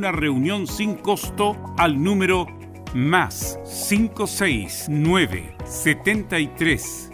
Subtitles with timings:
[0.00, 2.46] una reunión sin costo al número
[2.94, 7.10] más 569 73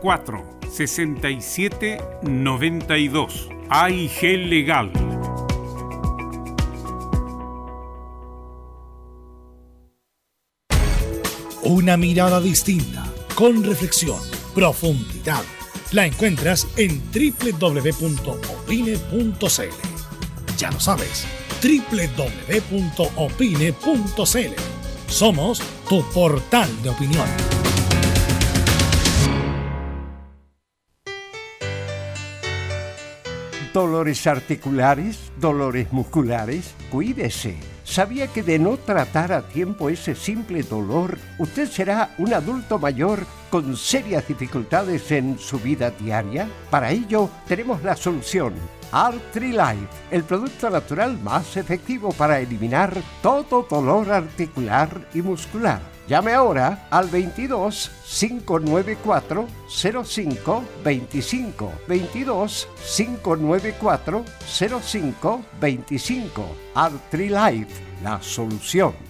[0.00, 3.48] 04 67 92.
[3.68, 4.92] AIG Legal.
[11.64, 14.20] Una mirada distinta, con reflexión,
[14.54, 15.42] profundidad.
[15.90, 17.90] La encuentras en www.opine.cl.
[20.56, 21.26] Ya lo sabes,
[21.62, 23.10] www.opine.cl.
[25.06, 27.26] Somos tu portal de opinión.
[33.72, 37.56] Dolores articulares, dolores musculares, cuídese.
[37.84, 43.26] ¿Sabía que de no tratar a tiempo ese simple dolor, usted será un adulto mayor
[43.48, 46.48] con serias dificultades en su vida diaria?
[46.70, 48.54] Para ello, tenemos la solución.
[48.92, 55.80] Artrilife, el producto natural más efectivo para eliminar todo dolor articular y muscular.
[56.08, 64.24] Llame ahora al 22 594 05 25 22 594
[64.82, 69.09] 05 25 Artrilife, la solución.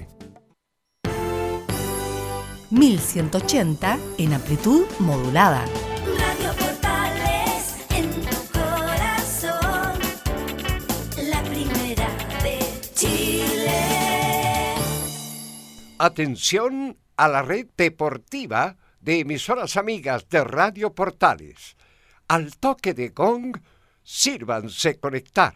[2.71, 5.65] 1180 en amplitud modulada.
[6.17, 9.99] Radio Portales en tu corazón,
[11.29, 12.07] la primera
[12.41, 12.59] de
[12.93, 14.75] Chile.
[15.99, 21.75] Atención a la red deportiva de emisoras amigas de Radio Portales.
[22.29, 23.57] Al toque de gong,
[24.01, 25.55] sírvanse conectar.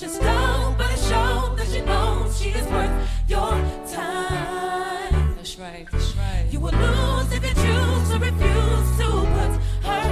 [0.00, 2.90] Not just love, but a show that you know she is worth
[3.28, 3.50] your
[3.86, 5.34] time.
[5.36, 6.46] That's right, that's right.
[6.50, 9.52] You will lose if you choose to refuse to put
[9.84, 10.06] her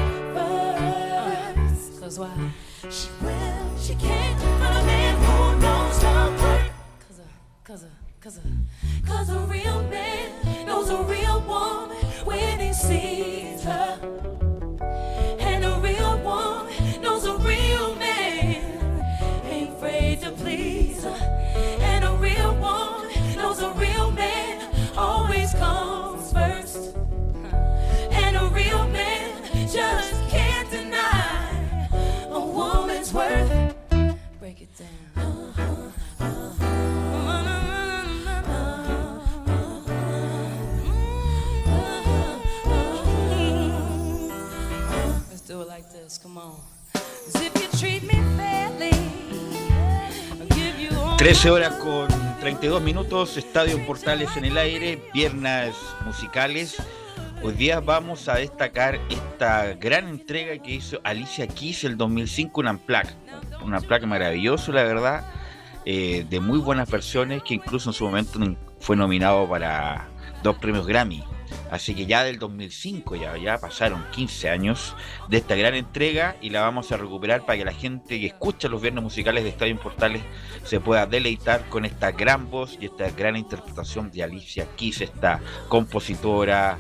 [1.64, 2.00] first.
[2.02, 2.50] Cause why?
[2.90, 6.73] She will, she can't find a man who knows her worth.
[7.06, 7.29] Cause a,
[7.64, 11.97] cause a, cause a, cause a real man knows a real woman
[51.19, 52.08] 13 horas con
[52.40, 55.75] 32 minutos, Estadio Portales en el aire, piernas
[56.06, 56.76] musicales.
[57.43, 62.78] Hoy día vamos a destacar esta gran entrega que hizo Alicia Keys el 2005, una
[62.78, 63.12] placa,
[63.62, 65.31] una placa maravillosa, la verdad,
[65.84, 68.40] eh, de muy buenas versiones, que incluso en su momento
[68.81, 70.08] fue nominado para
[70.43, 71.22] dos premios Grammy.
[71.70, 74.97] Así que ya del 2005, ya, ya pasaron 15 años
[75.29, 78.69] de esta gran entrega y la vamos a recuperar para que la gente que escucha
[78.69, 80.23] los viernes musicales de Estadio Portales
[80.65, 85.41] se pueda deleitar con esta gran voz y esta gran interpretación de Alicia Keys, esta
[85.69, 86.79] compositora,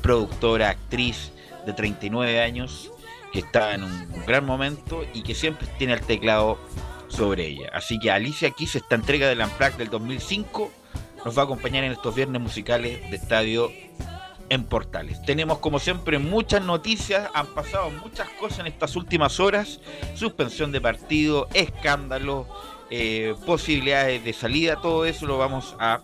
[0.00, 1.32] productora, actriz
[1.66, 2.90] de 39 años
[3.32, 6.58] que está en un gran momento y que siempre tiene el teclado
[7.08, 7.70] sobre ella.
[7.72, 10.70] Así que Alicia Keys, esta entrega del Amplac del 2005,
[11.24, 13.70] nos va a acompañar en estos viernes musicales de Estadio
[14.48, 15.22] en Portales.
[15.22, 19.80] Tenemos como siempre muchas noticias, han pasado muchas cosas en estas últimas horas,
[20.14, 22.46] suspensión de partido, escándalos,
[22.90, 26.00] eh, posibilidades de salida, todo eso lo vamos a,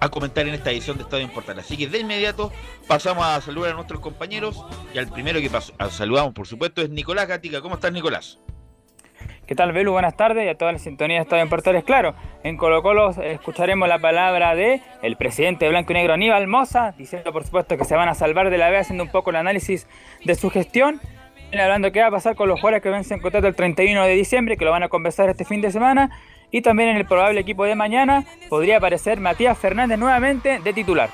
[0.00, 1.66] a comentar en esta edición de Estadio en Portales.
[1.66, 2.50] Así que de inmediato
[2.86, 4.64] pasamos a saludar a nuestros compañeros
[4.94, 5.50] y al primero que
[5.90, 7.60] saludamos por supuesto es Nicolás Gatica.
[7.60, 8.38] ¿Cómo estás Nicolás?
[9.50, 9.90] ¿Qué tal, Belu?
[9.90, 11.82] Buenas tardes y a toda la sintonía de en Portales.
[11.82, 12.14] Claro,
[12.44, 16.46] en Colo Colo eh, escucharemos la palabra de el presidente de Blanco y Negro, Aníbal
[16.46, 19.30] Moza, diciendo por supuesto que se van a salvar de la B, haciendo un poco
[19.30, 19.88] el análisis
[20.24, 21.00] de su gestión.
[21.52, 24.56] Hablando qué va a pasar con los jugadores que vencen contrato el 31 de diciembre,
[24.56, 26.10] que lo van a conversar este fin de semana.
[26.52, 31.10] Y también en el probable equipo de mañana podría aparecer Matías Fernández nuevamente de titular.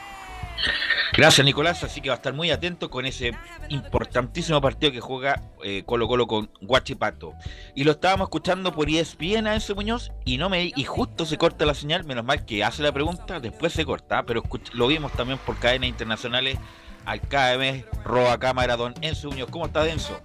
[1.12, 3.32] Gracias Nicolás, así que va a estar muy atento con ese
[3.70, 7.32] importantísimo partido que juega eh, Colo Colo con Guachipato.
[7.74, 11.38] Y lo estábamos escuchando por ESPN a Enzo Muñoz y no me y justo se
[11.38, 14.86] corta la señal, menos mal que hace la pregunta, después se corta, pero escuch- lo
[14.88, 16.58] vimos también por cadenas internacionales
[17.06, 19.48] al KM Roa Cámara Don Enzo Muñoz.
[19.50, 20.20] ¿Cómo está Enzo?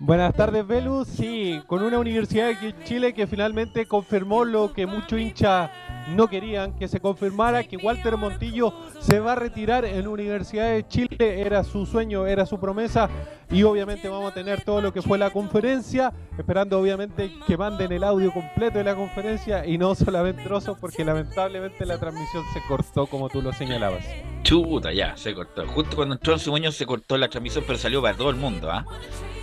[0.00, 1.08] Buenas tardes, Velus.
[1.08, 5.70] Sí, con una universidad aquí en Chile que finalmente confirmó lo que muchos hinchas
[6.08, 10.86] no querían, que se confirmara que Walter Montillo se va a retirar en Universidad de
[10.86, 11.40] Chile.
[11.40, 13.08] Era su sueño, era su promesa.
[13.50, 17.92] Y obviamente vamos a tener todo lo que fue la conferencia, esperando obviamente que manden
[17.92, 22.60] el audio completo de la conferencia y no solamente trozos, porque lamentablemente la transmisión se
[22.68, 24.04] cortó, como tú lo señalabas.
[24.42, 25.66] Chuta, ya, se cortó.
[25.66, 28.70] Justo cuando entró Enzo Muñoz se cortó la transmisión, pero salió para todo el mundo,
[28.70, 28.84] ¿ah?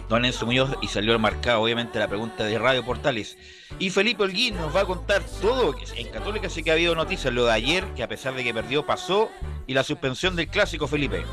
[0.09, 3.37] Don Enzo Muñoz y salió marcado, obviamente, la pregunta de Radio Portales.
[3.79, 5.75] Y Felipe Holguín nos va a contar todo.
[5.95, 8.53] En Católica sí que ha habido noticias, lo de ayer, que a pesar de que
[8.53, 9.29] perdió, pasó,
[9.67, 11.23] y la suspensión del clásico, Felipe.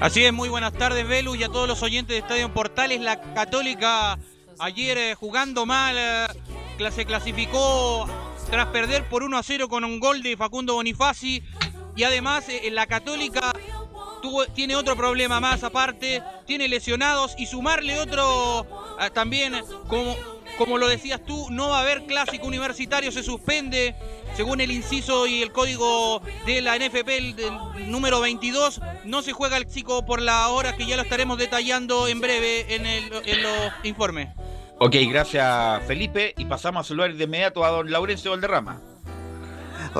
[0.00, 3.00] Así es, muy buenas tardes, Velus, y a todos los oyentes de Estadio Portales.
[3.00, 4.18] La Católica
[4.58, 8.06] ayer eh, jugando mal, eh, se clasificó
[8.50, 11.42] tras perder por 1 a 0 con un gol de Facundo Bonifaci.
[11.96, 13.52] Y además, eh, la Católica
[14.20, 18.66] tuvo- tiene otro problema más aparte, tiene lesionados y sumarle otro
[18.98, 19.54] ah, también,
[19.86, 20.16] como,
[20.56, 23.94] como lo decías tú, no va a haber clásico universitario, se suspende,
[24.36, 27.36] según el inciso y el código de la NFP, el,
[27.90, 32.08] número 22, no se juega el clásico por la hora que ya lo estaremos detallando
[32.08, 34.28] en breve en, el, en los informes.
[34.80, 36.34] Ok, gracias, Felipe.
[36.36, 38.80] Y pasamos a saludar de inmediato a don Laurencio Valderrama.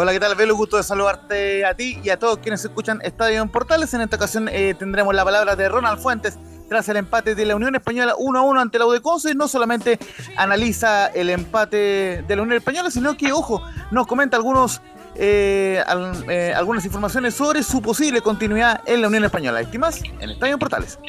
[0.01, 0.55] Hola, ¿qué tal, Velo?
[0.55, 3.93] Gusto de saludarte a ti y a todos quienes escuchan Estadio en Portales.
[3.95, 6.39] En esta ocasión eh, tendremos la palabra de Ronald Fuentes
[6.69, 9.35] tras el empate de la Unión Española 1 a 1 ante la UDECONCE.
[9.35, 9.99] No solamente
[10.37, 14.81] analiza el empate de la Unión Española, sino que, ojo, nos comenta algunos,
[15.17, 15.83] eh,
[16.29, 19.61] eh, algunas informaciones sobre su posible continuidad en la Unión Española.
[19.61, 21.01] Estimas en Estadio Portales.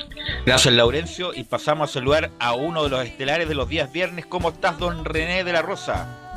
[0.48, 1.32] Gracias, Laurencio.
[1.36, 4.26] Y pasamos a saludar a uno de los estelares de los días viernes.
[4.26, 6.29] ¿Cómo estás, don René de la Rosa?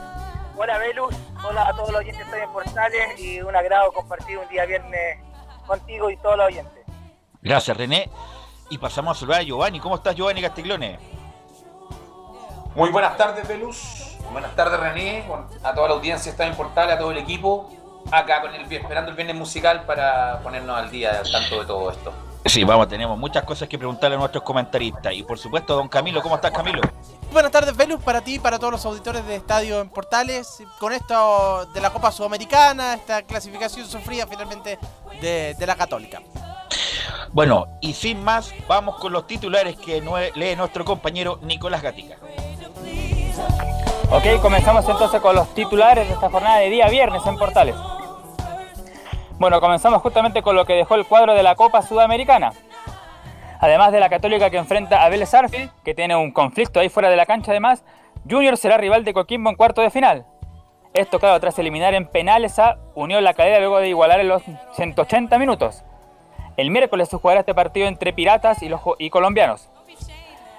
[0.62, 4.46] Hola Velus, hola a todos los oyentes de Estadio Portales y un agrado compartir un
[4.46, 5.18] día viernes
[5.66, 6.84] contigo y todos los oyentes.
[7.40, 8.08] Gracias, René.
[8.70, 9.80] Y pasamos a saludar a Giovanni.
[9.80, 11.00] ¿Cómo estás, Giovanni Castiglione?
[12.76, 14.16] Muy buenas tardes, Velus.
[14.30, 15.24] Buenas tardes, René.
[15.64, 17.68] A toda la audiencia está en Portal, a todo el equipo.
[18.12, 21.90] Acá con el, esperando el viernes musical para ponernos al día al tanto de todo
[21.90, 22.12] esto.
[22.44, 25.14] Sí, vamos, tenemos muchas cosas que preguntarle a nuestros comentaristas.
[25.14, 26.82] Y por supuesto, don Camilo, ¿cómo estás, Camilo?
[27.32, 30.62] Buenas tardes, Velus, para ti y para todos los auditores de Estadio en Portales.
[30.78, 34.78] Con esto de la Copa Sudamericana, esta clasificación sufrida finalmente
[35.20, 36.20] de, de la Católica.
[37.32, 40.02] Bueno, y sin más, vamos con los titulares que
[40.34, 42.16] lee nuestro compañero Nicolás Gatica.
[44.10, 47.76] Ok, comenzamos entonces con los titulares de esta jornada de día viernes en Portales.
[49.42, 52.52] Bueno, comenzamos justamente con lo que dejó el cuadro de la Copa Sudamericana.
[53.58, 57.10] Además de la Católica que enfrenta a Vélez Arfield, que tiene un conflicto ahí fuera
[57.10, 57.82] de la cancha además,
[58.30, 60.26] Junior será rival de Coquimbo en cuarto de final.
[60.94, 64.44] Esto claro tras eliminar en penales a Unión La Calera luego de igualar en los
[64.74, 65.82] 180 minutos.
[66.56, 69.68] El miércoles se jugará este partido entre Piratas y, los, y colombianos.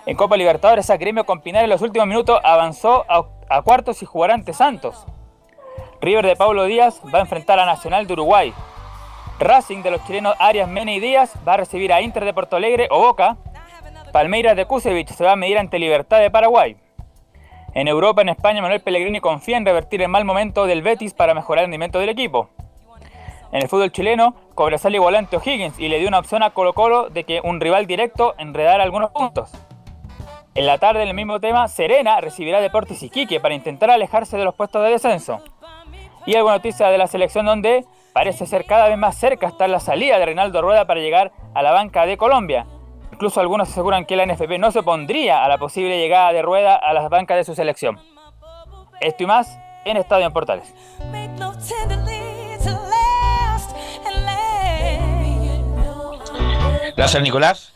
[0.06, 4.04] En Copa Libertadores, a Gremio con Pinar en los últimos minutos avanzó a, a cuartos
[4.04, 5.06] y jugará ante Santos.
[6.02, 8.54] River de Pablo Díaz va a enfrentar a Nacional de Uruguay.
[9.40, 12.56] Racing de los chilenos Arias Mena y Díaz va a recibir a Inter de Porto
[12.56, 13.38] Alegre o Boca.
[14.12, 16.78] Palmeiras de Kusevich se va a medir ante Libertad de Paraguay.
[17.74, 21.34] En Europa, en España, Manuel Pellegrini confía en revertir el mal momento del Betis para
[21.34, 22.50] mejorar el rendimiento del equipo.
[23.52, 26.74] En el fútbol chileno, Cobresal igualó ante O'Higgins y le dio una opción a Colo
[26.74, 29.52] Colo de que un rival directo enredara algunos puntos.
[30.56, 34.46] En la tarde, en el mismo tema, Serena recibirá Deportes Iquique para intentar alejarse de
[34.46, 35.42] los puestos de descenso.
[36.28, 39.80] Y alguna noticia de la selección donde parece ser cada vez más cerca estar la
[39.80, 42.68] salida de Reinaldo Rueda para llegar a la banca de Colombia.
[43.12, 46.76] Incluso algunos aseguran que la NFP no se opondría a la posible llegada de Rueda
[46.76, 48.00] a las bancas de su selección.
[49.02, 50.74] Esto y más en Estadio en Portales.
[56.96, 57.73] Gracias, Nicolás.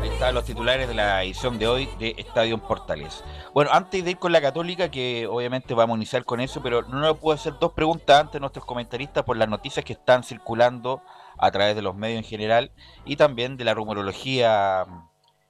[0.00, 3.24] Ahí están los titulares de la edición de hoy de Estadio Portales.
[3.52, 6.82] Bueno, antes de ir con la Católica, que obviamente vamos a iniciar con eso, pero
[6.82, 11.02] no nos puedo hacer dos preguntas antes nuestros comentaristas por las noticias que están circulando
[11.36, 12.70] a través de los medios en general
[13.04, 14.86] y también de la rumorología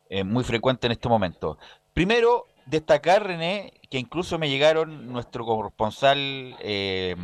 [0.08, 1.58] eh, muy frecuente en este momento.
[1.92, 7.16] Primero, destacar, René, que incluso me llegaron nuestro corresponsal eh,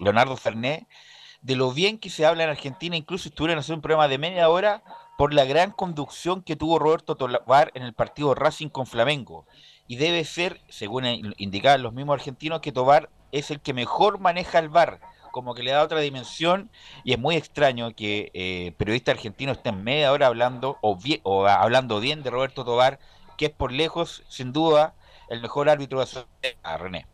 [0.00, 0.88] Leonardo Ferné,
[1.40, 4.48] de lo bien que se habla en Argentina, incluso estuvieron haciendo un programa de media
[4.48, 4.82] hora
[5.16, 9.46] por la gran conducción que tuvo Roberto Tobar en el partido Racing con Flamengo.
[9.86, 11.04] Y debe ser, según
[11.36, 15.62] indicaban los mismos argentinos, que Tobar es el que mejor maneja el VAR, como que
[15.62, 16.70] le da otra dimensión.
[17.04, 22.00] Y es muy extraño que eh, periodistas argentinos estén media hora hablando o, o hablando
[22.00, 22.98] bien de Roberto Tobar,
[23.36, 24.94] que es por lejos, sin duda,
[25.28, 27.06] el mejor árbitro de a René.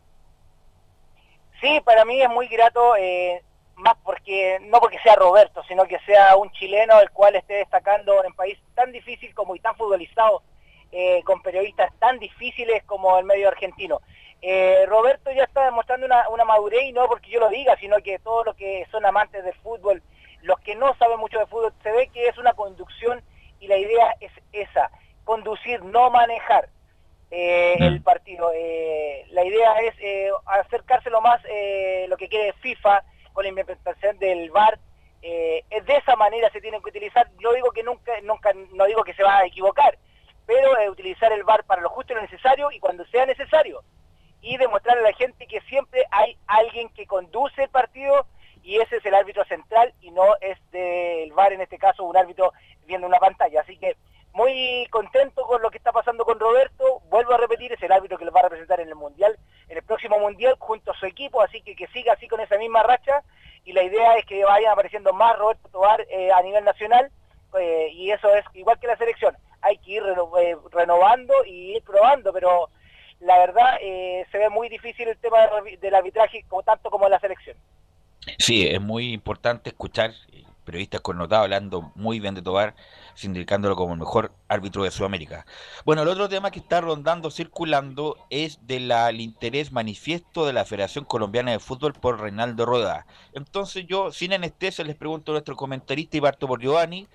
[1.59, 3.43] Sí, para mí es muy grato, eh,
[3.81, 8.19] más porque no porque sea Roberto, sino que sea un chileno el cual esté destacando
[8.21, 10.43] en un país tan difícil como y tan futbolizado,
[10.91, 14.01] eh, con periodistas tan difíciles como el medio argentino.
[14.41, 17.97] Eh, Roberto ya está demostrando una, una, madurez y no porque yo lo diga, sino
[17.99, 20.01] que todos los que son amantes del fútbol,
[20.41, 23.21] los que no saben mucho de fútbol, se ve que es una conducción
[23.59, 24.89] y la idea es esa,
[25.23, 26.69] conducir, no manejar
[27.29, 28.51] eh, el partido.
[29.29, 31.41] La idea es eh, acercárselo más
[32.07, 34.79] lo que quiere FIFA con la implementación del VAR.
[35.21, 37.29] Eh, de esa manera se tiene que utilizar.
[37.39, 39.97] Yo digo que nunca, nunca, no digo que se va a equivocar,
[40.45, 43.83] pero utilizar el VAR para lo justo y lo necesario y cuando sea necesario.
[44.41, 48.25] Y demostrarle a la gente que siempre hay alguien que conduce el partido
[48.63, 52.17] y ese es el árbitro central y no es del VAR en este caso un
[52.17, 52.51] árbitro
[52.85, 53.61] viendo una pantalla.
[53.61, 53.95] Así que
[54.33, 57.01] muy contento con lo que está pasando con Roberto.
[57.09, 59.77] Vuelvo a repetir, es el árbitro que lo va a representar en el Mundial, en
[59.77, 62.83] el próximo Mundial, junto a su equipo, así que que siga así con esa misma
[62.83, 63.23] racha.
[63.65, 67.11] Y la idea es que vayan apareciendo más Roberto Tobar eh, a nivel nacional,
[67.59, 69.35] eh, y eso es igual que la selección.
[69.61, 72.69] Hay que ir eh, renovando y ir probando, pero
[73.19, 75.37] la verdad se ve muy difícil el tema
[75.79, 77.55] del arbitraje, como, tanto como la selección.
[78.39, 80.11] Sí, es muy importante escuchar
[80.63, 82.73] periodistas connotados hablando muy bien de Tobar,
[83.23, 85.45] indicándolo como el mejor árbitro de Sudamérica.
[85.85, 91.05] Bueno, el otro tema que está rondando, circulando, es del interés manifiesto de la Federación
[91.05, 93.05] Colombiana de Fútbol por Reinaldo Rueda.
[93.33, 97.07] Entonces yo, sin anestesia, les pregunto a nuestro comentarista y parto por Giovanni,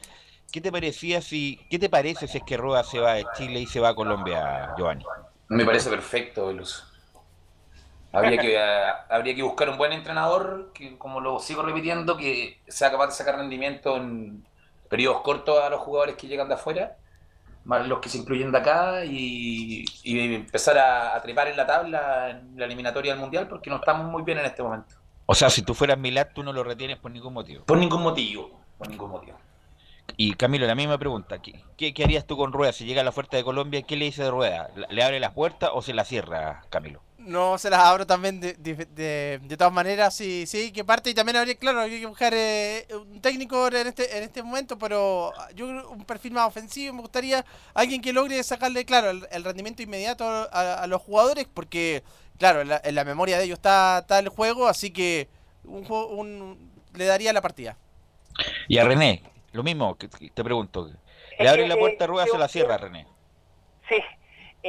[0.52, 3.60] ¿qué te parecía si, qué te parece si es que Rueda se va de Chile
[3.60, 5.04] y se va a Colombia, Giovanni?
[5.48, 6.84] Me parece perfecto, Luz.
[8.12, 8.58] Habría que,
[9.10, 13.12] habría que buscar un buen entrenador, que como lo sigo repitiendo, que sea capaz de
[13.12, 14.44] sacar rendimiento en
[14.88, 16.96] periodos cortos a los jugadores que llegan de afuera,
[17.64, 21.66] más los que se incluyen de acá, y, y empezar a, a, trepar en la
[21.66, 24.94] tabla en la eliminatoria del Mundial, porque no estamos muy bien en este momento.
[25.26, 27.64] O sea, si tú fueras Milad, tú no lo retienes por ningún motivo.
[27.64, 29.36] Por ningún motivo, por ningún motivo.
[30.16, 31.42] Y Camilo, la misma pregunta.
[31.42, 33.82] ¿Qué, qué, qué harías tú con Rueda si llega a la oferta de Colombia?
[33.82, 34.70] ¿Qué le dice de Rueda?
[34.88, 37.02] ¿Le abre las puertas o se la cierra, Camilo?
[37.26, 41.10] No, se las abro también de, de, de, de todas maneras, sí, sí, que parte
[41.10, 44.78] y también habría, claro, habría que buscar eh, un técnico en este, en este momento,
[44.78, 49.42] pero yo un perfil más ofensivo, me gustaría alguien que logre sacarle, claro, el, el
[49.42, 52.04] rendimiento inmediato a, a, los jugadores, porque,
[52.38, 55.28] claro, en la, en la, memoria de ellos está, está el juego, así que
[55.64, 57.76] un, un, le daría la partida.
[58.68, 60.92] Y a René, lo mismo, te pregunto,
[61.40, 63.04] ¿le abre la puerta a Rueda se la cierra, René?
[63.88, 63.96] Sí,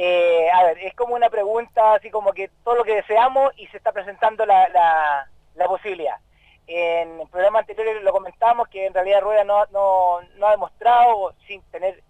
[0.00, 3.66] eh, a ver, es como una pregunta así como que todo lo que deseamos y
[3.66, 5.28] se está presentando la,
[5.66, 6.14] posibilidad.
[6.68, 12.00] En el programa anterior lo comentamos que en realidad Rueda no, ha demostrado, sin tener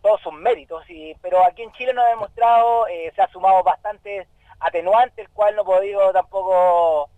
[0.00, 0.84] todos sus méritos,
[1.20, 4.26] pero aquí en Chile no ha demostrado, eh, se ha sumado bastantes
[4.60, 7.10] atenuantes, el cual no ha podido tampoco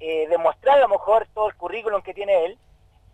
[0.00, 2.58] eh, demostrar a lo mejor todo el currículum que tiene él.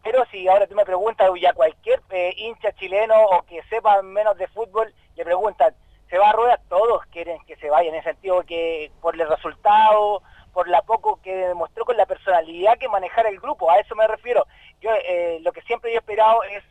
[0.04, 4.38] Pero si ahora tú me preguntas, ya cualquier eh, hincha chileno o que sepa menos
[4.38, 5.74] de fútbol, le preguntan,
[6.10, 9.28] se va a rueda, todos quieren que se vaya, en el sentido que por el
[9.28, 13.94] resultado, por la poco que demostró con la personalidad que manejara el grupo, a eso
[13.94, 14.44] me refiero.
[14.80, 16.64] Yo eh, lo que siempre he esperado es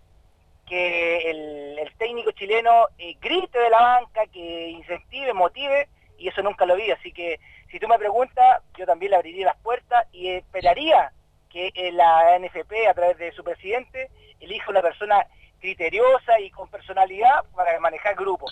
[0.67, 6.65] que el, técnico chileno eh, grite de la banca, que incentive, motive, y eso nunca
[6.65, 7.39] lo vi, así que
[7.71, 11.11] si tú me preguntas, yo también le abriría las puertas y esperaría
[11.49, 15.25] que eh, la NFP, a través de su presidente, elija una persona
[15.59, 18.51] criteriosa y con personalidad para manejar grupos,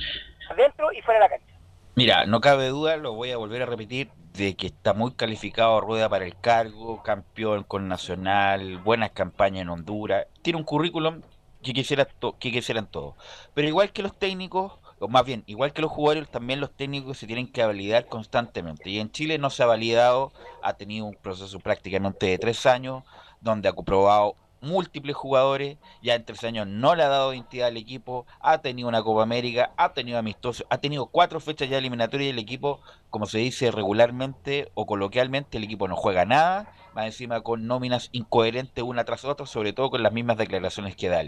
[0.49, 1.53] adentro y fuera de la cancha.
[1.95, 5.81] Mira, no cabe duda, lo voy a volver a repetir, de que está muy calificado
[5.81, 11.21] Rueda para el cargo, campeón con Nacional, buenas campañas en Honduras, tiene un currículum
[11.63, 13.15] que, quisiera to- que quisieran todos.
[13.55, 17.17] Pero igual que los técnicos, o más bien, igual que los jugadores, también los técnicos
[17.17, 18.91] se tienen que validar constantemente.
[18.91, 23.03] Y en Chile no se ha validado, ha tenido un proceso prácticamente de tres años,
[23.41, 27.77] donde ha comprobado múltiples jugadores, ya en tres años no le ha dado identidad al
[27.77, 32.27] equipo, ha tenido una Copa América, ha tenido amistosos, ha tenido cuatro fechas ya eliminatorias
[32.27, 37.05] y el equipo, como se dice regularmente o coloquialmente, el equipo no juega nada, más
[37.05, 41.23] encima con nóminas incoherentes una tras otra, sobre todo con las mismas declaraciones que da.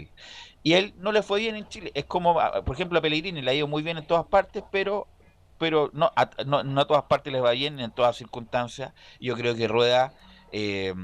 [0.62, 3.42] Y él no le fue bien en Chile, es como, ah, por ejemplo, a Pellegrini
[3.42, 5.06] le ha ido muy bien en todas partes, pero
[5.58, 8.94] pero no a, no a todas partes les va bien, en todas circunstancias.
[9.20, 10.14] Yo creo que Rueda,
[10.52, 10.94] eh,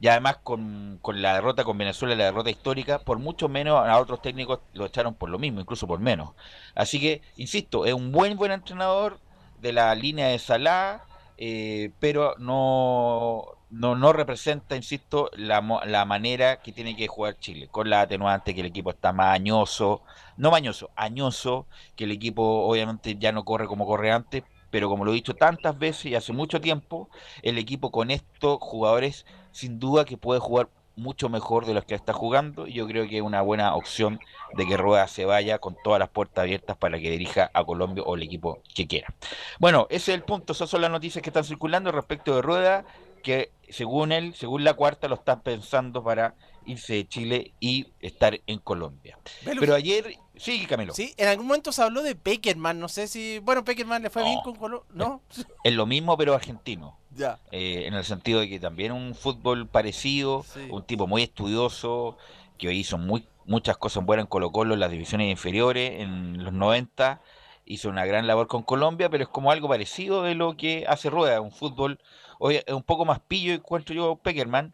[0.00, 3.98] y además con, con la derrota con Venezuela, la derrota histórica, por mucho menos a
[3.98, 6.30] otros técnicos lo echaron por lo mismo, incluso por menos.
[6.74, 9.18] Así que, insisto, es un buen, buen entrenador
[9.60, 11.02] de la línea de Salah,
[11.38, 17.68] eh, pero no, no, no representa, insisto, la, la manera que tiene que jugar Chile,
[17.68, 20.02] con la atenuante que el equipo está más añoso,
[20.36, 24.44] no mañoso, añoso, que el equipo obviamente ya no corre como corre antes,
[24.76, 27.08] pero como lo he dicho tantas veces y hace mucho tiempo,
[27.40, 31.94] el equipo con estos jugadores sin duda que puede jugar mucho mejor de los que
[31.94, 34.20] está jugando y yo creo que es una buena opción
[34.52, 38.04] de que Rueda se vaya con todas las puertas abiertas para que dirija a Colombia
[38.04, 39.14] o el equipo que quiera.
[39.58, 42.84] Bueno, ese es el punto, esas son las noticias que están circulando respecto de Rueda,
[43.22, 46.34] que según él, según la cuarta, lo están pensando para
[46.66, 49.18] irse de Chile y estar en Colombia.
[49.42, 50.94] Pero ayer, sí, Camilo.
[50.94, 53.38] Sí, en algún momento se habló de Peckerman, no sé si...
[53.40, 54.86] Bueno, Peckerman le fue bien con Colo...
[54.92, 55.22] ¿No?
[55.64, 56.98] Es lo mismo, pero argentino.
[57.14, 57.38] Ya.
[57.50, 62.16] Eh, en el sentido de que también un fútbol parecido, un tipo muy estudioso,
[62.58, 66.52] que hizo muy, muchas cosas buenas en Colo Colo en las divisiones inferiores en los
[66.52, 67.20] 90,
[67.64, 71.10] hizo una gran labor con Colombia, pero es como algo parecido de lo que hace
[71.10, 71.98] Rueda, un fútbol,
[72.38, 74.72] oye, es un poco más pillo, encuentro yo, Peckerman,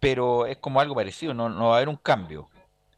[0.00, 2.48] pero es como algo parecido, no, no va a haber un cambio.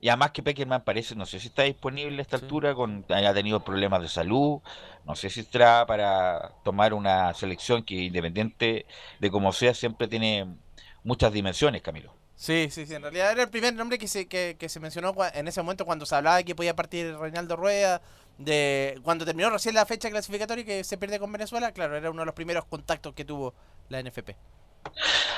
[0.01, 3.35] Y además que Peckerman parece, no sé si está disponible a esta altura, con, haya
[3.35, 4.61] tenido problemas de salud,
[5.05, 8.87] no sé si estará para tomar una selección que independiente
[9.19, 10.57] de cómo sea, siempre tiene
[11.05, 12.15] muchas dimensiones, Camilo.
[12.35, 12.95] Sí, sí, sí.
[12.95, 15.85] En realidad era el primer nombre que se, que, que se mencionó en ese momento
[15.85, 18.01] cuando se hablaba de que podía partir Reinaldo Rueda,
[18.39, 21.73] de cuando terminó recién la fecha clasificatoria y que se pierde con Venezuela.
[21.73, 23.53] Claro, era uno de los primeros contactos que tuvo
[23.91, 24.31] la NFP.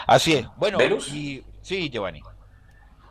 [0.07, 0.47] Así es.
[0.57, 1.13] Bueno, ¿Velus?
[1.13, 2.23] y sí, Giovanni.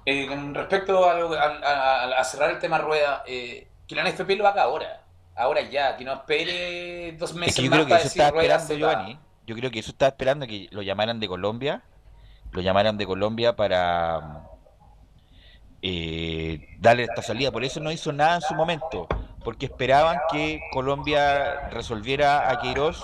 [0.05, 4.01] Eh, con respecto a, lo- a- a- a cerrar el tema rueda, eh, que la
[4.03, 5.03] NFP lo haga ahora.
[5.35, 8.09] Ahora ya, que no espere dos Es meses que yo más creo que para eso
[8.09, 8.75] estaba esperando.
[8.75, 9.19] Giovanni.
[9.47, 11.81] Yo creo que eso estaba esperando que lo llamaran de Colombia,
[12.51, 14.43] lo llamaran de Colombia para
[15.81, 17.51] eh, darle esta salida.
[17.51, 19.07] Por eso no hizo nada en su momento,
[19.43, 23.03] porque esperaban que Colombia resolviera a Queiroz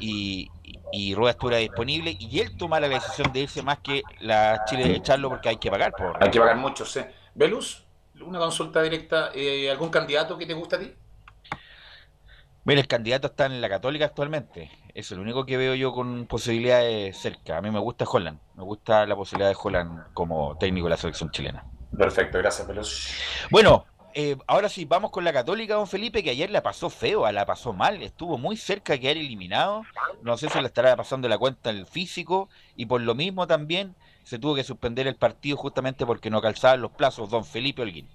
[0.00, 0.50] y,
[0.90, 4.84] y Rueda estuviera disponible y él tomara la decisión de irse más que la Chile
[4.88, 7.00] de echarlo porque hay que pagar por Hay que pagar mucho, sí.
[7.34, 7.84] Velus,
[8.20, 9.30] una consulta directa.
[9.34, 10.92] eh, ¿Algún candidato que te gusta a ti?
[12.64, 14.70] Mira, el candidato está en la Católica actualmente.
[14.94, 17.56] Es el único que veo yo con posibilidades cerca.
[17.56, 18.38] A mí me gusta Holland.
[18.54, 21.64] Me gusta la posibilidad de Holland como técnico de la selección chilena.
[21.96, 23.08] Perfecto, gracias, Velus.
[23.50, 27.30] Bueno, eh, ahora sí, vamos con la Católica, don Felipe, que ayer la pasó feo,
[27.30, 28.02] la pasó mal.
[28.02, 29.82] Estuvo muy cerca de quedar eliminado.
[30.22, 32.48] No sé si le estará pasando la cuenta el físico.
[32.76, 33.94] Y por lo mismo también
[34.24, 38.08] se tuvo que suspender el partido justamente porque no calzaban los plazos, don Felipe Holguín.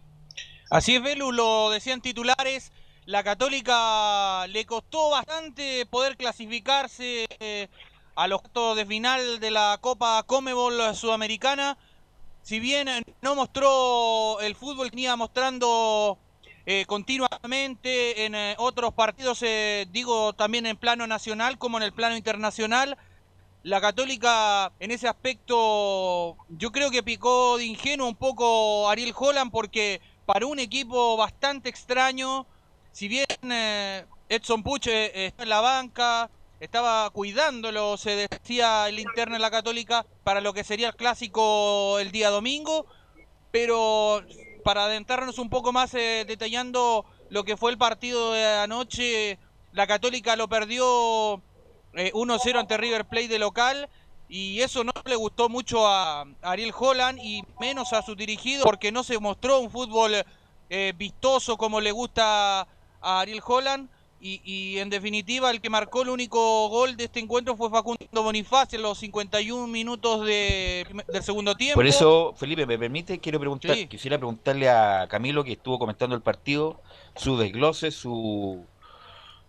[0.69, 2.71] Así es, Velu, lo decían titulares.
[3.05, 7.67] La Católica le costó bastante poder clasificarse eh,
[8.15, 11.77] a los cuartos de final de la Copa Comebol Sudamericana.
[12.45, 16.19] Si bien eh, no mostró el fútbol que venía mostrando
[16.67, 21.91] eh, continuamente en eh, otros partidos, eh, digo también en plano nacional como en el
[21.91, 22.99] plano internacional,
[23.63, 29.49] la Católica en ese aspecto yo creo que picó de ingenuo un poco Ariel Holland
[29.51, 32.45] porque para un equipo bastante extraño,
[32.91, 39.35] si bien eh, Edson Puch está en la banca, estaba cuidándolo, se decía el interno
[39.35, 42.85] en la Católica para lo que sería el clásico el día domingo,
[43.51, 44.23] pero
[44.63, 49.37] para adentrarnos un poco más eh, detallando lo que fue el partido de anoche,
[49.73, 51.41] la Católica lo perdió
[51.93, 53.89] eh, 1-0 ante River Plate de local
[54.27, 58.91] y eso no le gustó mucho a Ariel Holland y menos a su dirigido porque
[58.91, 60.13] no se mostró un fútbol
[60.69, 63.89] eh, vistoso como le gusta a Ariel Holland
[64.25, 67.99] y, y, en definitiva el que marcó el único gol de este encuentro fue Facundo
[68.11, 71.75] Bonifaz en los 51 minutos de, del segundo tiempo.
[71.75, 73.85] Por eso, Felipe, me permite, quiero preguntar, sí.
[73.85, 76.81] quisiera preguntarle a Camilo que estuvo comentando el partido,
[77.15, 78.65] su desglose, su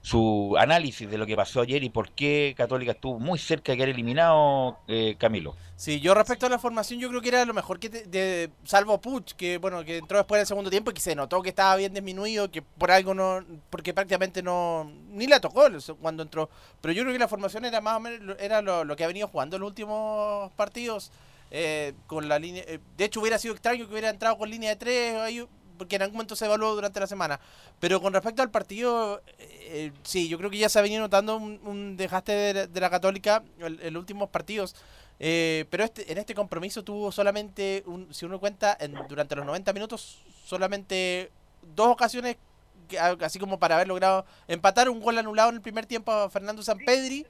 [0.06, 3.78] su análisis de lo que pasó ayer y por qué Católica estuvo muy cerca de
[3.78, 5.56] quedar eliminado, eh, Camilo.
[5.74, 8.50] Sí, yo respecto a la formación, yo creo que era lo mejor que, te, de,
[8.62, 11.48] salvo Puch, que bueno, que entró después del segundo tiempo y que se notó que
[11.48, 15.66] estaba bien disminuido, que por algo no, porque prácticamente no, ni la tocó
[16.00, 16.50] cuando entró.
[16.80, 19.26] Pero yo creo que la formación era más o menos, era lo, que ha venido
[19.26, 21.10] jugando en los últimos partidos.
[21.50, 24.70] Eh, con la línea, eh, de hecho hubiera sido extraño que hubiera entrado con línea
[24.70, 27.40] de tres, ahí, porque en algún momento se evaluó durante la semana.
[27.80, 31.36] Pero con respecto al partido, eh, sí, yo creo que ya se ha venido notando
[31.36, 34.74] un, un desgaste de, de, la Católica en, los últimos partidos.
[35.18, 39.46] Eh, pero este, en este compromiso tuvo solamente, un, si uno cuenta, en, durante los
[39.46, 41.30] 90 minutos, solamente
[41.74, 42.36] dos ocasiones,
[43.20, 46.62] así como para haber logrado empatar un gol anulado en el primer tiempo a Fernando
[46.62, 47.26] Sampedri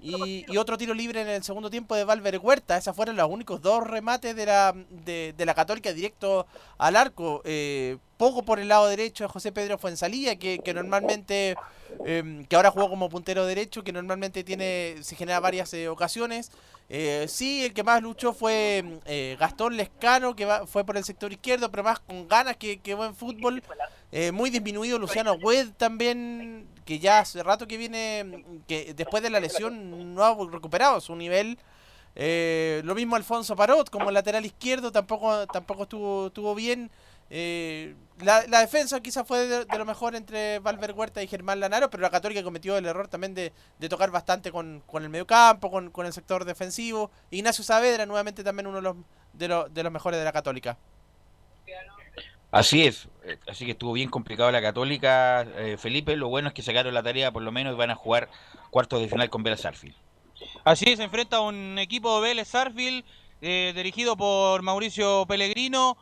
[0.00, 2.76] y, y otro tiro libre en el segundo tiempo de Valver Huerta.
[2.76, 6.46] Esas fueron los únicos dos remates de la, de, de la Católica directo
[6.78, 7.42] al arco.
[7.44, 11.54] Eh, poco por el lado derecho de José Pedro Fuensalía, que, que normalmente,
[12.06, 16.50] eh, que ahora jugó como puntero derecho, que normalmente tiene se genera varias eh, ocasiones.
[16.88, 21.04] Eh, sí, el que más luchó fue eh, Gastón Lescano, que va, fue por el
[21.04, 23.62] sector izquierdo, pero más con ganas que, que buen fútbol.
[24.12, 29.28] Eh, muy disminuido Luciano Wed también, que ya hace rato que viene, que después de
[29.28, 31.58] la lesión no ha recuperado su nivel.
[32.14, 36.90] Eh, lo mismo Alfonso Parot como lateral izquierdo, tampoco, tampoco estuvo, estuvo bien.
[37.28, 42.02] Eh, la, defensa quizás fue de, lo mejor entre Valver Huerta y Germán Lanaro, pero
[42.02, 45.90] la Católica cometió el error también de, de tocar bastante con, con el mediocampo, con,
[45.90, 47.10] con el sector defensivo.
[47.32, 48.96] Ignacio Saavedra, nuevamente también uno de los,
[49.32, 50.78] de, lo, de los mejores de la Católica.
[52.52, 53.08] Así es,
[53.48, 56.16] así que estuvo bien complicado la Católica, eh, Felipe.
[56.16, 58.28] Lo bueno es que sacaron la tarea por lo menos y van a jugar
[58.70, 59.96] cuartos de final con Vélez Sarfield.
[60.64, 63.04] Así es, se enfrenta a un equipo de Vélez Sarfield
[63.40, 65.96] eh, dirigido por Mauricio Pellegrino.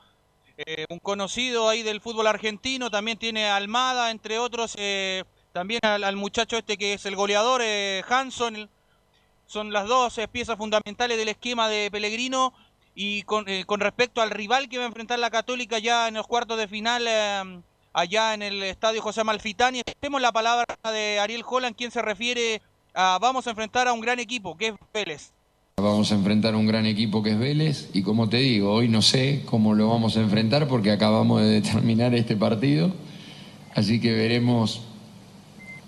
[0.57, 6.05] Eh, un conocido ahí del fútbol argentino, también tiene Almada, entre otros, eh, también al,
[6.05, 8.71] al, muchacho este que es el goleador, eh, Hanson,
[9.47, 12.55] son las dos piezas fundamentales del esquema de Pellegrino,
[12.95, 16.15] y con, eh, con, respecto al rival que va a enfrentar la Católica ya en
[16.15, 17.61] los cuartos de final, eh,
[17.93, 22.63] allá en el estadio José Malfitani, escuchemos la palabra de Ariel Holland, quien se refiere
[22.95, 25.33] a vamos a enfrentar a un gran equipo, que es Vélez.
[25.77, 29.03] Vamos a enfrentar un gran equipo que es Vélez y como te digo, hoy no
[29.03, 32.93] sé cómo lo vamos a enfrentar porque acabamos de determinar este partido,
[33.75, 34.83] así que veremos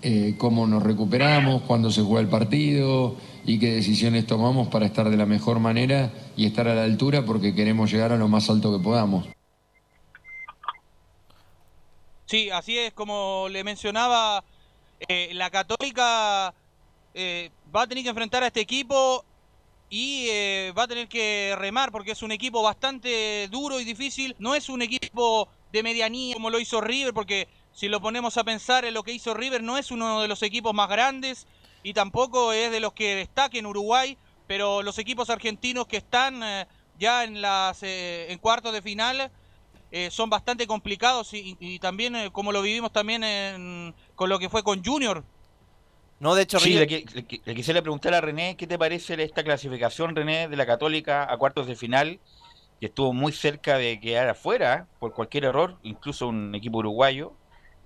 [0.01, 3.15] eh, cómo nos recuperamos, cuándo se juega el partido
[3.47, 7.25] y qué decisiones tomamos para estar de la mejor manera y estar a la altura
[7.25, 9.25] porque queremos llegar a lo más alto que podamos.
[12.25, 14.43] Sí, así es como le mencionaba,
[15.07, 16.53] eh, la católica
[17.13, 19.23] eh, va a tener que enfrentar a este equipo
[19.89, 24.35] y eh, va a tener que remar porque es un equipo bastante duro y difícil.
[24.39, 28.43] No es un equipo de medianía como lo hizo River, porque si lo ponemos a
[28.43, 31.47] pensar en lo que hizo River, no es uno de los equipos más grandes
[31.83, 36.41] y tampoco es de los que destaque en Uruguay, pero los equipos argentinos que están
[36.43, 39.31] eh, ya en las eh, en cuartos de final
[39.91, 44.49] eh, son bastante complicados y, y también como lo vivimos también en, con lo que
[44.49, 45.23] fue con Junior,
[46.19, 47.05] no, de hecho, sí, le, le,
[47.45, 51.37] le, quisiera preguntar a René, ¿qué te parece esta clasificación, René, de la Católica a
[51.37, 52.19] cuartos de final?
[52.79, 57.36] Que estuvo muy cerca de quedar afuera por cualquier error, incluso un equipo uruguayo.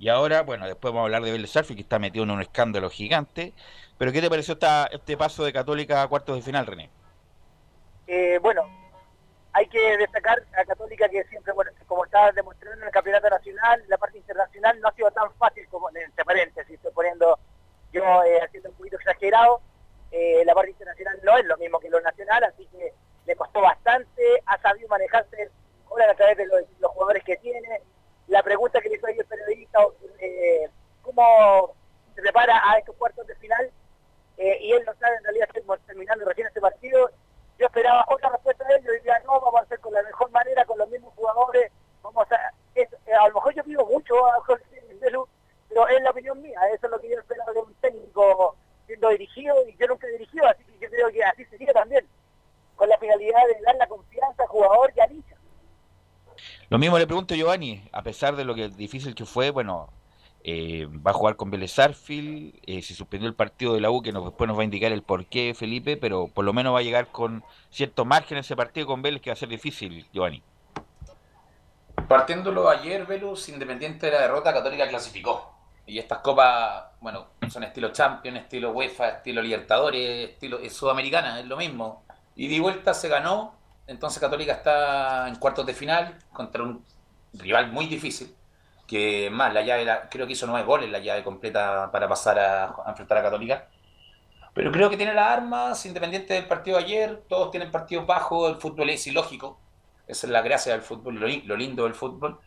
[0.02, 2.90] Y ahora, bueno, después vamos a hablar de Vélez que está metido en un escándalo
[2.90, 3.54] gigante.
[4.00, 6.90] Pero ¿qué te pareció esta, este paso de Católica a cuartos de final, René?
[8.08, 8.64] Eh, bueno,
[9.54, 13.84] hay que destacar a Católica que siempre, bueno, como está demostrando en el Campeonato Nacional,
[13.90, 17.38] la parte internacional no ha sido tan fácil como, entre paréntesis, estoy poniendo
[17.94, 19.62] yo eh, haciendo un poquito exagerado,
[20.10, 22.92] eh, la parte internacional no es lo mismo que lo nacional, así que
[23.28, 25.52] le costó bastante, ha sabido manejarse
[25.92, 27.82] ahora a través de los, jugadores que tiene.
[28.32, 29.80] La pregunta que le hizo ahí el periodista,
[30.20, 30.70] eh,
[31.02, 31.76] ¿cómo
[32.16, 33.70] se prepara a estos cuartos de final?
[34.38, 37.12] Eh, y él no sabe, en realidad estamos terminando recién este partido.
[37.60, 40.32] Yo esperaba otra respuesta de él, yo diría, no, vamos a hacer con la mejor
[40.32, 42.54] manera, con los mismos jugadores, vamos a...
[42.76, 42.88] Eh,
[43.20, 45.28] a lo mejor yo pido mucho a Jorge Melu,
[45.68, 48.56] pero es la opinión mía, eso es lo que yo esperaba de un técnico
[48.88, 52.08] siendo dirigido y yo nunca he dirigido, así que yo creo que así sería también,
[52.78, 55.31] con la finalidad de dar la confianza al jugador y al hincha.
[56.70, 59.90] Lo mismo le pregunto a Giovanni, a pesar de lo que difícil que fue, bueno,
[60.44, 64.02] eh, va a jugar con Vélez Arfield, eh, se suspendió el partido de la U,
[64.02, 66.80] que nos, después nos va a indicar el porqué, Felipe, pero por lo menos va
[66.80, 70.42] a llegar con cierto margen ese partido con Vélez, que va a ser difícil, Giovanni.
[72.08, 75.54] Partiéndolo ayer, Velus, independiente de la derrota, Católica clasificó.
[75.86, 81.46] Y estas copas, bueno, son estilo Champions, estilo UEFA, estilo Libertadores, estilo es Sudamericana, es
[81.46, 82.04] lo mismo.
[82.36, 83.56] Y de vuelta se ganó,
[83.88, 86.86] entonces Católica está en cuartos de final contra un
[87.34, 88.36] rival muy difícil,
[88.88, 92.40] que más la llave, la- creo que hizo nueve goles la llave completa para pasar
[92.40, 93.70] a, a enfrentar a Católica.
[94.54, 98.50] Pero creo que tiene las armas, independiente del partido de ayer, todos tienen partidos bajos,
[98.52, 99.62] el fútbol es ilógico,
[100.08, 102.40] esa es la gracia del fútbol, lo, lo lindo del fútbol.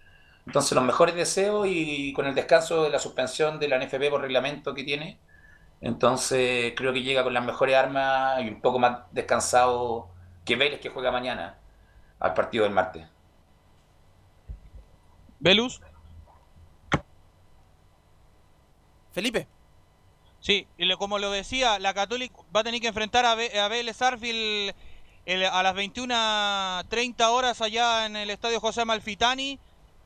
[0.47, 4.21] Entonces los mejores deseos y con el descanso de la suspensión de la NFP por
[4.21, 5.23] reglamento que tiene,
[5.81, 10.14] entonces creo que llega con las mejores armas y un poco más descansado
[10.45, 11.59] que Vélez que juega mañana
[12.21, 13.07] al partido del martes.
[15.41, 15.81] Velus.
[19.13, 19.47] Felipe.
[20.41, 24.03] Sí, y como lo decía, la Católica va a tener que enfrentar a, a Vélez
[24.03, 24.75] Arfield
[25.27, 29.59] el- a las 21.30 horas allá en el estadio José Amalfitani.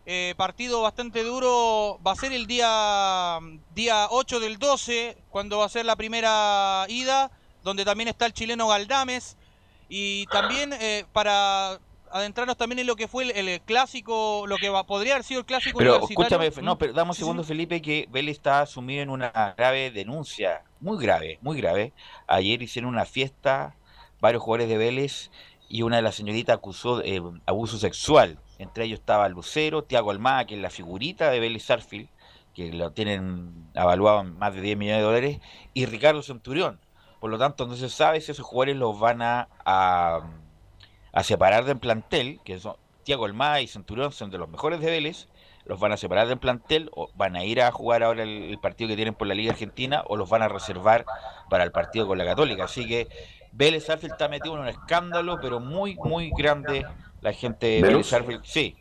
[0.07, 1.98] Eh, partido bastante duro.
[2.07, 3.38] Va a ser el día,
[3.74, 7.31] día 8 del 12, cuando va a ser la primera ida,
[7.62, 9.37] donde también está el chileno Galdames.
[9.88, 11.79] Y también eh, para
[12.11, 15.40] adentrarnos también en lo que fue el, el clásico, lo que va- podría haber sido
[15.40, 16.38] el clásico Pero universitario.
[16.40, 17.20] escúchame, no, pero dame un Sí, sí.
[17.20, 21.94] segundo, Felipe, que Vélez está sumido en una grave denuncia, muy grave, muy grave.
[22.27, 23.77] Ayer hicieron una fiesta,
[24.20, 25.31] varios jugadores de Vélez,
[25.68, 28.38] y una de las señoritas acusó eh, abuso sexual.
[28.59, 32.09] Entre ellos estaba Lucero, Tiago Almada, que es la figurita de Vélez Arfield,
[32.55, 35.40] que lo tienen evaluado en más de 10 millones de dólares,
[35.74, 36.81] y Ricardo Centurión.
[37.20, 40.20] Por lo tanto, no se sabe si esos jugadores los van a, a,
[41.12, 44.90] a separar del plantel, que son Tiago Almada y Centurión son de los mejores de
[44.90, 45.28] Vélez,
[45.64, 48.59] los van a separar del plantel o van a ir a jugar ahora el, el
[48.59, 51.04] partido que tienen por la Liga Argentina o los van a reservar
[51.50, 52.64] para el partido con la Católica.
[52.64, 53.09] Así que
[53.52, 56.87] Vélez Arfield está metido en un escándalo, pero muy, muy grande
[57.20, 57.83] la gente de.
[57.83, 58.44] Vélez Arfield.
[58.44, 58.76] Sí,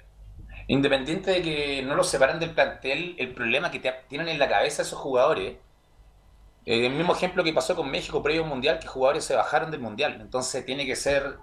[0.70, 4.50] Independiente de que no los separan del plantel, el problema que te- tienen en la
[4.50, 5.56] cabeza esos jugadores,
[6.68, 9.72] eh, el mismo ejemplo que pasó con México previo al Mundial, que jugadores se bajaron
[9.72, 10.20] del Mundial.
[10.20, 11.38] Entonces tiene que ser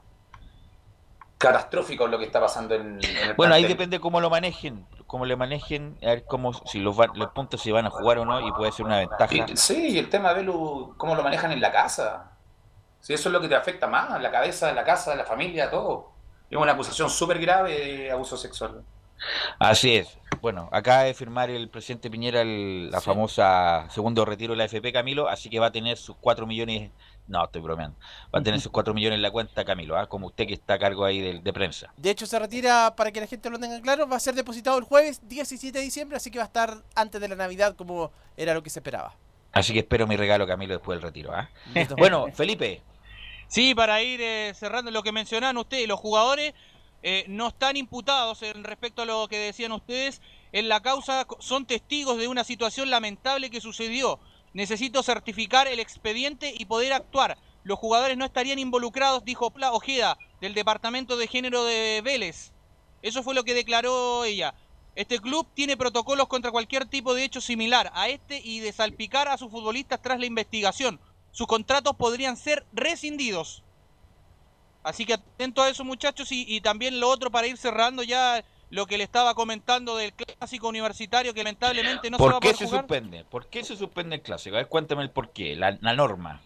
[1.38, 5.24] catastrófico lo que está pasando en, en el Bueno, ahí depende cómo lo manejen, cómo
[5.24, 6.94] le manejen, a ver cómo, si los,
[7.34, 9.34] puntos se van a jugar o no, y puede ser una ventaja.
[9.34, 12.32] Y- sí, y el tema de cómo lo manejan en la casa.
[13.00, 16.12] Si eso es lo que te afecta más, la cabeza, la casa, la familia, todo.
[16.50, 18.84] Es una acusación súper grave de abuso sexual.
[19.58, 20.18] Así es.
[20.40, 24.92] Bueno, acaba de firmar el presidente Piñera el- la famosa segundo retiro de la FP
[24.92, 26.90] Camilo, así que va a tener sus 4 millones,
[27.28, 27.96] no, estoy bromeando,
[28.34, 30.06] va a tener sus 4 millones en la cuenta Camilo, ¿ah?
[30.06, 31.92] como usted que está a cargo ahí de, de prensa.
[31.96, 34.76] De hecho, se retira, para que la gente lo tenga claro, va a ser depositado
[34.76, 38.10] el jueves 17 de diciembre, así que va a estar antes de la Navidad como
[38.36, 39.14] era lo que se esperaba.
[39.52, 41.32] Así que espero mi regalo Camilo después del retiro.
[41.32, 41.48] ¿ah?
[41.74, 41.94] Listo.
[41.96, 42.82] bueno, Felipe,
[43.46, 46.54] Sí, para ir eh, cerrando lo que mencionaban ustedes, los jugadores
[47.06, 51.66] eh, no están imputados en respecto a lo que decían ustedes en la causa, son
[51.66, 54.18] testigos de una situación lamentable que sucedió.
[54.54, 57.36] Necesito certificar el expediente y poder actuar.
[57.62, 62.52] Los jugadores no estarían involucrados, dijo Pla Ojeda, del Departamento de Género de Vélez.
[63.02, 64.54] Eso fue lo que declaró ella.
[64.94, 69.28] Este club tiene protocolos contra cualquier tipo de hecho similar a este y de salpicar
[69.28, 70.98] a sus futbolistas tras la investigación.
[71.32, 73.63] Sus contratos podrían ser rescindidos.
[74.84, 78.44] Así que atento a eso muchachos y, y también lo otro para ir cerrando ya
[78.70, 82.40] lo que le estaba comentando del clásico universitario que lamentablemente no se va ¿por a
[82.40, 82.80] qué poder se jugar.
[82.82, 83.24] suspende?
[83.24, 84.56] ¿Por qué se suspende el clásico?
[84.56, 86.40] A ver, cuéntame el por qué, la, la norma.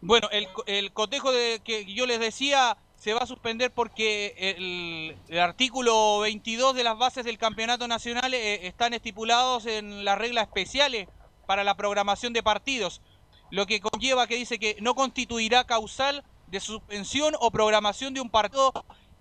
[0.00, 5.38] Bueno, el cotejo de, que yo les decía se va a suspender porque el, el
[5.38, 11.08] artículo 22 de las bases del campeonato nacional eh, están estipulados en las reglas especiales
[11.46, 13.02] para la programación de partidos,
[13.50, 18.30] lo que conlleva que dice que no constituirá causal de suspensión o programación de un
[18.30, 18.72] partido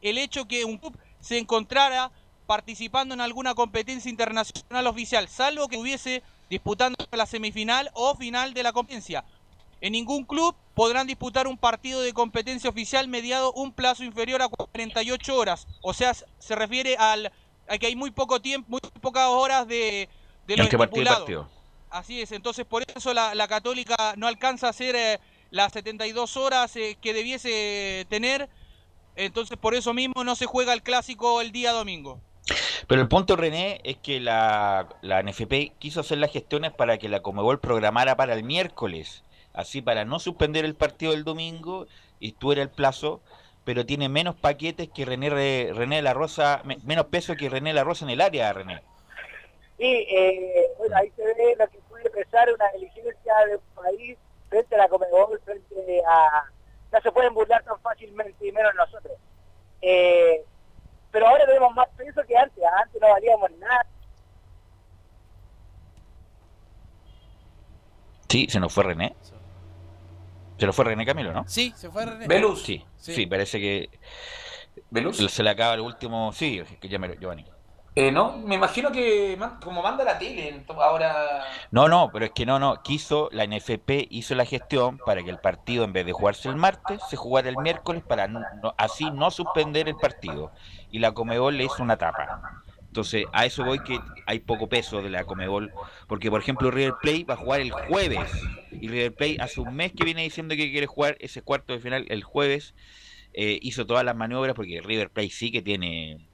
[0.02, 2.12] el hecho que un club se encontrara
[2.46, 8.64] participando en alguna competencia internacional oficial, salvo que estuviese disputando la semifinal o final de
[8.64, 9.26] la competencia.
[9.82, 14.48] En ningún club podrán disputar un partido de competencia oficial mediado un plazo inferior a
[14.48, 15.68] 48 horas.
[15.82, 17.32] O sea, se refiere al,
[17.68, 20.08] a que hay muy poco tiempo, muy pocas horas de,
[20.48, 21.20] de lo estipulado.
[21.20, 21.50] partido.
[21.90, 25.20] Así es, entonces por eso la, la Católica no alcanza a hacer eh,
[25.56, 28.50] las 72 horas eh, que debiese tener.
[29.16, 32.20] Entonces por eso mismo no se juega el clásico el día domingo.
[32.88, 37.10] Pero el punto, René, es que la, la NFP quiso hacer las gestiones para que
[37.10, 41.88] la Comebol programara para el miércoles, así para no suspender el partido del domingo
[42.20, 43.22] y estuviera el plazo
[43.64, 47.50] pero tiene menos paquetes que René, Re- René de la Rosa, me- menos peso que
[47.50, 48.80] René de la Rosa en el área, René.
[49.80, 54.18] Sí, eh, bueno, ahí se ve lo que puede pesar una diligencia de un país
[54.56, 56.46] frente a la Comebol, frente a...
[56.92, 59.14] No se pueden burlar tan fácilmente, y menos nosotros.
[59.82, 60.46] Eh,
[61.12, 63.86] pero ahora tenemos más peso que antes, antes no valíamos nada.
[68.30, 69.14] Sí, se nos fue René.
[70.58, 71.44] Se nos fue René Camilo, ¿no?
[71.48, 72.28] Sí, se fue René.
[72.28, 72.64] Velus.
[72.64, 73.14] Sí, Sí.
[73.14, 73.90] sí, parece que
[74.90, 75.18] ¿Velus?
[75.18, 76.32] se le acaba el último...
[76.32, 77.18] Sí, que ya me...
[77.18, 77.46] Giovanni.
[77.98, 81.66] Eh, no, me imagino que como manda la tele, ahora...
[81.72, 82.82] No, no, pero es que no, no.
[82.84, 86.58] Quiso, la NFP hizo la gestión para que el partido, en vez de jugarse el
[86.58, 90.52] martes, se jugara el miércoles para no- así no suspender el partido.
[90.90, 92.36] Y la Comebol le hizo una tapa.
[92.88, 95.74] Entonces, a eso voy que hay poco peso de la Comebol.
[96.08, 98.52] Porque, por ejemplo, River Plate va a jugar el jueves.
[98.80, 101.80] Y River Plate hace un mes que viene diciendo que quiere jugar ese cuarto de
[101.80, 102.76] final el jueves.
[103.34, 106.30] Eh, hizo todas las maniobras porque River Plate sí que tiene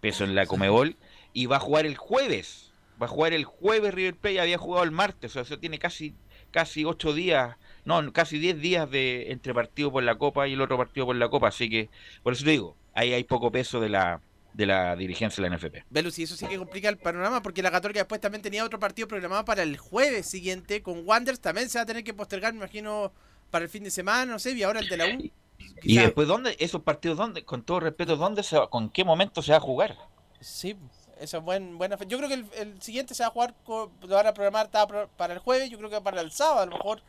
[0.00, 0.24] Peso.
[0.24, 0.96] en la Comebol.
[1.32, 2.72] Y va a jugar el jueves.
[3.00, 4.40] Va a jugar el jueves River Plate.
[4.40, 5.32] Había jugado el martes.
[5.32, 6.14] O sea, eso tiene casi
[6.54, 7.56] casi ocho días.
[7.84, 11.16] No, casi diez días de entre partido por la Copa y el otro partido por
[11.16, 11.48] la Copa.
[11.48, 11.90] Así que,
[12.22, 14.20] por eso te digo, ahí hay poco peso de la,
[14.54, 15.84] de la dirigencia de la NFP.
[15.90, 18.78] Velus, y eso sí que complica el panorama porque la Católica después también tenía otro
[18.78, 21.40] partido programado para el jueves siguiente con Wanderers.
[21.40, 23.12] También se va a tener que postergar, me imagino,
[23.50, 25.30] para el fin de semana, no sé, y ahora el de la U.
[25.82, 26.56] Y después, ¿dónde?
[26.58, 27.44] Esos partidos, ¿dónde?
[27.44, 29.96] Con todo respeto, ¿dónde se va- ¿con qué momento se va a jugar?
[30.40, 30.76] Sí,
[31.18, 32.06] eso es buen, buena fe.
[32.06, 34.70] Yo creo que el, el siguiente se va a jugar, lo van a programar
[35.16, 37.02] para el jueves, yo creo que para el sábado a lo mejor.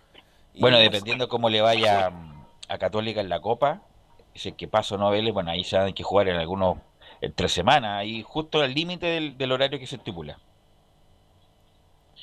[0.53, 2.11] Y Bueno, dependiendo cómo le vaya
[2.67, 3.81] a Católica en la Copa,
[4.33, 6.77] si es que paso no Vélez, bueno, ahí se van a que jugar en algunos,
[7.21, 10.39] en tres semanas, ahí justo al límite del, del horario que se estipula.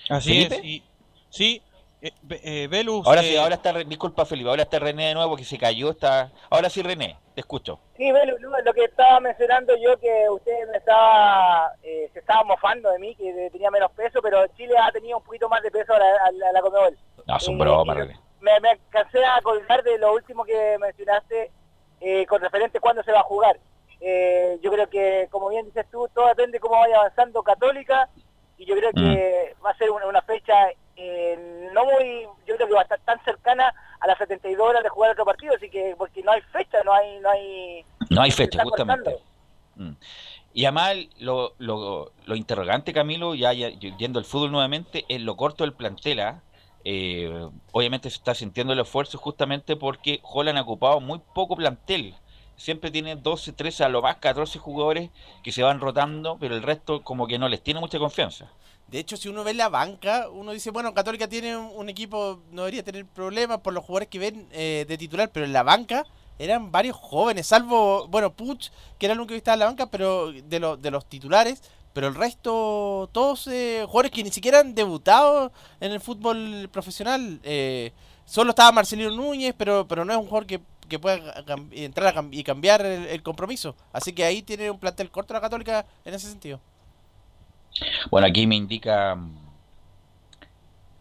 [0.08, 0.54] Así ¿Felipe?
[0.58, 0.62] es.
[0.62, 0.82] Y,
[1.30, 1.62] sí,
[2.02, 2.12] eh,
[2.42, 3.06] eh, Velus.
[3.06, 5.90] Ahora eh, sí, ahora está, disculpa Felipe, ahora está René de nuevo que se cayó,
[5.90, 6.30] está...
[6.50, 7.78] Ahora sí René, te escucho.
[7.96, 12.44] Sí, Belu, no, lo que estaba mencionando yo, que usted me estaba, eh, se estaba
[12.44, 15.70] mofando de mí, que tenía menos peso, pero Chile ha tenido un poquito más de
[15.70, 16.98] peso a la, a la, a la Conmebol.
[17.26, 18.20] No, son Eh, bromas, y René.
[18.40, 21.50] me, me alcancé a acordar de lo último que mencionaste
[22.00, 23.58] eh, con referente a cuándo se va a jugar.
[24.00, 28.08] Eh, yo creo que, como bien dices tú, todo depende de cómo vaya avanzando Católica
[28.62, 30.54] y yo creo que va a ser una, una fecha
[30.96, 34.82] eh, no muy, yo creo que va a estar tan cercana a las 72 horas
[34.84, 38.22] de jugar otro partido, así que porque no hay fecha, no hay, no hay, No
[38.22, 39.16] hay fecha, justamente.
[39.74, 39.92] Mm.
[40.54, 45.36] Y además, lo, lo, lo interrogante, Camilo, ya, ya yendo al fútbol nuevamente, es lo
[45.36, 46.20] corto del plantel.
[46.20, 46.42] ¿ah?
[46.84, 52.14] Eh, obviamente se está sintiendo el esfuerzo justamente porque Holland ha ocupado muy poco plantel.
[52.62, 55.10] Siempre tiene 12, 13, a lo más 14 jugadores
[55.42, 58.46] que se van rotando, pero el resto como que no les tiene mucha confianza.
[58.86, 62.62] De hecho, si uno ve la banca, uno dice, bueno, Católica tiene un, equipo, no
[62.62, 66.06] debería tener problemas por los jugadores que ven eh, de titular, pero en la banca
[66.38, 69.86] eran varios jóvenes, salvo, bueno, Puch, que era el único que estaba en la banca,
[69.86, 74.60] pero de, los de los titulares, pero el resto, todos eh, jugadores que ni siquiera
[74.60, 77.40] han debutado en el fútbol profesional.
[77.42, 77.92] eh,
[78.24, 81.16] solo estaba Marcelino Núñez, pero, pero no es un jugador que, que pueda
[81.72, 83.74] entrar a cam- y cambiar el, el compromiso.
[83.92, 86.60] Así que ahí tiene un plantel corto la Católica en ese sentido.
[88.10, 89.38] Bueno, aquí me indica mm,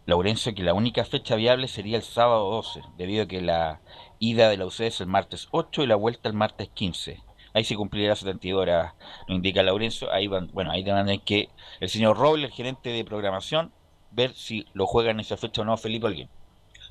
[0.06, 3.80] Laurencio que la única fecha viable sería el sábado 12, debido a que la
[4.18, 7.20] ida de la UCD es el martes 8 y la vuelta el martes 15.
[7.54, 8.94] Ahí se cumplirá 72 horas,
[9.28, 10.10] nos indica Laurencio.
[10.10, 13.72] Ahí van, bueno, ahí tener que el señor Roble, el gerente de programación,
[14.10, 16.30] ver si lo juega en esa fecha o no Felipe Alguien.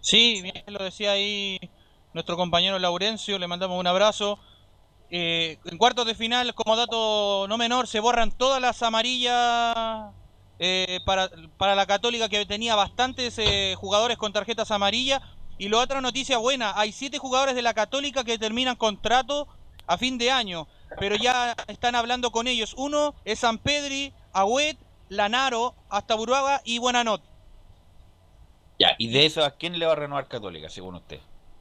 [0.01, 1.59] Sí, bien lo decía ahí
[2.13, 4.39] nuestro compañero Laurencio, le mandamos un abrazo.
[5.09, 10.13] Eh, en cuartos de final, como dato no menor, se borran todas las amarillas
[10.59, 15.21] eh, para, la Católica que tenía bastantes eh, jugadores con tarjetas amarillas.
[15.57, 19.47] Y la otra noticia buena, hay siete jugadores de la Católica que terminan contrato
[19.85, 20.67] a fin de año,
[20.99, 22.73] pero ya están hablando con ellos.
[22.77, 24.77] Uno es San Pedri, Agüet,
[25.09, 27.21] Lanaro, hasta Buruaga y Buenanot.
[28.79, 31.19] Ya, y de eso, ¿a quién le va a renovar Católica, según usted?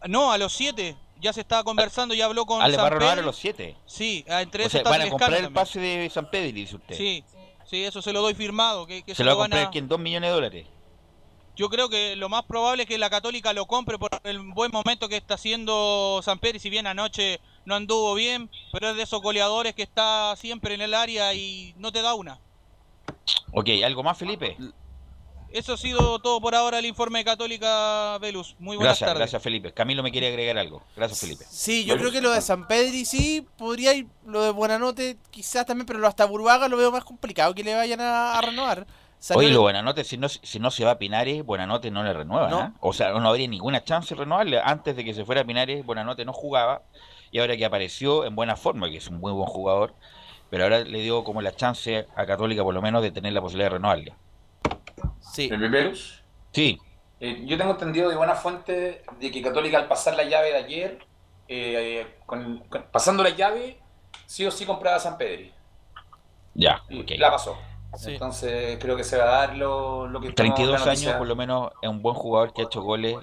[0.09, 0.97] No, a los siete.
[1.21, 3.37] Ya se estaba conversando y habló con Ah, le va a San renovar a los
[3.37, 3.77] siete.
[3.85, 5.55] Sí, ah, entre O eso sea, está van a Tres comprar el también.
[5.55, 6.97] pase de San Pedro, dice usted.
[6.97, 7.25] Sí,
[7.67, 8.87] sí, eso se lo doy firmado.
[8.87, 9.87] Que, que ¿Se lo va a comprar quién?
[9.87, 10.67] ¿Dos millones de dólares?
[11.57, 14.71] Yo creo que lo más probable es que la Católica lo compre por el buen
[14.73, 16.59] momento que está haciendo San Pedro.
[16.59, 20.81] Si bien anoche no anduvo bien, pero es de esos goleadores que está siempre en
[20.81, 22.39] el área y no te da una.
[23.53, 24.57] Ok, ¿algo más, Felipe?
[25.53, 28.55] Eso ha sido todo por ahora el informe de Católica Velus.
[28.61, 29.19] Muy buenas Gracias, tardes.
[29.21, 29.73] gracias, Felipe.
[29.73, 30.83] Camilo me quiere agregar algo.
[30.97, 31.45] Gracias, Felipe.
[31.49, 35.67] Sí, yo creo que lo de San Pedri sí, podría ir, lo de Buenanote quizás
[35.67, 38.87] también, pero lo hasta Burbaga lo veo más complicado que le vayan a, a renovar.
[39.19, 42.03] Salió Oye, el- lo Buenanote, si no, si no se va a Pinares, Buenanote no
[42.05, 42.59] le renueva, No.
[42.61, 42.73] ¿ah?
[42.81, 44.61] O sea, no habría ninguna chance de renovarle.
[44.65, 46.83] Antes de que se fuera Pinares, Buenanote no jugaba.
[47.33, 49.95] y ahora que apareció en buena forma, que es un muy buen jugador,
[50.49, 53.41] pero ahora le dio como la chance a Católica por lo menos de tener la
[53.41, 54.15] posibilidad de renovarle.
[55.21, 55.49] Sí.
[55.53, 56.23] ¿El Velus?
[56.53, 56.79] Sí.
[57.21, 60.57] Eh, yo tengo entendido de buena fuente de que Católica al pasar la llave de
[60.57, 61.07] ayer,
[61.49, 63.79] eh, con- con- pasando la llave,
[64.27, 65.53] sí o sí compraba a San Pedri.
[66.55, 67.57] Ya, Y la pasó.
[68.07, 71.09] Entonces creo que se va a dar lo, lo que estamos- 32 la noticia.
[71.11, 73.17] años, por lo menos, es un buen jugador que ha hecho goles.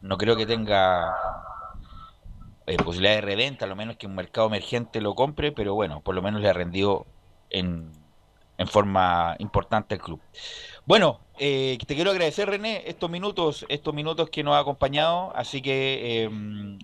[0.00, 1.14] No creo que tenga
[2.66, 6.00] eh, posibilidad de reventa, a lo menos que un mercado emergente lo compre, pero bueno,
[6.02, 7.06] por lo menos le ha rendido
[7.48, 7.90] en,
[8.58, 10.20] en forma importante al club.
[10.84, 15.62] Bueno, eh, te quiero agradecer, René, estos minutos, estos minutos que nos ha acompañado, así
[15.62, 16.30] que eh,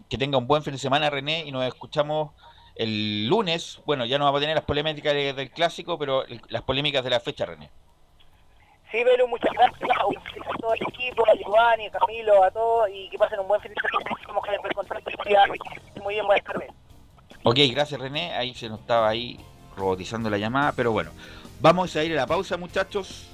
[0.09, 2.33] que tenga un buen fin de semana, René, y nos escuchamos
[2.77, 3.81] el lunes.
[3.87, 7.05] Bueno, ya no vamos a tener las polémicas de- del clásico, pero el- las polémicas
[7.05, 7.71] de la fecha, René.
[8.91, 13.09] Sí, Velu, muchas gracias a todo el equipo, a Giovanni, a Camilo, a todos, y
[13.11, 14.17] que pasen un buen fin de semana.
[14.29, 15.45] Vamos a ver con tranquilidad.
[16.03, 16.71] Muy bien, buenas tardes.
[17.43, 18.33] Ok, gracias René.
[18.35, 19.39] Ahí se nos estaba ahí
[19.77, 21.11] robotizando la llamada, pero bueno.
[21.61, 23.34] Vamos a ir a la pausa, muchachos.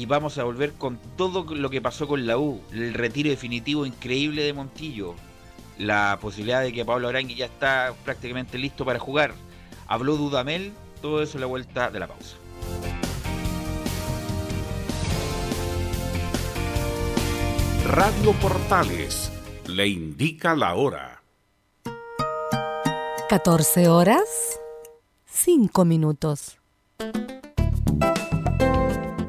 [0.00, 2.62] Y vamos a volver con todo lo que pasó con la U.
[2.72, 5.14] El retiro definitivo increíble de Montillo.
[5.76, 9.34] La posibilidad de que Pablo Arangui ya está prácticamente listo para jugar.
[9.88, 10.72] Habló Dudamel.
[11.02, 12.36] Todo eso a la vuelta de la pausa.
[17.84, 19.30] Radio Portales
[19.66, 21.22] le indica la hora.
[23.28, 24.58] 14 horas,
[25.26, 26.59] 5 minutos.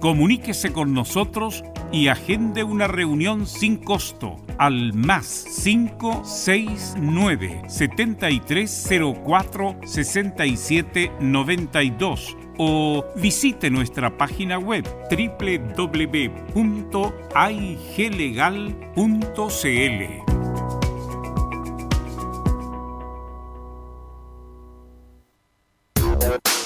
[0.00, 13.04] Comuníquese con nosotros y agende una reunión sin costo al más 569 7304 6792 o
[13.16, 15.90] visite nuestra página web www.aiglegal.cl.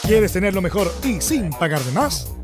[0.06, 2.43] ¿Quieres tener lo mejor y sin pagar de más?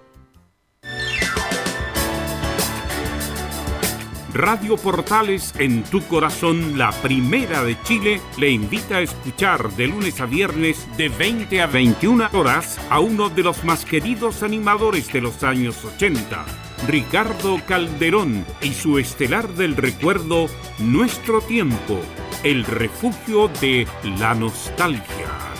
[4.33, 10.21] Radio Portales en tu corazón, la primera de Chile, le invita a escuchar de lunes
[10.21, 15.21] a viernes de 20 a 21 horas a uno de los más queridos animadores de
[15.21, 16.45] los años 80,
[16.87, 20.47] Ricardo Calderón y su estelar del recuerdo
[20.79, 21.99] Nuestro Tiempo,
[22.43, 23.85] el refugio de
[24.17, 25.50] la nostalgia.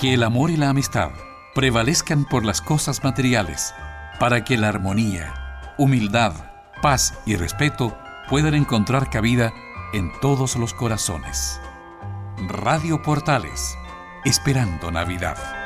[0.00, 1.10] Que el amor y la amistad
[1.54, 3.74] prevalezcan por las cosas materiales,
[4.18, 6.32] para que la armonía, humildad,
[6.80, 7.94] paz y respeto
[8.30, 9.52] puedan encontrar cabida
[9.92, 11.60] en todos los corazones.
[12.48, 13.76] Radio Portales,
[14.24, 15.59] esperando Navidad.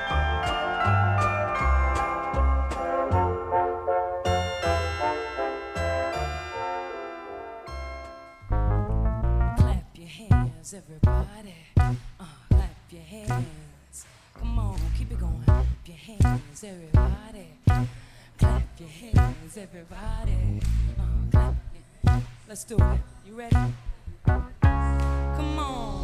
[19.54, 20.60] Hands, everybody.
[21.34, 21.52] Uh,
[22.04, 23.00] your- Let's do it.
[23.26, 23.56] You ready?
[24.26, 26.03] Come on.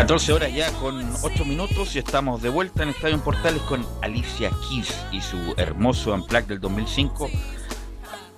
[0.00, 4.50] 14 horas ya con 8 minutos y estamos de vuelta en Estadio Portales con Alicia
[4.66, 7.28] Keys y su hermoso Unplugged del 2005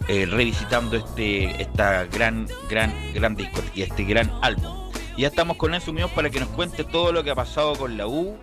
[0.09, 4.91] eh, revisitando este esta gran gran gran disco y este gran álbum.
[5.17, 7.97] Ya estamos con Enzo Muñoz para que nos cuente todo lo que ha pasado con
[7.97, 8.37] la U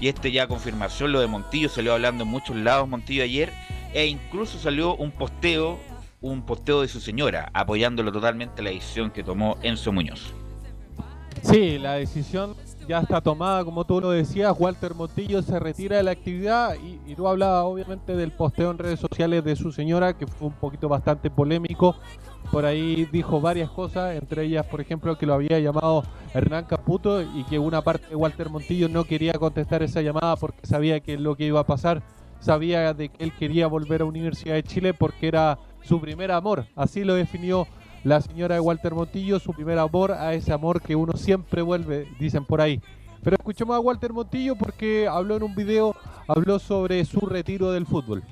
[0.00, 3.52] y este ya confirmación lo de Montillo salió hablando en muchos lados Montillo ayer
[3.94, 5.78] e incluso salió un posteo
[6.20, 10.34] un posteo de su señora apoyándolo totalmente la decisión que tomó Enzo Muñoz.
[11.42, 12.54] Sí, la decisión
[12.88, 17.00] ya está tomada, como tú lo decías, Walter Montillo se retira de la actividad y,
[17.10, 20.54] y tú hablabas obviamente del posteo en redes sociales de su señora, que fue un
[20.54, 21.96] poquito bastante polémico.
[22.50, 27.20] Por ahí dijo varias cosas, entre ellas, por ejemplo, que lo había llamado Hernán Caputo
[27.20, 31.18] y que una parte de Walter Montillo no quería contestar esa llamada porque sabía que
[31.18, 32.02] lo que iba a pasar,
[32.38, 36.66] sabía de que él quería volver a Universidad de Chile porque era su primer amor.
[36.76, 37.66] Así lo definió
[38.06, 42.06] la señora de Walter Montillo, su primer amor, a ese amor que uno siempre vuelve,
[42.20, 42.80] dicen por ahí.
[43.24, 45.92] Pero escuchemos a Walter Montillo porque habló en un video,
[46.28, 48.22] habló sobre su retiro del fútbol.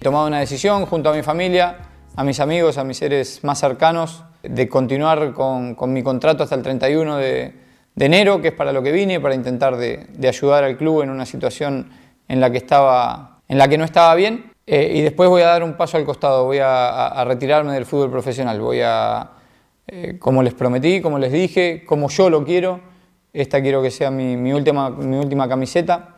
[0.00, 1.76] He tomado una decisión junto a mi familia,
[2.16, 6.62] a mis amigos, a mis seres más cercanos, de continuar con, mi contrato hasta el
[6.62, 7.54] 31 de,
[8.00, 11.24] enero, que es para lo que vine, para intentar de ayudar al club en una
[11.24, 11.88] situación
[12.26, 14.57] en la que, estaba, en la que no estaba bien.
[14.70, 17.72] Eh, y después voy a dar un paso al costado, voy a, a- a retirarme
[17.72, 18.60] del fútbol profesional.
[18.60, 19.30] Voy a,
[19.86, 22.80] eh, como les prometí, como les dije, como yo lo quiero,
[23.32, 26.16] esta quiero que sea mi, mi última, mi última camiseta.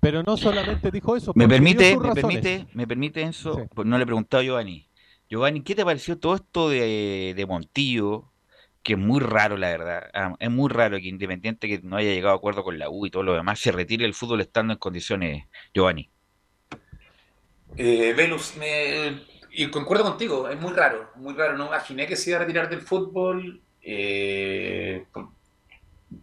[0.00, 1.32] Pero no solamente dijo eso.
[1.36, 2.14] Me permite, me razones.
[2.14, 4.88] permite, me permite Enzo, pues no le he preguntado a Giovanni.
[5.28, 8.32] Giovanni, ¿qué te pareció todo esto de, de Montillo?
[8.82, 10.04] Que es muy raro, la verdad.
[10.14, 13.06] Ah, Es muy raro que Independiente que no haya llegado a acuerdo con la U
[13.06, 16.10] y todo lo demás se retire el fútbol estando en condiciones, Giovanni.
[17.76, 21.56] Eh, Velus, me- y concuerdo contigo, es muy raro, muy raro.
[21.56, 25.30] No imaginé que se iba a retirar del fútbol eh, por-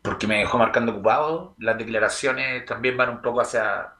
[0.03, 1.55] porque me dejó marcando ocupado.
[1.59, 3.93] Las declaraciones también van un poco hacia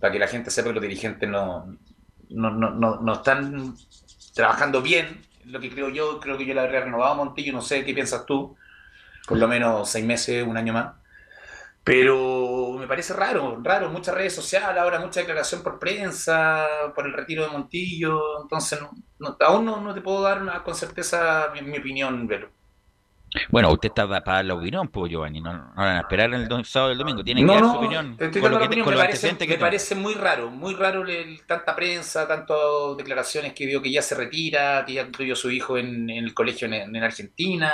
[0.00, 1.66] para que la gente sepa que los dirigentes no,
[2.30, 3.74] no, no, no, no están
[4.34, 5.22] trabajando bien.
[5.46, 8.26] Lo que creo yo, creo que yo la habría renovado Montillo, no sé qué piensas
[8.26, 8.56] tú.
[9.28, 10.94] Por lo menos seis meses, un año más.
[11.84, 17.12] Pero me parece raro, raro, muchas redes sociales, ahora mucha declaración por prensa, por el
[17.14, 21.50] retiro de Montillo, entonces no, no- aún no, no te puedo dar una- con certeza
[21.54, 22.50] mi, mi opinión, Velo.
[23.50, 26.46] Bueno, usted está para dar la opinión, pues Giovanni, no, no van a esperar el
[26.48, 28.58] do- sábado y el domingo, tiene que dar su opinión te estoy con dando lo
[28.58, 29.70] la que te- opinión, con me parece, antecedentes que me tiene.
[29.70, 32.58] parece muy raro, muy raro el- tanta prensa, tantas
[32.98, 36.24] declaraciones que vio que ya se retira, que ya incluyó a su hijo en, en
[36.24, 37.72] el colegio en, en Argentina.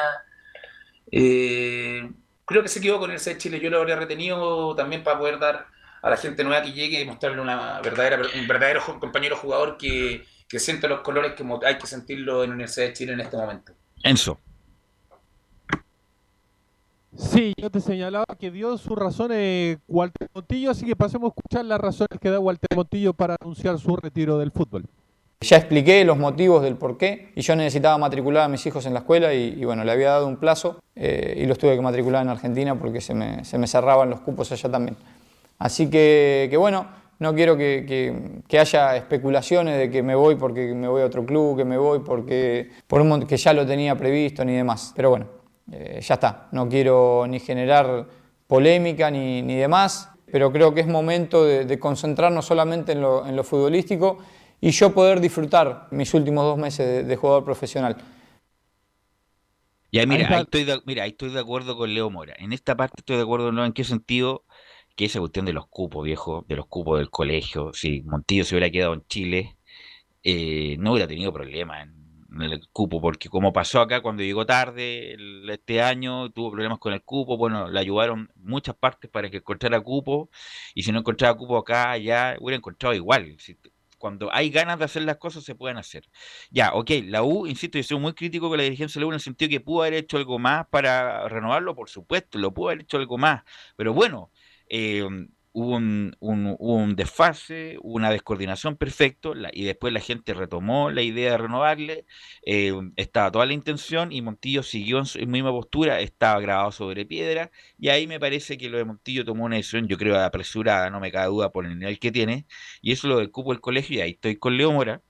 [1.11, 2.09] Eh,
[2.49, 5.19] creo que se equivocó con el C de Chile, yo lo habría retenido también para
[5.19, 5.67] poder dar
[6.01, 10.25] a la gente nueva que llegue y mostrarle una verdadera, un verdadero compañero jugador que,
[10.49, 13.37] que siente los colores que hay que sentirlo en la Universidad de Chile en este
[13.37, 13.73] momento.
[14.03, 14.41] Enzo.
[17.15, 21.65] Sí, yo te señalaba que dio sus razones Walter Montillo, así que pasemos a escuchar
[21.67, 24.85] las razones que da Walter Montillo para anunciar su retiro del fútbol.
[25.41, 28.93] Ya expliqué los motivos del por qué y yo necesitaba matricular a mis hijos en
[28.93, 31.81] la escuela y, y bueno, le había dado un plazo eh, y los tuve que
[31.81, 34.97] matricular en Argentina porque se me, se me cerraban los cupos allá también.
[35.61, 36.89] Así que, que bueno,
[37.21, 41.07] no quiero que, que- que haya especulaciones de que me voy porque me voy a
[41.07, 44.93] otro club, que me voy porque por un que ya lo tenía previsto ni demás.
[44.97, 45.27] Pero bueno,
[45.71, 46.49] eh, ya está.
[46.51, 48.07] No quiero ni generar
[48.49, 53.25] polémica ni, ni demás, pero creo que es momento de, de concentrarnos solamente en lo,
[53.25, 54.19] en lo futbolístico
[54.61, 57.97] y yo poder disfrutar mis últimos dos meses de, de jugador profesional.
[59.91, 62.35] Ya, mira, ahí estoy de, mira, ahí estoy de acuerdo con Leo Mora.
[62.39, 63.65] En esta parte estoy de acuerdo, ¿no?
[63.65, 64.45] ¿En qué sentido?
[64.97, 68.55] Que esa cuestión de los cupos, viejo, de los cupos del colegio, si Montillo se
[68.55, 69.57] hubiera quedado en Chile,
[70.25, 71.95] eh, no hubiera tenido problema en,
[72.35, 76.79] en el cupo, porque como pasó acá cuando llegó tarde el- este año, tuvo problemas
[76.81, 80.31] con el cupo, bueno, le ayudaron muchas partes para que encontrara cupo,
[80.75, 83.37] y si no encontraba cupo acá, allá, hubiera encontrado igual.
[83.41, 83.59] Si-
[83.99, 86.05] cuando hay ganas de hacer las cosas, se pueden hacer.
[86.51, 89.11] Ya, ok, la U, insisto, yo soy muy crítico con la dirigencia de la U
[89.11, 92.71] en el sentido que pudo haber hecho algo más para renovarlo, por supuesto, lo pudo
[92.71, 93.43] haber hecho algo más,
[93.77, 94.31] pero bueno,
[94.69, 95.07] eh,
[95.61, 101.03] hubo un, un- un desfase, una descoordinación perfecto, la- y después la gente retomó la
[101.03, 102.07] idea de renovarle,
[102.45, 107.07] eh, estaba toda la intención y Montillo siguió en su misma postura, estaba grabado sobre
[107.07, 110.91] piedra, y ahí me parece que lo de Montillo tomó una decisión, yo creo, apresurada,
[110.91, 112.47] no me cabe duda por el nivel que tiene,
[112.83, 115.03] y eso lo del cupo del colegio, y ahí estoy con Leo Mora,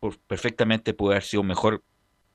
[0.00, 1.84] por- perfectamente puede haber sido mejor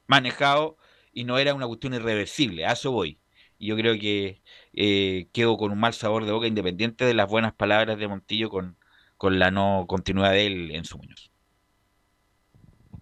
[0.08, 0.78] manejado
[1.12, 3.20] y no era una cuestión irreversible, a eso voy.
[3.58, 4.44] Y yo creo que
[4.74, 8.50] eh, quedo con un mal sabor de boca independiente de las buenas palabras de Montillo
[8.50, 8.78] con,
[9.18, 11.34] con la no continuidad de él en su Muñoz.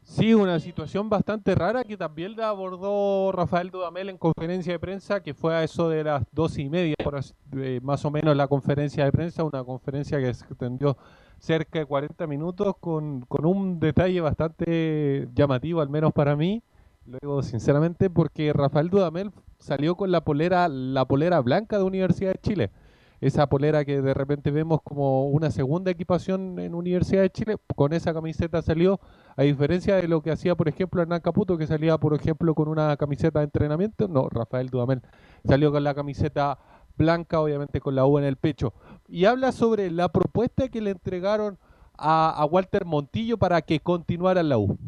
[0.03, 5.23] Sí, una situación bastante rara que también la abordó Rafael Dudamel en conferencia de prensa,
[5.23, 6.95] que fue a eso de las doce y media,
[7.55, 10.97] eh, más o menos la conferencia de prensa, una conferencia que se extendió
[11.39, 16.61] cerca de 40 minutos con, con un detalle bastante llamativo, al menos para mí,
[17.05, 22.39] luego sinceramente, porque Rafael Dudamel salió con la polera, la polera blanca de Universidad de
[22.41, 22.71] Chile.
[23.19, 27.93] Esa polera que de repente vemos como una segunda equipación en Universidad de Chile, con
[27.93, 28.99] esa camiseta salió,
[29.35, 32.67] a diferencia de lo que hacía, por ejemplo, Hernán Caputo, que salía, por ejemplo, con
[32.67, 35.01] una camiseta de entrenamiento, no, Rafael Dudamel
[35.45, 36.57] salió con la camiseta
[36.97, 38.73] blanca, obviamente con la U en el pecho,
[39.07, 41.59] y habla sobre la propuesta que le entregaron
[41.97, 44.79] a, a Walter Montillo para que continuara en la U.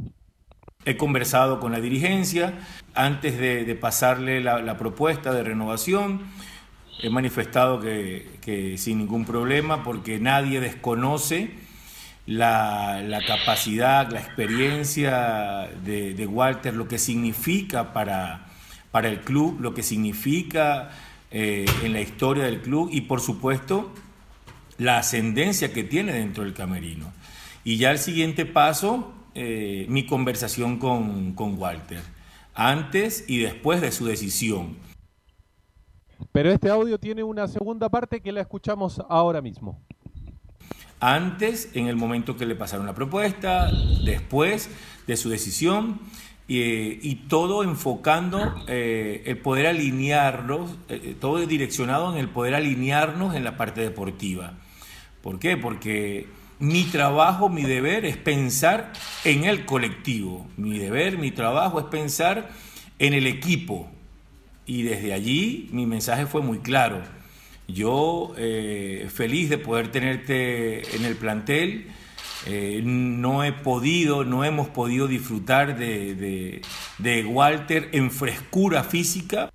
[0.85, 2.53] He conversado con la dirigencia
[2.93, 6.21] antes de, pasarle la, propuesta de renovación.
[7.01, 11.51] He manifestado que, sin ningún problema, porque nadie desconoce
[12.25, 18.47] la, capacidad, la experiencia de, de Walter, lo que significa para,
[18.91, 20.91] para el club, lo que significa
[21.35, 23.91] eh, en la historia del club y por supuesto
[24.77, 27.11] la ascendencia que tiene dentro del camerino.
[27.63, 32.01] Y ya el siguiente paso, eh, mi conversación con, con Walter,
[32.53, 34.77] antes y después de su decisión.
[36.31, 39.81] Pero este audio tiene una segunda parte que la escuchamos ahora mismo.
[40.99, 43.69] Antes, en el momento que le pasaron la propuesta,
[44.05, 44.69] después
[45.05, 45.99] de su decisión,
[46.49, 53.35] eh, y todo enfocando eh, el poder alinearnos, eh, todo direccionado en el poder alinearnos
[53.35, 54.53] en la parte deportiva.
[55.21, 55.55] ¿Por qué?
[55.55, 56.27] Porque
[56.63, 58.93] mi trabajo, mi deber es pensar
[59.25, 60.47] en el colectivo.
[60.55, 62.51] Mi deber, mi trabajo es pensar
[62.99, 63.91] en el equipo.
[64.65, 67.01] Y desde allí mi mensaje fue muy claro.
[67.67, 71.87] Yo eh, feliz de poder tenerte en el plantel.
[72.45, 76.61] Eh, no he podido, no hemos podido disfrutar de,
[77.27, 79.49] Walter en frescura física.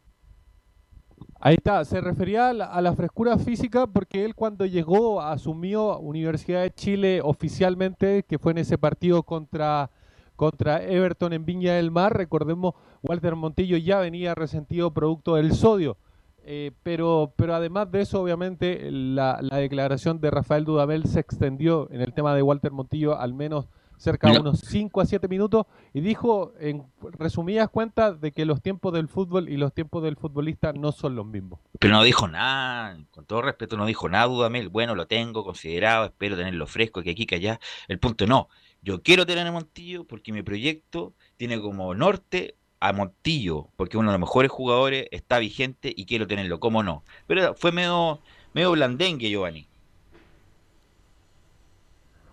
[1.48, 6.70] Ahí está, se refería a la, frescura física porque él cuando llegó asumió Universidad de
[6.70, 9.88] Chile oficialmente, que fue en ese partido contra,
[10.36, 15.96] contra Everton en Viña del Mar, recordemos, Walter Montillo ya venía resentido producto del sodio.
[16.44, 21.88] Eh, pero, pero además de eso, obviamente, la, la declaración de Rafael Dudamel se extendió
[21.90, 23.68] en el tema de Walter Montillo al menos
[23.98, 24.40] cerca de No.
[24.40, 26.86] unos 5 a 7 minutos y dijo en
[27.18, 31.14] resumidas cuentas de que los tiempos del fútbol y los tiempos del futbolista no son
[31.14, 31.60] los mismos.
[31.78, 34.68] Pero no dijo nada, con todo respeto, no dijo nada, Dudamel.
[34.68, 37.60] Bueno, lo tengo considerado, espero tenerlo fresco, que aquí, que allá.
[37.88, 38.48] El punto no.
[38.80, 44.10] Yo quiero tener a Montillo porque mi proyecto tiene como norte a Montillo, porque uno
[44.10, 47.02] de los mejores jugadores está vigente y quiero tenerlo, ¿cómo no?
[47.26, 48.20] Pero fue medio,
[48.54, 49.67] medio blandengue, Giovanni.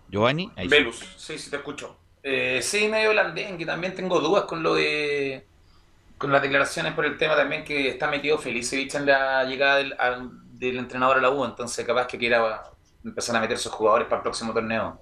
[0.08, 0.70] Giovanni, ahí sí.
[0.70, 1.96] Velus, sí, sí te escucho.
[2.22, 5.46] Eh, sí, medio blandengue, también tengo dudas con lo de
[6.18, 9.94] con las declaraciones por el tema también que está metido Felicevich en la llegada del,
[9.98, 12.62] al- del entrenador a la U, entonces capaz que quiera
[13.04, 15.00] empezar a meter sus jugadores para el próximo torneo.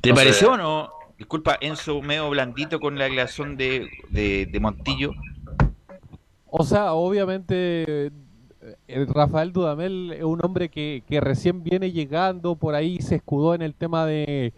[0.00, 0.22] ¿Te No sé.
[0.24, 0.90] pareció o no?
[1.18, 5.12] Disculpa, Enzo, medio blandito con la declaración de, de, de Montillo.
[6.46, 8.10] O sea, obviamente
[9.08, 13.62] Rafael Dudamel es un hombre que, que recién viene llegando, por ahí se escudó en
[13.62, 14.52] el tema de,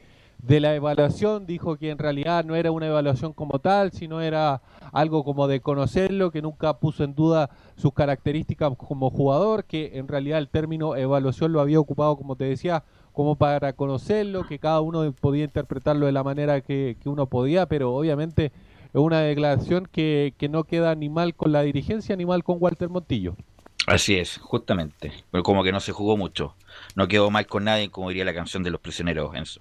[0.46, 4.60] de la evaluación, dijo que en realidad no era una evaluación como tal, sino era
[4.92, 10.06] algo como de conocerlo, que nunca puso en duda sus características como jugador, que en
[10.06, 14.80] realidad el término evaluación lo había ocupado, como te decía, como para conocerlo, que cada
[14.82, 18.52] uno podía interpretarlo de la manera que, que uno podía, pero obviamente
[18.92, 22.58] es una declaración que, que no queda ni mal con la dirigencia ni mal con
[22.60, 23.34] Walter Montillo.
[23.86, 25.12] Así es, justamente.
[25.30, 26.54] Pero como que no se jugó mucho.
[26.96, 29.60] No quedó mal con nadie, como diría la canción de los prisioneros, Enzo.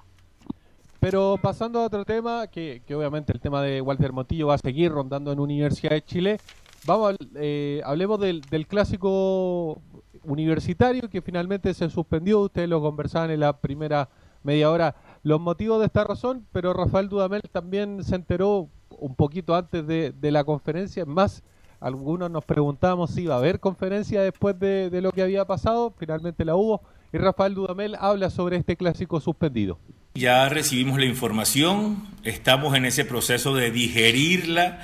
[1.04, 4.90] Pero pasando a otro tema, que, obviamente el tema de Walter Montillo va a seguir
[4.90, 6.40] rondando en Universidad de Chile.
[6.86, 9.82] Vamos, eh, hablemos del, clásico
[10.24, 12.40] universitario que finalmente se suspendió.
[12.40, 14.08] Ustedes lo conversaban en la primera
[14.44, 14.96] media hora.
[15.24, 20.32] Los motivos de esta razón, pero Rafael Dudamel también se enteró un poquito antes de,
[20.32, 21.06] la conferencia.
[21.06, 21.44] Más,
[21.84, 25.94] algunos nos preguntábamos si iba a haber conferencia después de, de lo que había pasado.
[25.98, 26.82] Finalmente la hubo.
[27.12, 29.78] Y Rafael Dudamel habla sobre este clásico suspendido.
[30.16, 34.80] Ya recibimos la información, estamos en ese proceso de digerirla,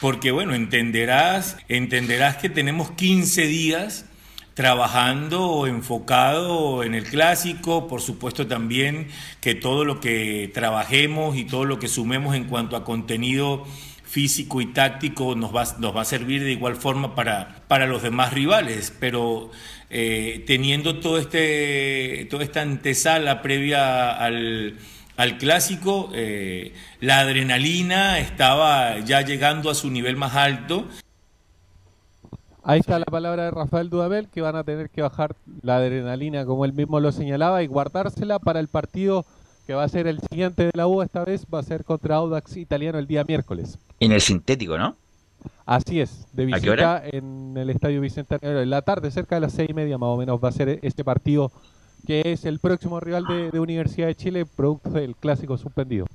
[0.00, 4.06] porque bueno, entenderás, entenderás que tenemos 15 días
[4.54, 9.08] trabajando enfocado en el clásico, por supuesto también
[9.42, 13.66] que todo lo que trabajemos y todo lo que sumemos en cuanto a contenido
[14.06, 18.02] físico y táctico nos va, nos va a servir de igual forma para, para los
[18.02, 19.50] demás rivales, pero
[19.90, 24.78] eh, teniendo todo este, toda esta antesala previa al,
[25.16, 30.86] al clásico, eh, la adrenalina estaba ya llegando a su nivel más alto.
[32.62, 36.44] Ahí está la palabra de Rafael Dudamel, que van a tener que bajar la adrenalina,
[36.44, 39.24] como él mismo lo señalaba, y guardársela para el partido
[39.66, 42.16] que va a ser el siguiente de la U esta vez, va a ser contra
[42.16, 43.78] Audax Italiano el día miércoles.
[43.98, 44.96] En el sintético, ¿no?
[45.64, 47.00] Así es, de ¿A qué hora?
[47.00, 48.62] visita en el Estadio Bicentenario.
[48.62, 50.78] En la tarde, cerca de las seis y media más o menos, va a ser
[50.82, 51.50] este partido
[52.06, 56.06] que es el próximo rival de, de Universidad de Chile, producto del clásico suspendido.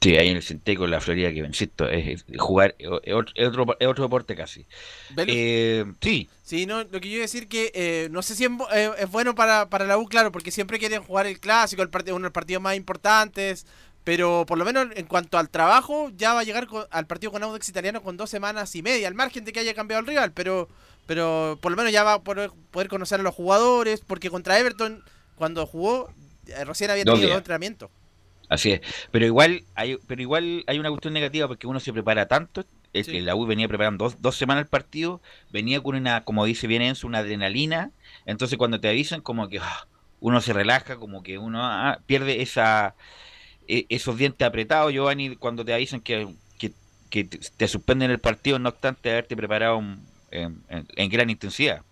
[0.00, 3.32] Sí, ahí en el sintético en la Florida, que insisto, es es jugar, es otro,
[3.34, 4.64] es otro, es otro deporte casi.
[5.26, 8.44] Eh, sí, Sí, no, lo que yo iba a decir que eh, no sé si
[8.44, 11.82] es, eh, es bueno para, para la U, claro, porque siempre quieren jugar el clásico,
[11.82, 13.66] el partido, uno de los partidos más importantes,
[14.04, 17.32] pero por lo menos en cuanto al trabajo, ya va a llegar con- al partido
[17.32, 20.06] con Audax Italiano con dos semanas y media, al margen de que haya cambiado el
[20.06, 20.68] rival, pero,
[21.06, 24.58] pero por lo menos ya va a poder, poder conocer a los jugadores, porque contra
[24.58, 25.02] Everton,
[25.34, 26.08] cuando jugó,
[26.46, 27.34] eh, recién había Dos tenido días.
[27.34, 27.90] dos entrenamientos.
[28.48, 28.80] Así es,
[29.10, 33.06] pero igual hay, pero igual hay una cuestión negativa porque uno se prepara tanto, es
[33.08, 35.20] que la U venía preparando dos, dos semanas el partido,
[35.50, 37.90] venía con una, como dice bien Enzo, una adrenalina,
[38.24, 39.86] entonces cuando te avisan como que ah,
[40.20, 42.94] uno se relaja, como que uno ah, pierde esa
[43.68, 46.28] e- esos dientes apretados, Giovanni, cuando te avisan que,
[46.58, 46.72] que,
[47.10, 51.30] que te te suspenden el partido, no obstante haberte preparado un- en, en- en gran
[51.30, 51.82] intensidad.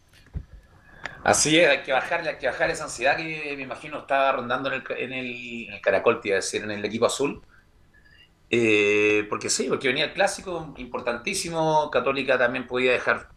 [1.27, 4.73] Así es, hay que bajar, hay que bajar esa ansiedad que me imagino estaba rondando
[4.73, 7.43] en el, en el, en el Caracol, te iba a decir, en el equipo azul.
[8.49, 13.29] Eh, porque sí, porque venía el clásico importantísimo, Católica también podía dejar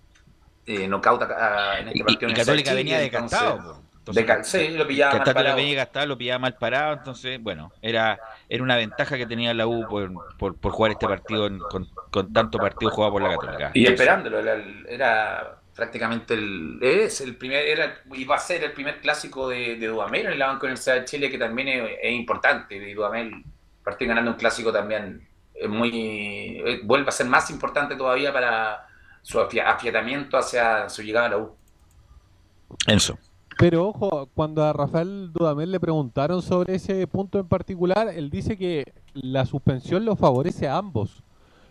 [0.67, 2.29] eh, knockout a- a- en este partido.
[2.31, 3.01] y Católica Chile, venía.
[3.03, 5.55] Entonces, de sí, lo pillaba mal parado.
[5.57, 9.67] venía gastado, lo pillaba mal parado, entonces, bueno, era, era una ventaja que tenía la
[9.67, 13.29] U por, por, por jugar este partido en- con, con tanto partido jugado por la
[13.29, 13.71] Católica.
[13.73, 14.39] Y esperándolo,
[14.87, 19.87] era prácticamente el, es el primer, era, iba a ser el primer clásico de, de
[19.87, 22.79] Dudamel en la Banca Universidad de Chile, que también es, es importante.
[22.79, 23.43] De Dudamel
[23.83, 28.87] partir ganando un clásico también es muy, vuelve a ser más importante todavía para
[29.21, 31.55] su afia- afiatamiento hacia su llegada a la U.
[32.87, 33.17] Enzo.
[33.57, 38.57] Pero ojo, cuando a Rafael Dudamel le preguntaron sobre ese punto en particular, él dice
[38.57, 41.23] que la suspensión lo favorece a ambos.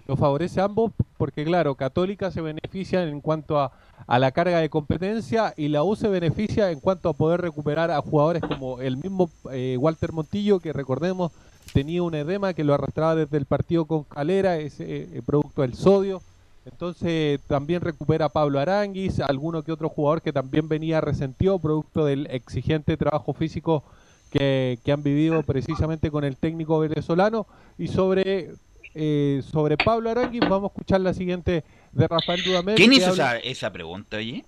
[0.06, 3.72] Lo favorece a ambos porque, claro, Católica se beneficia en cuanto a,
[4.06, 7.90] a la carga de competencia y la U se beneficia en cuanto a poder recuperar
[7.90, 11.32] a jugadores como el mismo eh, Walter Montillo, que recordemos
[11.72, 15.74] tenía un edema que lo arrastraba desde el partido con Calera, ese eh, producto del
[15.74, 16.22] sodio.
[16.64, 22.04] Entonces también recupera a Pablo Aranguis, alguno que otro jugador que también venía resentido, producto
[22.04, 23.82] del exigente trabajo físico
[24.30, 27.46] que, que han vivido precisamente con el técnico venezolano.
[27.78, 28.50] Y sobre,
[28.94, 32.74] eh, sobre Pablo Aranguis vamos a escuchar la siguiente de Rafael Dudamel.
[32.76, 34.44] ¿Quién hizo habla- esa, esa pregunta allí?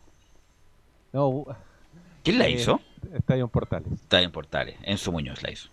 [1.12, 1.44] No,
[2.22, 2.80] ¿Quién la eh, hizo?
[3.14, 3.88] Estadio en Portales.
[4.10, 5.68] En Portales, Enzo Muñoz la hizo.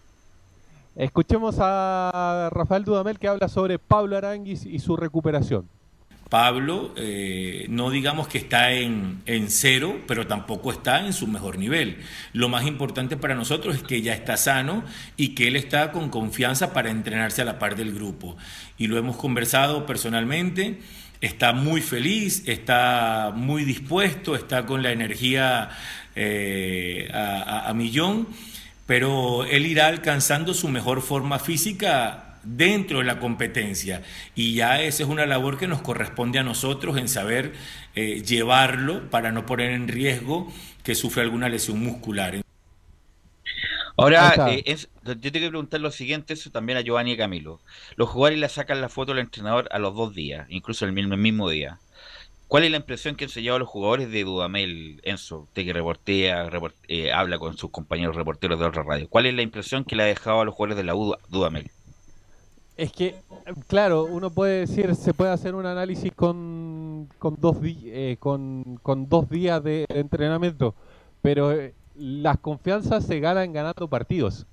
[0.95, 5.70] Escuchemos a Rafael Dudamel que habla sobre Pablo Aranguis y su recuperación.
[6.30, 11.57] Pablo, eh, no digamos que está en, en cero, pero tampoco está en su mejor
[11.57, 11.99] nivel.
[12.34, 14.84] Lo más importante para nosotros es que ya está sano
[15.15, 18.36] y que él está con confianza para entrenarse a la par del grupo.
[18.78, 20.80] Y lo hemos conversado personalmente.
[21.20, 25.70] Está muy feliz, está muy dispuesto, está con la energía
[26.15, 28.28] eh, a, millón,
[28.86, 34.03] pero él irá alcanzando su mejor forma física dentro de la competencia.
[34.36, 37.53] Y ya esa es una labor que nos corresponde a nosotros en saber
[37.95, 40.53] eh, llevarlo para no poner en riesgo
[40.84, 42.46] que sufra alguna lesión muscular.
[43.97, 47.59] Ahora, eh, es- yo te quiero preguntar lo siguiente, eso también a Giovanni y Camilo.
[47.95, 51.15] Los jugadores le sacan la foto al entrenador a los dos días, incluso el mismo,
[51.15, 51.79] el mismo día.
[52.47, 55.41] ¿Cuál es la impresión que han sellado los jugadores de Dudamel, Enzo?
[55.41, 59.09] Usted que reportea, report- eh, habla con sus compañeros reporteros de otra radio.
[59.09, 61.71] ¿Cuál es la impresión que le ha dejado a los jugadores de la U Dudamel?
[62.77, 63.15] Es que,
[63.67, 69.09] claro, uno puede decir, se puede hacer un análisis con, con, dos, eh, con, con
[69.09, 70.75] dos días de entrenamiento,
[71.23, 74.45] pero eh, las confianzas se ganan ganando partidos.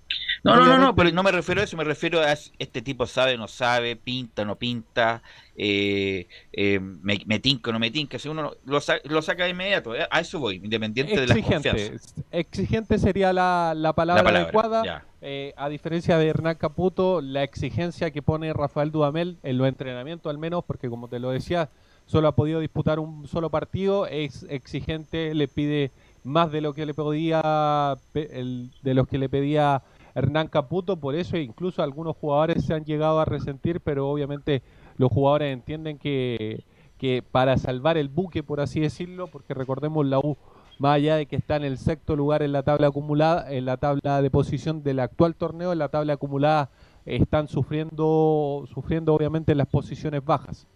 [0.43, 3.07] No, no, no, no, pero no me refiero a eso, me refiero a este tipo
[3.07, 5.23] sabe, no sabe, pinta, no pinta,
[5.57, 9.45] eh, eh, me, me tinca, no me tinca, si uno lo, lo sa- lo saca
[9.45, 12.15] de inmediato, eh, a eso voy, independiente de las confianzas.
[12.31, 15.05] exigente sería la, la palabra, La palabra, adecuada.
[15.23, 20.29] Eh, a diferencia de Hernán Caputo, la exigencia que pone Rafael Dudamel en los entrenamientos
[20.29, 21.71] al menos, porque como te lo decía,
[22.05, 25.91] solo ha podido disputar un solo partido, es exigente, le pide
[26.25, 29.83] más de lo que le podía pe- el- de los que le pedía
[30.15, 34.63] Hernán Caputo, por eso incluso algunos jugadores se han llegado a resentir, pero obviamente
[34.97, 36.65] los jugadores entienden que,
[36.99, 40.37] que para salvar el buque, por así decirlo, porque recordemos la U,
[40.79, 43.77] más allá de que está en el sexto lugar en la tabla acumulada, en la
[43.77, 46.71] tabla de posición del actual torneo, en la tabla acumulada
[47.07, 50.67] están sufriendo, sufriendo obviamente las posiciones bajas.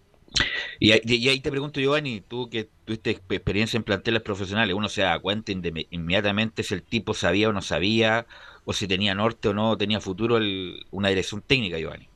[0.79, 4.75] Y, ahí- y ahí te pregunto, Giovanni, tú que tuviste exp- experiencia en planteles profesionales,
[4.75, 8.25] uno se da cuenta inmediatamente si el tipo sabía o no sabía,
[8.65, 12.07] o si tenía norte o no tenía futuro el- una dirección técnica, Giovanni.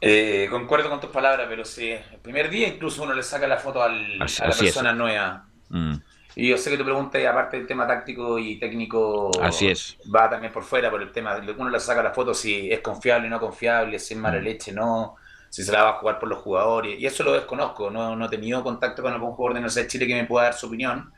[0.00, 3.56] Eh, concuerdo con tus palabras, pero sí, el primer día incluso uno le saca la
[3.56, 4.60] foto al- Así- a la es.
[4.60, 5.46] persona nueva.
[5.70, 5.94] Mm,
[6.36, 9.96] Y yo sé que tu pregunta, y aparte del tema táctico y técnico, Así es.
[10.14, 13.28] va también por fuera, por el tema, uno le saca la foto si es confiable
[13.28, 14.42] o no confiable, si es mala Mm.
[14.44, 15.14] leche, no,
[15.54, 18.26] si se la va a jugar por los jugadores, y eso lo desconozco, no, no
[18.26, 20.66] he tenido contacto con algún jugador de Universidad de Chile que me pueda dar su
[20.66, 21.12] opinión,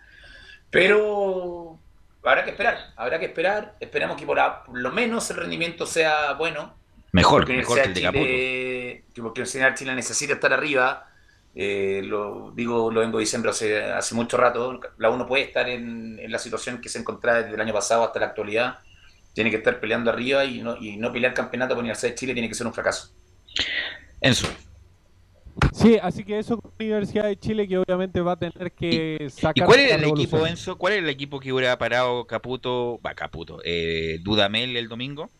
[0.70, 1.78] pero
[2.24, 5.87] habrá que esperar, habrá que esperar, esperamos que por, a- por lo menos el rendimiento
[5.87, 6.74] sea bueno,
[7.12, 8.24] Mejor, mejor que el de Caputo.
[8.24, 11.05] Chile- que porque de Chile necesita estar arriba.
[11.55, 14.78] eh, lo digo, lo vengo diciendo hace, hace mucho rato.
[14.99, 18.05] La uno puede estar en, en la situación que se encontraba desde el año pasado
[18.05, 18.80] hasta la actualidad.
[19.32, 22.32] Tiene que estar peleando arriba y no, y no pelear campeonato por Universidad de Chile
[22.34, 23.14] tiene que ser un fracaso.
[24.20, 24.48] Enzo.
[25.72, 29.28] Sí, así que eso con la Universidad de Chile que obviamente va a tener que
[29.30, 30.46] sacar ¿Y cuál era el equipo.
[30.46, 30.76] Enzo?
[30.76, 35.30] ¿Cuál era el equipo que hubiera parado Caputo, va, Caputo, eh, Dudamel el domingo?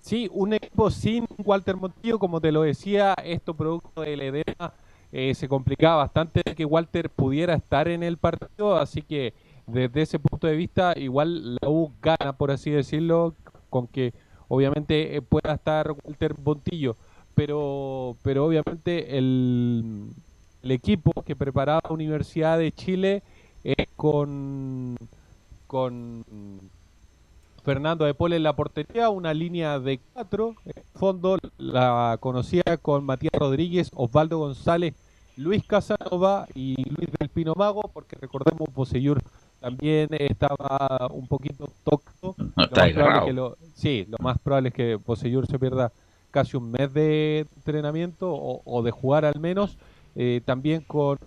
[0.00, 4.72] Sí, un equipo sin Walter Montillo, como te lo decía, esto producto del edema
[5.12, 9.34] eh, se complicaba bastante que Walter pudiera estar en el partido, así que
[9.66, 13.34] desde ese punto de vista igual la U gana, por así decirlo,
[13.68, 14.14] con que
[14.48, 16.96] obviamente eh, pueda estar Walter Montillo,
[17.44, 20.10] pero, pero obviamente el,
[20.62, 23.22] el equipo que preparaba Universidad de Chile
[23.64, 24.94] es con,
[25.66, 26.22] con
[27.64, 30.54] Fernando de Pol en la portería, una línea de cuatro.
[30.66, 34.92] En fondo la conocía con Matías Rodríguez, Osvaldo González,
[35.38, 39.22] Luis Casanova y Luis del Pino Mago, porque recordemos Poseyur
[39.60, 42.34] también estaba un poquito tocado.
[42.36, 43.26] No, Lo está más probable agarrado.
[43.26, 45.90] que lo- sí, lo más probable es que Poseyur se pierda
[46.30, 49.78] casi un mes de entrenamiento o, o de jugar al menos.
[50.16, 51.18] Eh, también con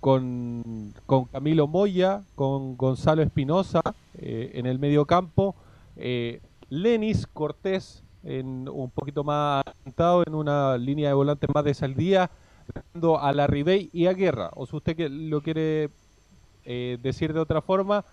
[0.00, 3.80] con, con Camilo Moya, con Gonzalo Espinosa
[4.18, 5.56] eh, en el medio campo,
[5.96, 6.40] eh,
[6.70, 12.30] Lenis Cortés en un poquito más adelantado en una línea de volantes más de saldía,
[12.92, 14.50] dando a la Ribey y a Guerra.
[14.54, 15.90] O si usted que lo quiere
[16.64, 18.04] decir de otra forma,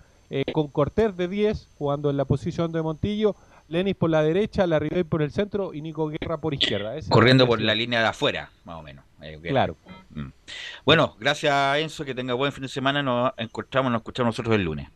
[0.53, 3.35] con Cortés de 10 jugando en la posición de Montillo,
[3.67, 6.95] Lenis por la derecha, la Ribey por el centro y Nico Guerra por izquierda.
[7.09, 9.05] Corriendo por la línea de afuera, más o menos.
[9.21, 9.39] Eh.
[9.41, 9.77] Claro.
[10.11, 10.27] Mm.
[10.85, 13.01] Bueno, gracias Enzo, que tenga buen fin de semana.
[13.01, 14.89] Nos encontramos, nos escuchamos nosotros el lunes.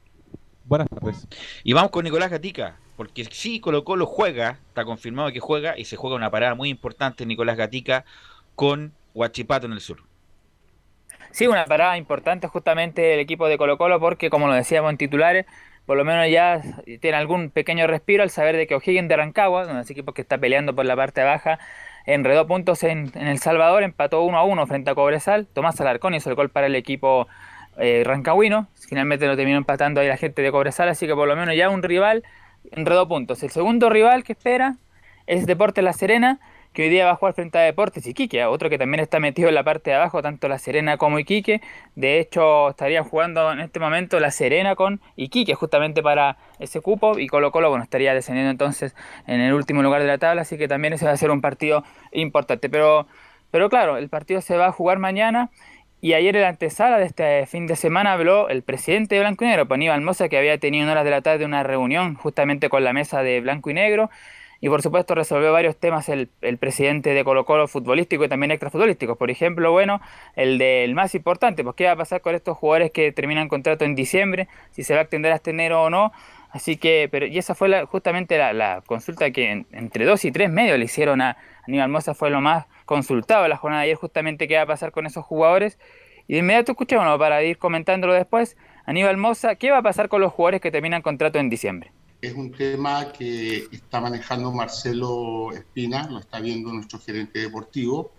[0.65, 1.27] Buenas tardes.
[1.63, 5.85] Y vamos con Nicolás Gatica, porque sí, Colo Colo juega, está confirmado que juega, y
[5.85, 8.03] se juega una parada muy importante Nicolás Gatica
[8.55, 10.03] con Huachipato en el sur.
[11.31, 14.97] Sí, una parada importante justamente el equipo de Colo Colo porque como lo decíamos en
[14.97, 15.45] titulares,
[15.87, 16.61] por lo menos ya
[16.99, 20.13] tiene algún pequeño respiro al saber de que O'Higgins de Rancagua, uno de los equipos
[20.13, 21.59] que está peleando por la parte baja,
[22.05, 26.29] enredó puntos en, El Salvador, empató 1 a 1 frente a Cobresal, Tomás Alarcón hizo
[26.29, 27.29] el gol para el equipo
[27.77, 31.37] eh, rancagüino, finalmente lo terminó empatando ahí la gente de Cobresal, así que por lo
[31.37, 32.23] menos ya un rival
[32.71, 33.41] enredó puntos.
[33.43, 34.75] El segundo rival que espera
[35.25, 36.41] es Deportes La Serena,
[36.73, 39.49] que hoy día va a jugar frente a Deportes Iquique, otro que también está metido
[39.49, 41.61] en la parte de abajo, tanto La Serena como Iquique.
[41.95, 47.17] De hecho, estarían jugando en este momento La Serena con Iquique, justamente para ese cupo,
[47.17, 48.95] y Colo Colo, bueno, estaría descendiendo entonces
[49.25, 51.41] en el último lugar de la tabla, así que también ese va a ser un
[51.41, 52.69] partido importante.
[52.69, 53.07] Pero,
[53.51, 55.49] pero claro, el partido se va a jugar mañana
[55.99, 59.45] Y ayer en la antesala de este fin de semana habló el presidente de Blanco
[59.45, 62.13] y Negro, pues, Aníbal Mosa, que había tenido en horas de la tarde una reunión
[62.15, 64.09] justamente con la mesa de Blanco y Negro.
[64.59, 68.51] Y por supuesto resolvió varios temas el, el presidente de Colo Colo futbolístico y también
[68.51, 69.17] extrafutbolísticos.
[69.17, 70.01] Por ejemplo, bueno,
[70.35, 73.85] el del más importante, pues qué va a pasar con estos jugadores que terminan contrato
[73.85, 76.11] en diciembre, si se va a extender hasta enero o no.
[76.49, 80.25] Así que, pero, y esa fue la- justamente la, la consulta que en- entre dos
[80.25, 81.37] y tres medios le hicieron a
[81.67, 84.91] Aníbal Mosa, fue lo más consultado la jornada de ayer, justamente qué va a pasar
[84.91, 85.77] con esos jugadores.
[86.27, 88.57] Y de inmediato escuchémonos para ir comentándolo después.
[88.85, 91.91] Aníbal Mosa, ¿qué va a pasar con los jugadores que terminan contrato en diciembre?
[92.19, 98.11] Es un tema que está manejando Marcelo Espina, lo está viendo nuestro gerente deportivo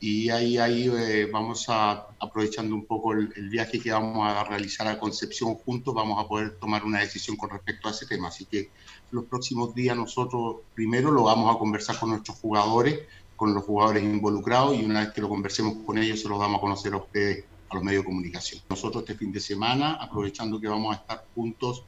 [0.00, 4.42] y ahí, ahí eh, vamos a, aprovechando un poco el, el viaje que vamos a
[4.42, 8.28] realizar a Concepción juntos, vamos a poder tomar una decisión con respecto a ese tema.
[8.28, 8.70] Así que
[9.12, 13.02] los próximos días nosotros primero lo vamos a conversar con nuestros jugadores,
[13.36, 16.58] con los jugadores involucrados y una vez que lo conversemos con ellos se los damos
[16.58, 18.62] a conocer a ustedes, a los medios de comunicación.
[18.68, 21.84] Nosotros este fin de semana, aprovechando que vamos a estar juntos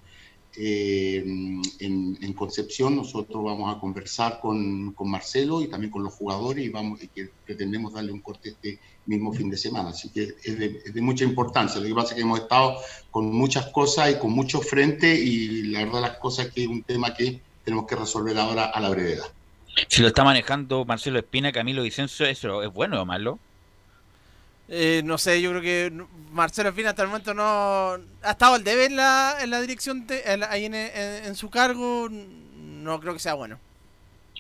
[0.59, 1.18] eh,
[1.80, 6.68] en, en Concepción, nosotros vamos a conversar con, Marcelo y también con los jugadores y,
[6.68, 9.90] vamos, y que pretendemos darle un corte este mismo fin de semana.
[9.90, 11.80] Así que es de, es de mucha importancia.
[11.80, 12.76] Lo que pasa es que hemos estado
[13.11, 16.82] con muchas cosas y con muchos frentes y la verdad las cosas que es un
[16.82, 19.26] tema que tenemos que resolver ahora a la brevedad.
[19.88, 23.38] Si lo está manejando Marcelo Espina, Camilo Vicencio, ¿eso es bueno o malo?
[24.68, 25.92] Eh, no sé, yo creo que
[26.32, 27.42] Marcelo Espina hasta el momento no
[28.22, 31.34] ha estado al debe en la, en la dirección, de- en la- ahí en, en-
[31.36, 33.58] su cargo, no creo que sea bueno.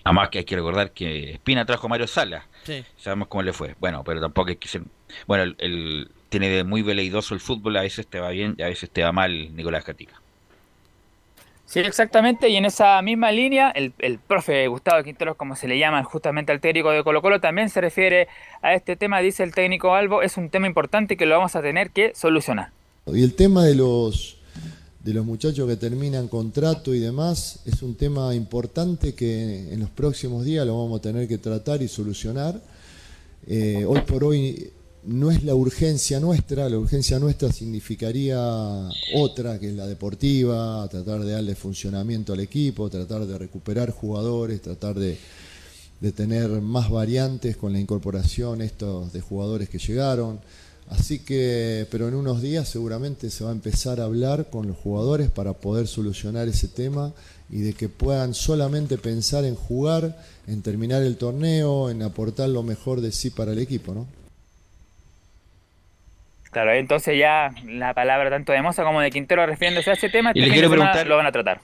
[0.04, 2.44] Además que hay que recordar que Espina trajo a Mario Salas.
[2.64, 2.84] Sí.
[2.96, 3.74] Sabemos cómo le fue.
[3.80, 4.82] Bueno, pero tampoco hay que ser...
[5.26, 8.62] Bueno, el, el- tiene de muy veleidoso el fútbol, a veces te va bien y
[8.62, 10.20] a veces te va mal Nicolás Catica.
[11.66, 15.78] Sí, exactamente, y en esa misma línea, el, el profe Gustavo Quinteros, como se le
[15.78, 18.28] llama justamente al técnico de Colo Colo, también se refiere
[18.62, 21.62] a este tema, dice el técnico Albo, es un tema importante que lo vamos a
[21.62, 22.70] tener que solucionar.
[23.06, 24.38] Y el tema de los,
[25.00, 29.90] de los muchachos que terminan contrato y demás es un tema importante que en los
[29.90, 32.60] próximos días lo vamos a tener que tratar y solucionar.
[33.48, 34.72] Eh, hoy por hoy
[35.06, 38.38] no es la urgencia nuestra, la urgencia nuestra significaría
[39.14, 44.60] otra, que es la deportiva, tratar de darle funcionamiento al equipo, tratar de recuperar jugadores,
[44.60, 45.16] tratar de,
[46.14, 50.40] tener más variantes con la incorporación estos de jugadores que llegaron.
[50.88, 54.76] Así que, pero en unos días seguramente se va a empezar a hablar con los
[54.76, 57.12] jugadores para poder solucionar ese tema
[57.50, 62.62] y de que puedan solamente pensar en jugar, en terminar el torneo, en aportar lo
[62.62, 64.25] mejor de sí para el equipo, ¿no?
[66.56, 70.30] Claro, entonces ya la palabra tanto de Moza como de Quintero refiriéndose a ese tema,
[70.32, 71.60] Y este le quiero preguntar- lo van a tratar.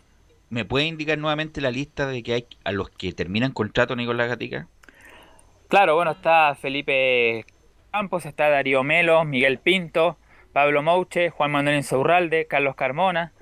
[0.50, 4.28] ¿Me puede indicar nuevamente la lista de que hay a los que terminan contrato Nicolás
[4.28, 4.66] Gatica?
[5.68, 7.46] Claro, bueno, está Felipe
[7.90, 10.18] Campos, está Darío Melo, Miguel Pinto,
[10.52, 13.32] Pablo Mouche, Juan Manuel Insaurralde, Carlos Carmona.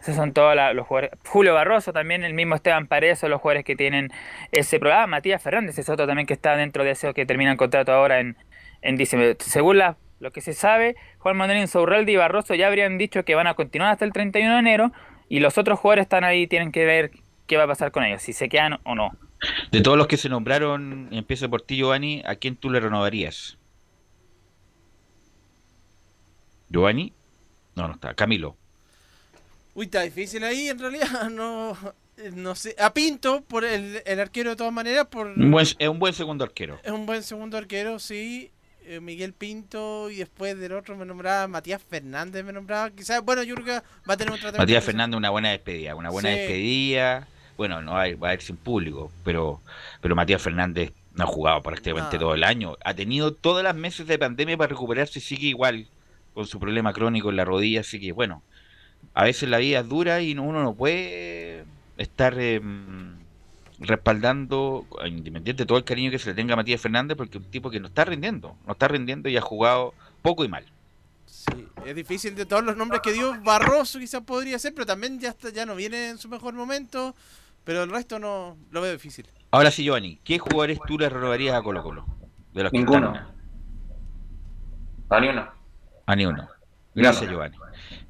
[0.00, 1.16] Esos son todos la- los jugadores.
[1.24, 4.10] Julio Barroso también, el mismo Esteban Paredes, son los jugadores que tienen
[4.50, 5.06] ese programa.
[5.06, 8.36] Matías Fernández es otro también que está dentro de esos que terminan contrato ahora en,
[8.82, 9.36] en diciembre.
[9.38, 13.34] Según la- lo que se sabe, Juan Manuel Insaurralde y Barroso ya habrían dicho que
[13.34, 14.92] van a continuar hasta el 31 de enero
[15.28, 17.10] y los otros jugadores están ahí, tienen que ver
[17.46, 19.10] qué va a pasar con ellos, si se quedan o no.
[19.70, 22.80] De todos los que se nombraron, y empiezo por ti, Giovanni, ¿a quién tú le
[22.80, 23.58] renovarías?
[26.70, 27.12] ¿Giovanni?
[27.74, 28.14] No, no está.
[28.14, 28.56] Camilo.
[29.74, 31.76] Uy, está difícil ahí, en realidad, no,
[32.34, 32.74] no sé.
[32.78, 35.26] A Pinto, por el, el arquero de todas maneras, por...
[35.28, 36.80] Un buen- es un buen segundo arquero.
[36.82, 38.50] Es un buen segundo arquero, sí.
[38.88, 42.90] Eh, Miguel Pinto y después del otro me nombraba Matías Fernández, me nombraba.
[42.90, 44.58] Quizás, bueno, yo creo que va a tener un tratamiento.
[44.62, 45.96] Matías Fernández, una buena despedida.
[45.96, 46.36] Una buena Sí.
[46.36, 47.26] despedida.
[47.56, 49.60] Bueno, no va a, ir, va a ir sin público, pero,
[50.00, 52.20] pero Matías Fernández no ha jugado prácticamente No.
[52.20, 52.76] todo el año.
[52.84, 55.88] Ha tenido todas las meses de pandemia para recuperarse y sigue igual
[56.32, 57.80] con su problema crónico en la rodilla.
[57.80, 58.42] Así que, bueno,
[59.14, 61.64] a veces la vida es dura y uno no puede
[61.98, 62.60] estar eh,
[63.78, 67.44] respaldando, independiente de todo el cariño que se le tenga a Matías Fernández, porque es
[67.44, 70.64] un tipo que no está rindiendo, no está rindiendo y ha jugado poco y mal.
[71.26, 75.18] Sí, es difícil de todos los nombres que dio Barroso, quizás podría ser, pero también
[75.20, 77.14] ya, está, ya no viene en su mejor momento.
[77.64, 79.26] Pero el resto no lo veo difícil.
[79.50, 82.06] Ahora sí, Giovanni, ¿qué jugadores tú le renovarías a Colo Colo?
[82.52, 83.12] De los que Ninguno.
[85.08, 85.48] A ni uno.
[86.06, 86.48] A ni uno.
[86.94, 87.28] Gracias.
[87.28, 87.56] Giovanni.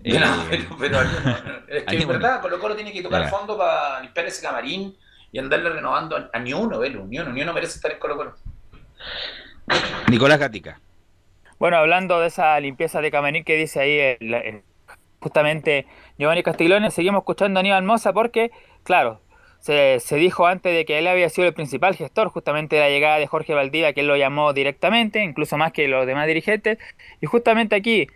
[0.04, 0.20] Eh,
[0.78, 0.98] pero.
[1.68, 2.06] Es que uno.
[2.08, 3.28] verdad Colo Colo tiene que tocar Ya.
[3.28, 4.94] fondo para limpiar ese camarín
[5.36, 7.98] y andarle renovando a, a ni uno, velo, ni uno, ni uno merece estar en
[7.98, 8.34] Colo Colo.
[10.10, 10.80] Nicolás Gatica.
[11.58, 14.62] Bueno, hablando de esa limpieza de camarín que dice ahí el- el-
[15.20, 15.86] justamente
[16.18, 18.50] Giovanni Castiglione, seguimos escuchando a Aníbal Mosa porque,
[18.82, 19.20] claro,
[19.58, 22.88] se, se dijo antes de que él había sido el principal gestor justamente de la
[22.88, 26.78] llegada de Jorge Valdivia, que él lo llamó directamente, incluso más que los demás dirigentes.
[27.20, 28.06] Y justamente aquí,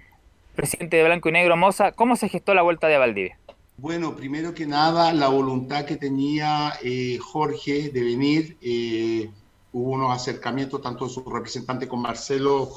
[0.55, 3.37] presidente de Blanco y Negro Moza, ¿cómo se gestó la vuelta de Valdivia?
[3.81, 9.31] Bueno, primero que nada, la voluntad que tenía eh, Jorge de venir, eh,
[9.73, 12.73] hubo unos acercamientos tanto de su representante con Marcelo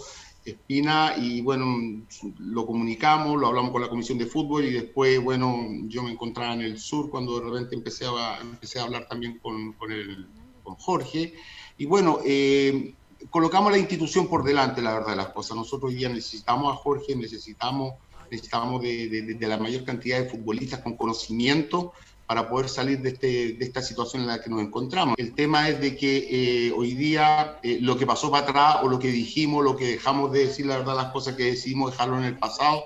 [0.45, 2.05] Espina y bueno,
[2.39, 6.53] lo comunicamos, lo hablamos con la Comisión de Fútbol y después, bueno, yo me encontraba
[6.53, 11.33] en el sur cuando de repente empecé a, hablar también con, con, Jorge.
[11.77, 12.93] Y bueno, eh,
[13.29, 15.57] colocamos la institución por delante, la verdad de las cosas.
[15.57, 17.95] Nosotros hoy necesitamos a Jorge, necesitamos
[18.33, 21.93] necesitamos de, de, de, la mayor cantidad de futbolistas con conocimiento
[22.25, 25.15] para poder salir de, este, de esta situación en la que nos encontramos.
[25.17, 28.87] El tema es de que eh, hoy día eh, lo que pasó para atrás o
[28.87, 32.17] lo que dijimos, lo que dejamos de decir, la verdad, las cosas que decidimos dejarlo
[32.17, 32.83] en el pasado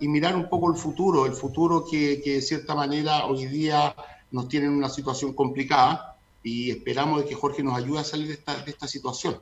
[0.00, 3.94] y mirar un poco el futuro, el futuro que, que de cierta manera hoy día
[4.30, 8.26] nos tiene en una situación complicada y esperamos de que Jorge nos ayude a salir
[8.26, 9.38] de esta, de esta situación.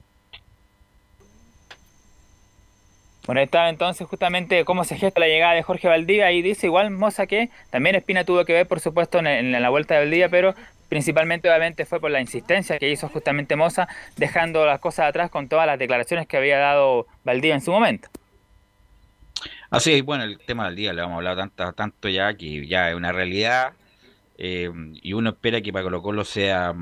[3.30, 6.90] Bueno, estaba entonces justamente cómo se gesta la llegada de Jorge Valdivia y dice igual
[6.90, 10.56] Moza que también Espina tuvo que ver por supuesto en, la vuelta de Valdivia, pero
[10.88, 15.48] principalmente obviamente fue por la insistencia que hizo justamente Moza, dejando las cosas atrás con
[15.48, 18.08] todas las declaraciones que había dado Valdivia en su momento.
[19.70, 22.96] Así es, bueno, el tema del día le hemos hablado tanto, ya que ya es
[22.96, 23.74] una realidad
[24.38, 24.72] eh,
[25.02, 26.74] y uno espera que para Colo sea,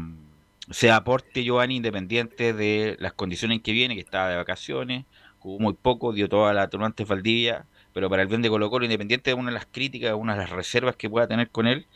[0.70, 5.04] sea aporte Giovanni independiente de las condiciones en que viene, que estaba de vacaciones,
[5.38, 8.84] jugó muy poco, dio toda la turbante Valdivia, pero para el bien de Colo Colo,
[8.84, 11.86] independiente de una de las críticas, una de las reservas que pueda tener con él,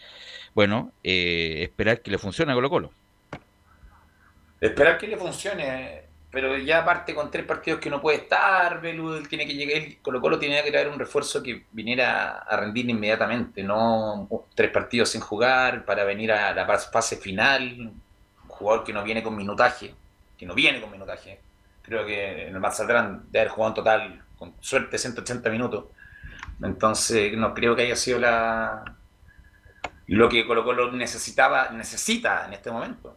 [0.55, 2.93] bueno, eh, esperar que le funcione a Colo Colo.
[4.61, 9.15] Esperar que le funcione, pero ya aparte con tres partidos que no puede estar, Belu,
[9.15, 12.89] él tiene que llegar, Colo Colo tiene que traer un refuerzo que viniera a rendir
[12.89, 18.01] inmediatamente, no tres partidos sin jugar para venir a la fase final, un
[18.47, 19.95] jugador que no viene con minutaje,
[20.39, 21.41] que no viene con minutaje
[21.83, 25.87] creo que en el Mazatlán de haber jugado en total, con suerte, 180 minutos.
[26.63, 28.85] Entonces, no creo que haya sido la
[30.09, 33.17] lo que Colo Colo necesitaba, necesita en este momento.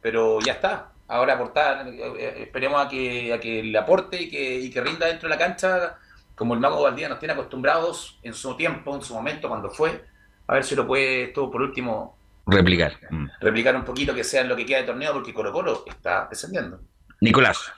[0.00, 0.90] Pero ya está.
[1.08, 5.28] Ahora aportar, esperemos a que, a que le aporte y que, y que rinda dentro
[5.28, 5.96] de la cancha,
[6.34, 10.04] como el Mago Valdía nos tiene acostumbrados en su tiempo, en su momento, cuando fue.
[10.46, 12.98] A ver si lo puede, todo por último, replicar.
[13.40, 16.26] Replicar un poquito que sea en lo que queda de torneo, porque Colo Colo está
[16.28, 16.80] descendiendo.
[17.20, 17.72] Nicolás.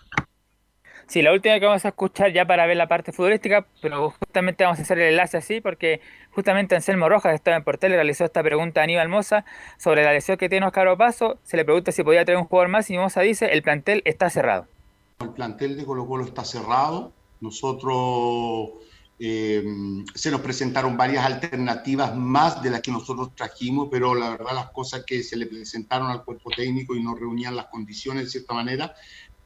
[1.09, 4.65] Sí, la última que vamos a escuchar ya para ver la parte futbolística, pero justamente
[4.65, 6.01] vamos a hacer el enlace así porque
[6.31, 9.45] justamente Anselmo Rojas, que estaba en Portel, le realizó esta pregunta a Aníbal Moza
[9.79, 11.39] sobre la lesión que tiene Oscar Opaso.
[11.45, 14.31] Se le pregunta si podía traer un jugador más y Moza dice, el plantel está
[14.31, 14.67] cerrado.
[15.21, 17.13] El plantel de Colo Colo está cerrado.
[17.41, 18.73] Nosotros
[19.19, 19.65] eh,
[20.15, 24.71] se nos presentaron varias alternativas más de las que nosotros trajimos, pero la verdad las
[24.71, 28.53] cosas que se le presentaron al cuerpo técnico y no reunían las condiciones de cierta
[28.53, 28.95] manera,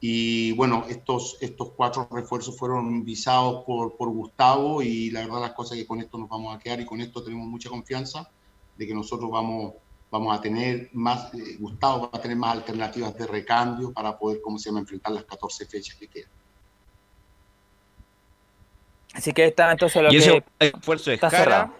[0.03, 5.53] y bueno, estos, estos cuatro refuerzos fueron visados por, por Gustavo y la verdad las
[5.53, 8.27] cosas que con esto nos vamos a quedar y con esto tenemos mucha confianza
[8.75, 9.75] de que nosotros vamos,
[10.09, 14.41] vamos a tener más, eh, Gustavo va a tener más alternativas de recambio para poder,
[14.41, 16.31] ¿cómo se llama?, enfrentar las 14 fechas que quedan.
[19.13, 21.73] Así que está entonces lo y que ese esfuerzo es está Jara, cerrado.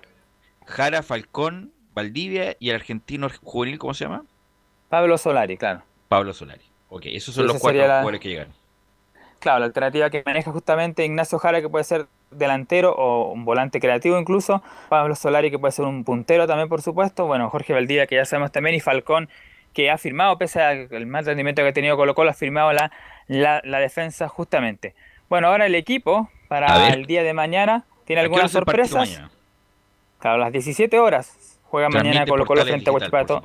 [0.68, 4.26] Jara, Falcón, Valdivia y el argentino juvenil, ¿cómo se llama?
[4.90, 5.82] Pablo Solari, claro.
[6.08, 6.71] Pablo Solari.
[6.94, 8.54] Ok, esos son los cuatro la- jugadores que llegaron.
[9.40, 13.80] Claro, la alternativa que maneja justamente Ignacio Jara, que puede ser delantero o un volante
[13.80, 14.62] creativo incluso.
[14.90, 17.26] Pablo Solari, que puede ser un puntero también, por supuesto.
[17.26, 19.30] Bueno, Jorge Valdivia, que ya sabemos también, y Falcón,
[19.74, 22.92] que ha firmado, pese al mal rendimiento que ha tenido Colo Colo, ha firmado la,
[23.28, 24.94] la, la defensa justamente.
[25.30, 28.94] Bueno, ahora el equipo, para el día de mañana, tiene ¿A qué hora algunas sorpresas.
[29.10, 29.32] mañana?
[30.20, 33.42] Claro, a las 17 horas juega mañana Transmite Colo Colo Portales frente a Huachipato.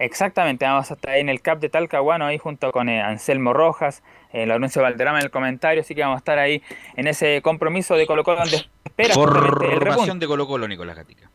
[0.00, 3.52] Exactamente, vamos a estar ahí en el CAP de Talcahuano, ahí junto con eh, Anselmo
[3.52, 4.02] Rojas,
[4.32, 6.62] eh, Laurencio Valderrama en el comentario, así que vamos a estar ahí
[6.96, 9.78] en ese compromiso de Colo Colo donde espera justamente el.
[9.78, 11.28] Formación de Colo Colo, Nicolás Gatica.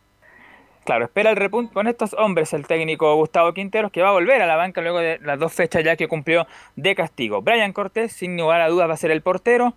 [0.83, 4.41] Claro, espera el repunte con estos hombres el técnico Gustavo Quinteros, que va a volver
[4.41, 7.43] a la banca luego de las dos fechas ya que cumplió de castigo.
[7.43, 9.73] Brian Cortés, sin lugar a dudas, va a ser el portero.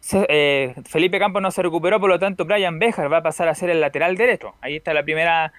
[0.00, 3.48] Se- eh, Felipe Campos no se recuperó, por lo tanto, Brian Bejar va a pasar
[3.48, 4.54] a ser el lateral derecho.
[4.62, 5.52] Ahí está la primera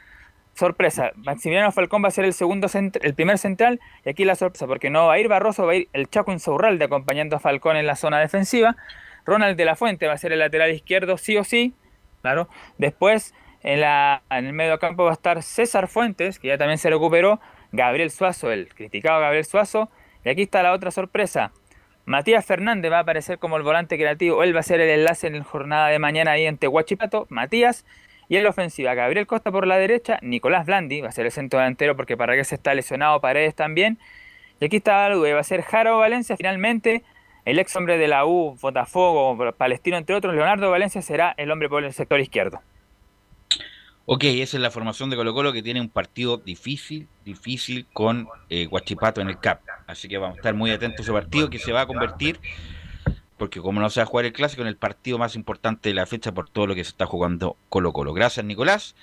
[0.56, 1.12] sorpresa.
[1.16, 4.90] Maximiliano Falcón va a ser el segundo el primer central, y aquí la sorpresa, porque
[4.90, 7.86] no va a ir Barroso, va a ir el Chaco Insaurralde acompañando a Falcón en
[7.86, 8.76] la zona defensiva.
[9.26, 11.74] Ronald de la Fuente va a ser el lateral izquierdo, sí o sí,
[12.22, 12.48] claro.
[12.78, 13.34] Después,
[13.64, 13.84] en
[14.30, 17.40] el medio campo va a estar César Fuentes, que ya también se recuperó,
[17.72, 19.90] Gabriel Suazo, el criticado Gabriel Suazo,
[20.24, 21.52] y aquí está la otra sorpresa.
[22.06, 25.26] Matías Fernández va a aparecer como el volante creativo, él va a ser el enlace
[25.26, 27.84] en la jornada de mañana ahí en Tehuachipato, Matías,
[28.28, 31.32] Y en la ofensiva, Gabriel Costa por la derecha, Nicolás Blandi, va a ser el
[31.32, 34.00] centro delantero porque para que se está lesionado Paredes también.
[34.60, 37.04] Y aquí está la duda, va a ser Jaro Valencia finalmente.
[37.46, 41.70] El ex hombre de la U, Botafogo, Palestino, entre otros, Leonardo Valencia será el hombre
[41.70, 42.62] por el sector izquierdo.
[44.08, 48.28] Ok, esa es la formación de Colo Colo que tiene un partido difícil, difícil con
[48.50, 49.62] eh, Guachipato en el CAP.
[49.88, 52.40] Así que vamos a estar muy atentos a ese partido que se va a convertir,
[53.38, 55.96] porque como no se va a jugar el clásico, en el partido más importante de
[55.96, 58.14] la fecha por todo lo que se está jugando Colo Colo.
[58.14, 58.96] Gracias Nicolás.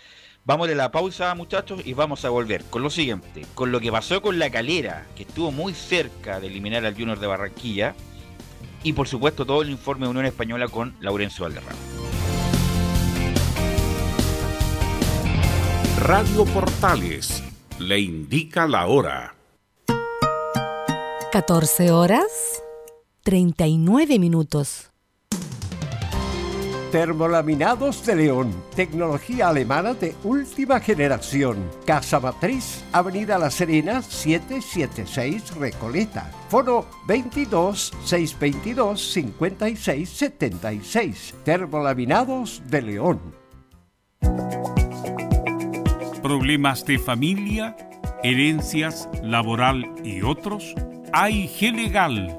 [0.45, 3.93] Vamos de la pausa muchachos y vamos a volver con lo siguiente, con lo que
[3.93, 7.95] pasó con la calera, que estuvo muy cerca de eliminar al Junior de Barranquilla,
[8.83, 11.79] y por supuesto todo el informe de Unión Española con Laurencio Valderrama.
[16.01, 17.45] Radio Portales
[17.79, 19.37] le indica la hora.
[21.31, 22.62] 14 horas
[23.23, 24.91] 39 minutos.
[26.91, 31.57] Termolaminados de León, tecnología alemana de última generación.
[31.87, 36.31] Casa Matriz, Avenida La Serena, 776 Recoleta.
[36.49, 41.35] Foro 22 622 56 76.
[41.45, 43.21] Termolaminados de León.
[46.23, 47.77] ¿Problemas de familia,
[48.23, 50.75] herencias, laboral y otros?
[51.15, 52.39] AIG Legal,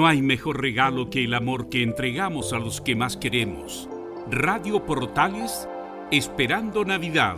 [0.00, 3.86] No hay mejor regalo que el amor que entregamos a los que más queremos.
[4.30, 5.68] Radio Portales,
[6.10, 7.36] esperando Navidad.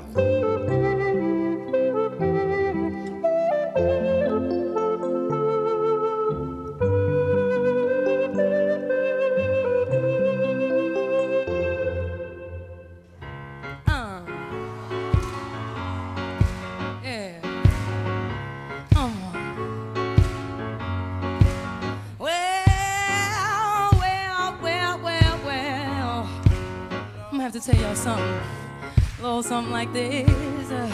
[29.43, 30.71] Something like this.
[30.71, 30.89] Uh,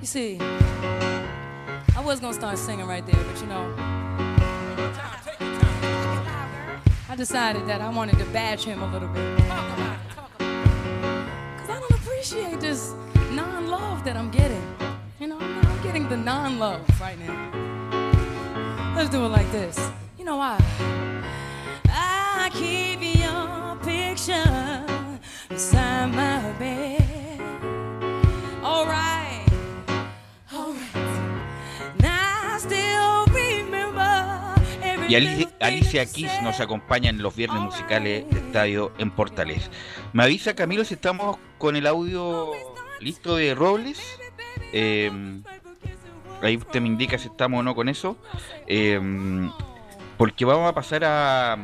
[0.00, 3.74] you see, I was gonna start singing right there, but you know.
[7.10, 9.36] I decided that I wanted to bash him a little bit.
[9.36, 9.50] Because
[11.68, 12.94] I don't appreciate this
[13.32, 14.64] non love that I'm getting.
[15.20, 18.94] You know, I'm, I'm getting the non love right now.
[18.96, 19.78] Let's do it like this.
[20.18, 20.58] You know why?
[21.84, 23.19] I keep
[32.00, 34.54] Now I still remember
[35.08, 39.70] Y Ali- Alicia Kiss nos acompaña en los viernes musicales de Estadio en Portales.
[40.14, 42.52] Me avisa Camilo si estamos con el audio
[43.00, 44.00] listo de Robles.
[44.72, 45.10] Eh,
[46.40, 48.16] ahí usted me indica si estamos o no con eso.
[48.66, 48.98] Eh,
[50.16, 51.58] porque vamos a pasar a,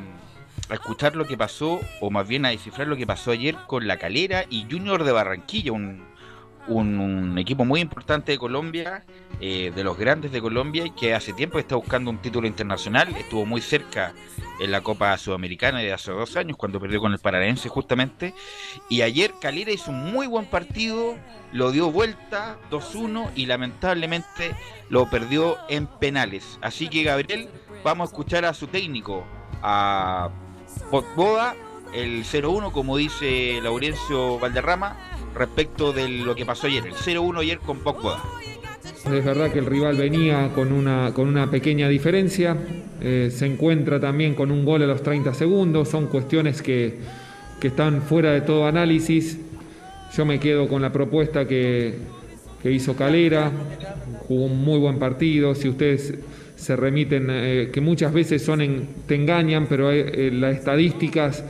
[0.68, 3.86] a escuchar lo que pasó, o más bien a descifrar lo que pasó ayer con
[3.86, 9.04] La Calera y Junior de Barranquilla, un, equipo muy importante de Colombia,
[9.40, 13.14] eh, de los grandes de Colombia, que hace tiempo está buscando un título internacional.
[13.16, 14.14] Estuvo muy cerca
[14.58, 18.34] en la Copa Sudamericana de hace dos años, cuando perdió con el Paranaense justamente.
[18.88, 21.16] Y ayer Calera hizo un muy buen partido,
[21.52, 24.56] lo dio vuelta 2-1 y lamentablemente
[24.88, 26.58] lo perdió en penales.
[26.62, 27.48] Así que Gabriel,
[27.84, 29.24] vamos a escuchar a su técnico,
[29.62, 30.30] a
[30.90, 31.54] Potboda,
[31.94, 34.96] el 0-1, como dice Laurencio Valderrama,
[35.34, 38.22] respecto de lo que pasó ayer, el 0-1 ayer con Potboda.
[38.84, 42.56] Es verdad que el rival venía con una, con una pequeña diferencia,
[43.00, 46.98] eh, se encuentra también con un gol a los 30 segundos, son cuestiones que,
[47.60, 49.38] que están fuera de todo análisis.
[50.16, 51.94] Yo me quedo con la propuesta que,
[52.62, 53.50] que hizo Calera,
[54.26, 56.14] jugó un muy buen partido, si ustedes
[56.56, 61.44] se remiten, eh, que muchas veces son en- te engañan, pero eh, las estadísticas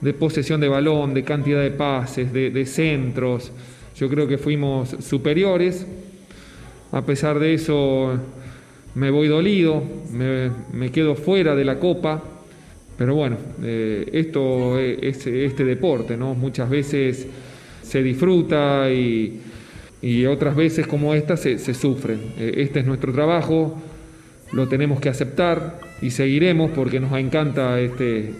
[0.00, 3.50] de posesión de balón, de cantidad de pases, de, de centros,
[3.96, 5.86] yo creo que fuimos superiores.
[6.92, 8.12] A pesar de eso,
[8.94, 9.82] me voy dolido,
[10.12, 12.22] me, me quedo fuera de la copa,
[12.96, 16.34] pero bueno, eh, esto es este deporte, ¿no?
[16.34, 17.26] Muchas veces
[17.82, 19.40] se disfruta y,
[20.02, 22.20] y otras veces como esta se, se sufren.
[22.38, 23.80] Eh, este es nuestro trabajo,
[24.52, 28.34] lo tenemos que aceptar y seguiremos porque nos encanta este, eh,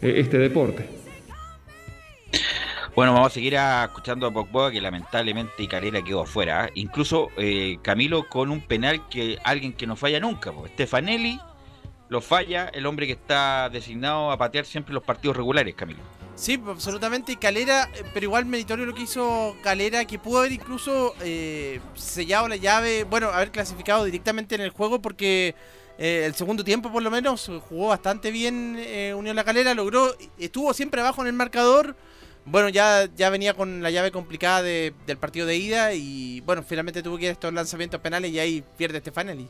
[0.00, 0.86] este deporte.
[2.94, 6.68] Bueno, vamos a seguir a- escuchando a Pogba que lamentablemente Calera quedó afuera.
[6.74, 10.52] Incluso eh, Camilo con un penal que alguien que no falla nunca.
[10.52, 10.66] po.
[10.68, 11.40] Stefanelli
[12.10, 16.00] lo falla, el hombre que está designado a patear siempre los partidos regulares, Camilo.
[16.42, 17.30] Sí, absolutamente.
[17.30, 21.78] Y Calera, eh, pero igual meritorio lo que hizo Calera, que pudo haber incluso eh,
[21.94, 25.54] sellado la llave, bueno, haber clasificado directamente en el juego porque
[25.98, 28.76] eh, el segundo tiempo por lo menos jugó bastante bien
[29.16, 31.94] Unión La Calera, logró, estuvo siempre abajo en el marcador.
[32.44, 36.64] Bueno, ya, ya venía con la llave complicada de- del partido de ida y bueno,
[36.64, 39.48] finalmente tuvo que ir a estos lanzamientos penales y ahí pierde Stefanelli.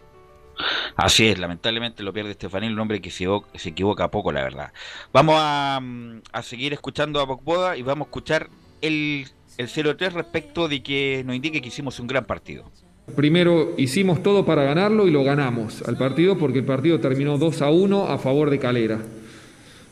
[0.96, 4.72] Así es, lamentablemente lo pierde Stefanelli, un hombre que se, se equivoca poco, la verdad.
[5.12, 8.48] Vamos a, mm, a seguir escuchando a Pogba y vamos a escuchar
[8.80, 9.26] el,
[9.58, 12.70] el 0-3 respecto de que nos indique que hicimos un gran partido.
[13.16, 17.62] Primero hicimos todo para ganarlo y lo ganamos al partido porque el partido terminó 2
[17.62, 18.98] a 1 a favor de Calera.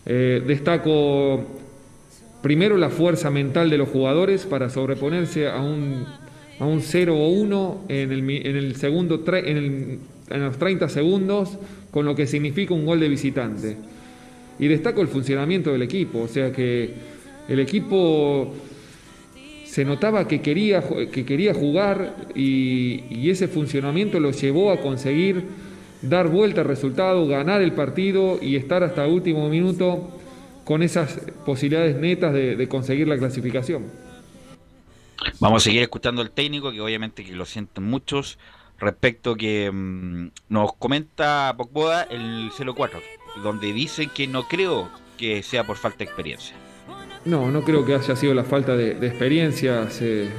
[0.07, 1.45] Eh, destaco
[2.43, 6.07] primero la fuerza mental de los jugadores para sobreponerse a un,
[6.59, 9.99] a un 0 o 1 en el, en el segundo en, el-
[10.31, 11.59] en los 30 segundos,
[11.91, 13.77] con lo que significa un gol de visitante.
[14.59, 16.95] Y destaco el funcionamiento del equipo, o sea que
[17.49, 18.55] el equipo
[19.65, 20.83] se notaba que quería,
[21.13, 25.45] que quería jugar y, y ese funcionamiento lo llevó a conseguir
[26.03, 30.11] dar vuelta al resultado, ganar el partido y estar hasta el último minuto
[30.65, 33.85] con esas posibilidades netas de, de conseguir la clasificación.
[35.39, 38.39] Vamos a seguir escuchando al técnico, que obviamente que lo sienten muchos,
[38.81, 43.01] respecto que mm, nos comenta Pogboda el 04,
[43.43, 44.89] donde dice que no creo
[45.19, 46.57] que sea por falta de experiencia.
[47.25, 49.91] No, no creo que haya sido la falta de, experiencia.
[49.91, 50.31] se-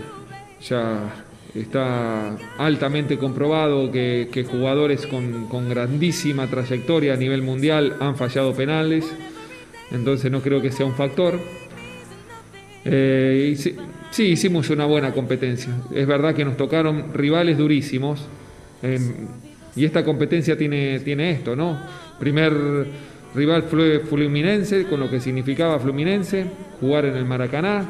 [0.61, 9.05] ya está altamente comprobado que, jugadores con, grandísima trayectoria a nivel mundial han fallado penales.
[9.91, 11.39] Entonces no creo que sea un factor.
[12.85, 13.75] Eh, y
[14.11, 15.73] sí, hicimos una buena competencia.
[15.93, 18.27] Es verdad que nos tocaron rivales durísimos.
[18.83, 18.99] eh,
[19.75, 21.79] y esta competencia tiene, tiene esto, ¿no?
[22.19, 22.53] Primer
[23.33, 26.45] rival fue Fluminense, con lo que significaba Fluminense,
[26.79, 27.85] jugar en el Maracaná.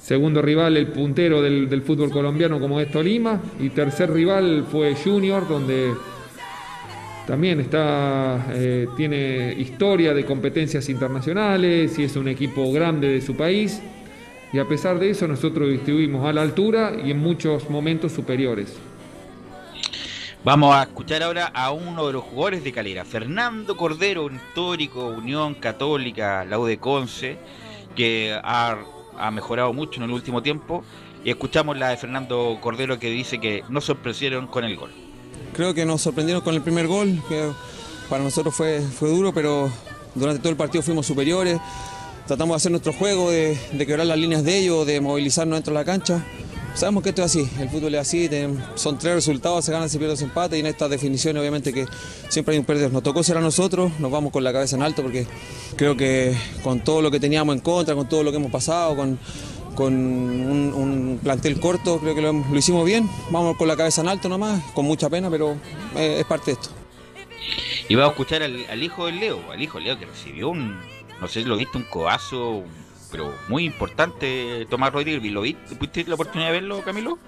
[0.00, 3.40] Segundo rival, el puntero del, del fútbol colombiano, como es Tolima.
[3.60, 5.92] Y tercer rival fue Junior, donde
[7.26, 13.34] también está, eh, tiene historia de competencias internacionales y es un equipo grande de su
[13.34, 13.80] país.
[14.54, 18.72] Y a pesar de eso, nosotros estuvimos a la altura y en muchos momentos superiores.
[20.44, 25.08] Vamos a escuchar ahora a uno de los jugadores de Calera, Fernando Cordero, un histórico,
[25.08, 27.36] Unión Católica, la U de Conce,
[27.96, 28.78] que ha,
[29.18, 30.84] ha mejorado mucho en el último tiempo.
[31.24, 34.92] Y escuchamos la de Fernando Cordero que dice que no sorprendieron con el gol.
[35.52, 37.50] Creo que nos sorprendieron con el primer gol, que
[38.08, 39.68] para nosotros fue, fue duro, pero
[40.14, 41.58] durante todo el partido fuimos superiores.
[42.26, 45.80] Tratamos de hacer nuestro juego, de, quebrar las líneas de ellos, de movilizarnos dentro de
[45.80, 46.24] la cancha.
[46.74, 48.30] sabemos que esto es así, el fútbol es así,
[48.76, 51.86] son tres resultados, se ganan, se pierden, se empate y en estas definiciones obviamente que
[52.30, 52.92] siempre hay un perdedor.
[52.92, 55.26] Nos tocó ser a nosotros, nos vamos con la cabeza en alto porque
[55.76, 58.96] creo que con todo lo que teníamos en contra, con todo lo que hemos pasado,
[58.96, 59.18] con,
[59.74, 64.30] con un, plantel corto, creo que lo, hicimos bien, vamos con la cabeza en alto
[64.30, 65.56] nomás, con mucha pena, pero
[65.94, 66.70] eh, es parte de esto.
[67.86, 70.48] Y vamos a escuchar al, al hijo del Leo, al hijo del Leo que recibió
[70.48, 70.78] un,
[71.20, 72.64] no sé si lo viste, un codazo,
[73.10, 75.32] pero muy importante, Tomás Rodríguez.
[75.32, 75.74] ¿Lo viste?
[75.74, 77.18] ¿Tuviste la oportunidad de verlo, Camilo?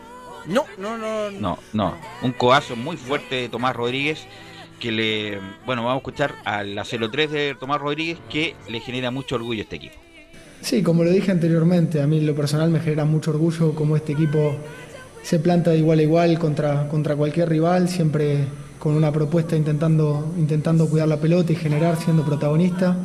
[0.46, 1.30] No, no, no.
[1.30, 1.94] No, no.
[2.22, 4.26] Un codazo muy fuerte de Tomás Rodríguez
[4.80, 5.40] que le...
[5.64, 9.60] Bueno, vamos a escuchar a la 03 de Tomás Rodríguez que le genera mucho orgullo
[9.60, 9.96] a este equipo.
[10.60, 13.96] Sí, como lo dije anteriormente, a mí en lo personal me genera mucho orgullo como
[13.96, 14.56] este equipo
[15.22, 18.44] se planta de igual a igual contra, contra cualquier rival, siempre
[18.78, 22.96] con una propuesta intentando, intentando cuidar la pelota y generar siendo protagonista.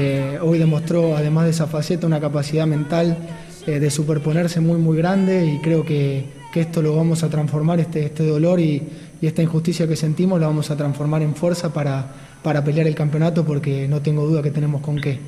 [0.00, 3.18] Eh, hoy demostró, además de esa faceta, una capacidad mental
[3.66, 7.80] eh, de superponerse muy, muy grande y creo que, que esto lo vamos a transformar,
[7.80, 8.80] este, este dolor y,
[9.20, 12.14] y esta injusticia que sentimos, la vamos a transformar en fuerza para,
[12.44, 15.18] para pelear el campeonato porque no tengo duda que tenemos con qué.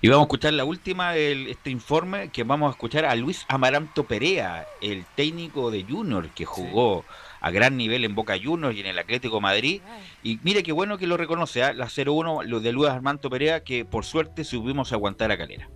[0.00, 3.44] Y vamos a escuchar la última de este informe, que vamos a escuchar a Luis
[3.48, 7.04] Amaranto Perea, el técnico de Junior, que jugó
[7.44, 9.82] a gran nivel en Boca Juniors y en el Atlético Madrid.
[10.22, 11.74] Y mire qué bueno que lo reconoce, ¿ah?
[11.74, 15.68] la 0-1 lo de Luis Armando Perea, que por suerte supimos aguantar a Calera.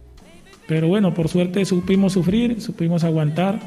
[0.67, 3.61] Pero bueno, por suerte supimos sufrir, supimos aguantar.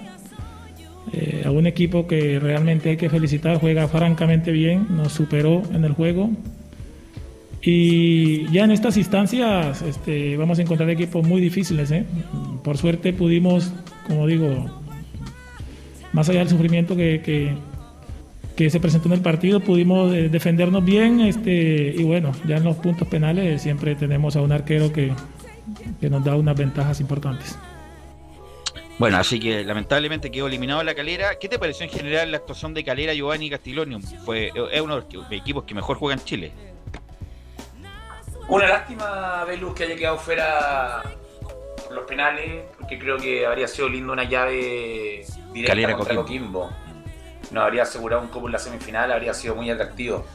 [1.14, 5.84] Eh, a un equipo que realmente hay que felicitar, juega francamente bien, nos superó en
[5.84, 6.32] el juego.
[7.62, 11.92] Y ya en estas instancias este, vamos a encontrar equipos muy difíciles.
[11.92, 12.06] ¿eh?
[12.64, 13.72] Por suerte pudimos,
[14.08, 14.66] como digo,
[16.14, 17.54] más allá del sufrimiento que,
[18.56, 21.22] que se presentó en el partido, pudimos eh, defendernos bien.
[21.22, 25.14] Este, y bueno, ya en los puntos penales siempre tenemos a un arquero que,
[26.00, 27.58] que nos da unas ventajas importantes.
[29.00, 31.40] Bueno, así que lamentablemente quedó eliminado la Calera.
[31.40, 34.00] ¿Qué te pareció en general la actuación de Calera, Giovanni Castilonio?
[34.24, 36.52] Fue, es uno de los equipos que mejor juega en Chile.
[38.48, 41.02] Una lástima, Velus, que haya quedado fuera
[41.84, 46.70] por los penales, porque creo que habría sido lindo una llave directa Calera contra Coquimbo.
[46.70, 46.91] Coquimbo.
[47.50, 50.26] Nos habría asegurado un cupo en la semifinal, habría sido muy atractivo.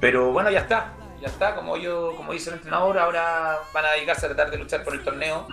[0.00, 3.90] Pero bueno, ya está, ya está, como yo, como dice el entrenador, ahora van a
[3.92, 5.48] dedicarse a tratar de luchar por el torneo,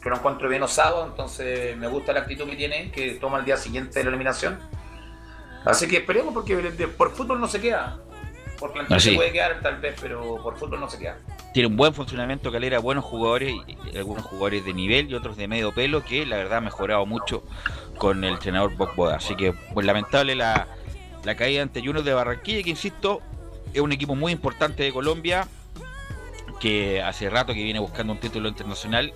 [0.00, 3.44] que lo encuentro bien osado, entonces me gusta la actitud que tiene, que toma el
[3.44, 4.58] día siguiente de la eliminación.
[5.64, 6.56] Así que esperemos porque
[6.96, 7.98] por fútbol no se queda.
[8.58, 11.16] Por plantel se puede quedar tal vez, pero por fútbol no se queda.
[11.54, 13.54] Tiene un buen funcionamiento Calera, buenos jugadores,
[13.96, 17.42] algunos jugadores de nivel y otros de medio pelo, que la verdad ha mejorado mucho
[18.00, 19.16] con el entrenador Boc Boda.
[19.16, 20.66] Así que, pues lamentable la,
[21.22, 23.20] la caída ante Juniors de Barranquilla, que insisto,
[23.74, 25.46] es un equipo muy importante de Colombia,
[26.60, 29.12] que hace rato que viene buscando un título internacional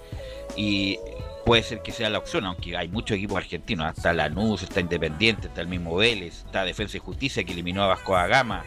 [0.55, 0.99] y
[1.47, 5.49] puede ser que sea la opción, aunque hay muchos equipos argentinos, hasta Lanús, está Independiente,
[5.49, 8.65] está el mismo Vélez, está Defensa y Justicia que eliminó a Vasco da Gama,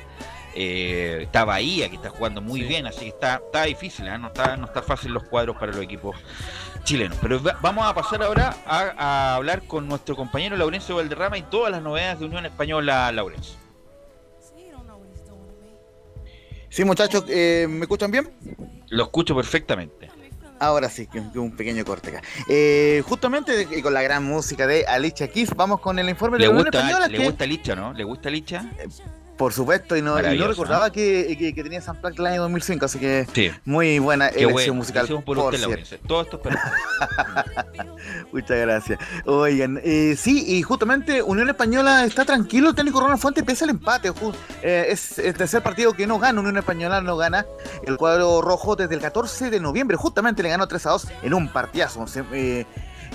[0.60, 4.18] eh, está Bahía que está jugando muy bien, así que está, está difícil, ¿eh?
[4.18, 6.16] no, está, no está fácil los cuadros para los equipos
[6.84, 7.18] chilenos.
[7.22, 11.44] Pero va- vamos a pasar ahora a, a hablar con nuestro compañero Laurencio Valderrama y
[11.44, 13.56] todas las novedades de Unión Española, Laurencio.
[16.70, 18.30] Sí, muchachos, eh, ¿me escuchan bien?
[18.90, 20.10] Lo escucho perfectamente.
[20.60, 22.22] Ahora sí, que un pequeño corte acá.
[22.50, 26.46] Eh, justamente con la gran música de Alicia Keys, vamos con el informe de ¿Le
[26.48, 27.08] la Unión gusta, Española.
[27.08, 27.94] ¿le que- gusta Licha, no?
[27.94, 28.66] ¿Le gusta Licha?
[29.38, 32.42] Por supuesto, y no, y no recordaba que, que- que tenía San Plac el año
[32.42, 33.52] 2005, así que Sí.
[33.66, 35.08] muy buena Qué elección bueno, musical.
[35.08, 36.00] por, por usted.
[36.08, 36.56] Todo esto es
[38.32, 39.00] Muchas gracias.
[39.26, 43.70] Oigan, eh, sí, y justamente Unión Española está tranquilo, el técnico Ronald Fuentes pese al
[43.72, 44.12] empate.
[44.62, 47.46] eh, es el tercer partido que no gana, Unión Española no gana
[47.86, 49.98] el cuadro rojo desde el 14 de noviembre.
[49.98, 52.06] Justamente le ganó 3 a 2 en un partidazo.
[52.34, 52.66] Eh,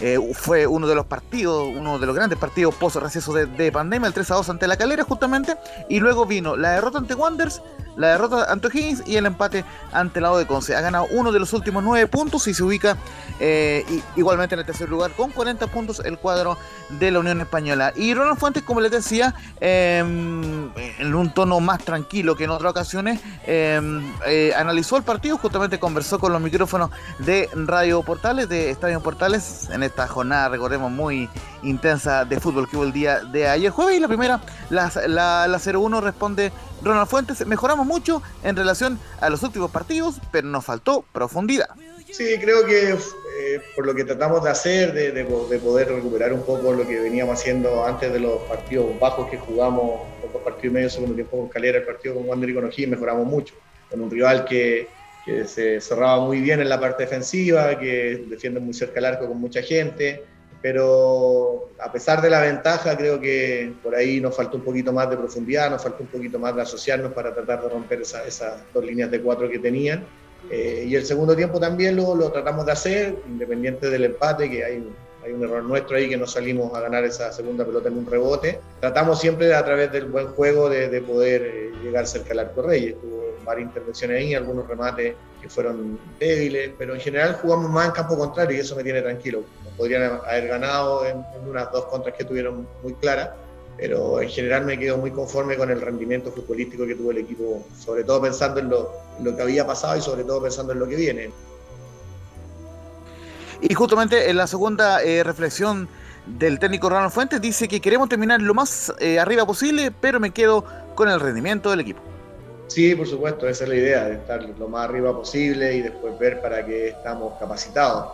[0.01, 3.73] eh, fue uno de los partidos, uno de los grandes partidos post receso de, de
[3.73, 5.57] pandemia, el 3 a 2 ante la calera justamente,
[5.89, 7.63] y luego vino la derrota ante Wanderers,
[7.97, 10.77] la derrota ante O'Higgins y el empate ante el lado de Conce.
[10.77, 12.97] Ha ganado uno de los últimos nueve puntos y se ubica
[13.41, 13.85] eh,
[14.17, 16.57] igualmente en el tercer lugar con 40 puntos el cuadro
[16.89, 17.93] de la Unión Española.
[17.97, 22.71] Y Ronald Fuentes, como les decía, eh, en un tono más tranquilo que en otras
[22.71, 23.81] ocasiones, eh,
[24.27, 29.69] eh, analizó el partido, justamente conversó con los micrófonos de Radio Portales, de Estadio Portales,
[29.71, 31.29] en esta jornada, recordemos, muy
[31.63, 33.97] intensa de fútbol que hubo el día de ayer jueves.
[33.97, 34.41] Y la primera,
[34.71, 36.53] la, la, la 0-1 responde
[36.83, 37.47] Ronald Fuentes.
[37.47, 41.69] Mejoramos mucho en relación a los últimos partidos, pero nos faltó profundidad.
[42.11, 45.89] Sí, creo que eh, por lo que tratamos de hacer, de, de po- de poder
[45.89, 50.31] recuperar un poco lo que veníamos haciendo antes de los partidos bajos que jugamos, los
[50.31, 52.91] dos partidos y medio, segundo tiempo con Calera, el partido con Wander y con O'Higgins,
[52.91, 53.55] mejoramos mucho.
[53.91, 54.89] Con un rival que,
[55.25, 59.27] que se cerraba muy bien en la parte defensiva, que defiende muy cerca al arco
[59.29, 60.23] con mucha gente,
[60.63, 65.11] pero a pesar de la ventaja, creo que por ahí nos faltó un poquito más
[65.11, 68.73] de profundidad, nos faltó un poquito más de asociarnos para tratar de romper esa- esas
[68.73, 70.09] dos líneas de cuatro que tenían.
[70.49, 74.65] Eh, y el segundo tiempo también lo, lo tratamos de hacer, independiente del empate, que
[74.65, 74.85] hay,
[75.25, 78.07] hay un error nuestro ahí que no salimos a ganar esa segunda pelota en un
[78.07, 78.61] rebote.
[78.81, 82.63] Tratamos siempre a través del buen juego de, de poder eh, llegar cerca del arco
[82.63, 82.95] rey.
[83.01, 87.93] Tuvo varias intervenciones ahí, algunos remates que fueron débiles, pero en general jugamos más en
[87.93, 89.43] campo contrario y eso me tiene tranquilo.
[89.77, 93.31] Podrían haber ganado en, en unas dos contras que tuvieron muy claras,
[93.77, 97.65] pero en general me quedo muy conforme con el rendimiento futbolístico que tuvo el equipo,
[97.79, 100.79] sobre todo pensando en lo, en lo que había pasado y sobre todo pensando en
[100.79, 101.31] lo que viene.
[103.61, 105.89] Y justamente en la segunda eh, reflexión
[106.27, 110.31] del técnico Ronald Fuentes dice que queremos terminar lo más eh, arriba posible, pero me
[110.31, 110.65] quedo
[110.95, 112.12] con el rendimiento del equipo.
[112.67, 116.17] Sí, por supuesto, esa es la idea, de estar lo más arriba posible y después
[116.17, 118.11] ver para qué estamos capacitados.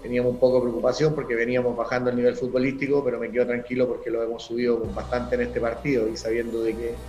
[0.00, 3.88] Teníamos un poco de preocupación porque veníamos bajando el nivel futbolístico, pero me quedo tranquilo
[3.88, 7.02] porque lo hemos subido bastante en este partido y sabiendo de que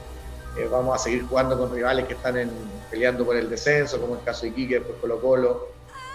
[0.55, 4.15] eh, vamos a seguir jugando con rivales que están en- peleando por el descenso, como
[4.15, 5.67] el caso de Iquique, después Colo Colo,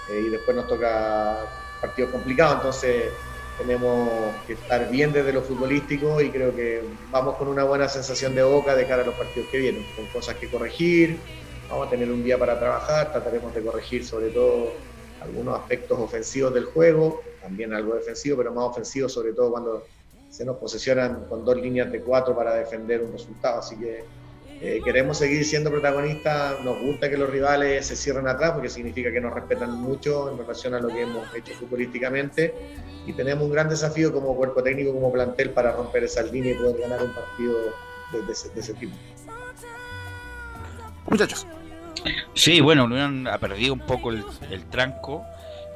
[0.06, 1.48] eh, y después nos toca
[1.80, 3.14] partidos complicados, entonces
[3.58, 8.34] tenemos que estar bien desde lo futbolístico y creo que vamos con una buena sensación
[8.34, 11.18] de boca de cara a los partidos que vienen, con cosas que corregir,
[11.68, 14.72] vamos a tener un día para trabajar, trataremos de corregir sobre todo
[15.20, 19.84] algunos aspectos ofensivos del juego, también algo defensivo, pero más ofensivo sobre todo cuando
[20.30, 24.02] se nos posesionan con dos líneas de cuatro para defender un resultado, así que
[24.60, 29.12] eh, queremos seguir siendo protagonistas, nos gusta que los rivales se cierren atrás porque significa
[29.12, 32.54] que nos respetan mucho en relación a lo que hemos hecho futbolísticamente
[33.06, 36.62] y tenemos un gran desafío como cuerpo técnico, como plantel para romper esas líneas y
[36.62, 37.54] poder ganar un partido
[38.12, 38.94] de, de ese, de ese tipo.
[41.08, 41.46] Muchachos.
[42.34, 45.24] Sí, bueno, Unión ha perdido un poco el, el tranco.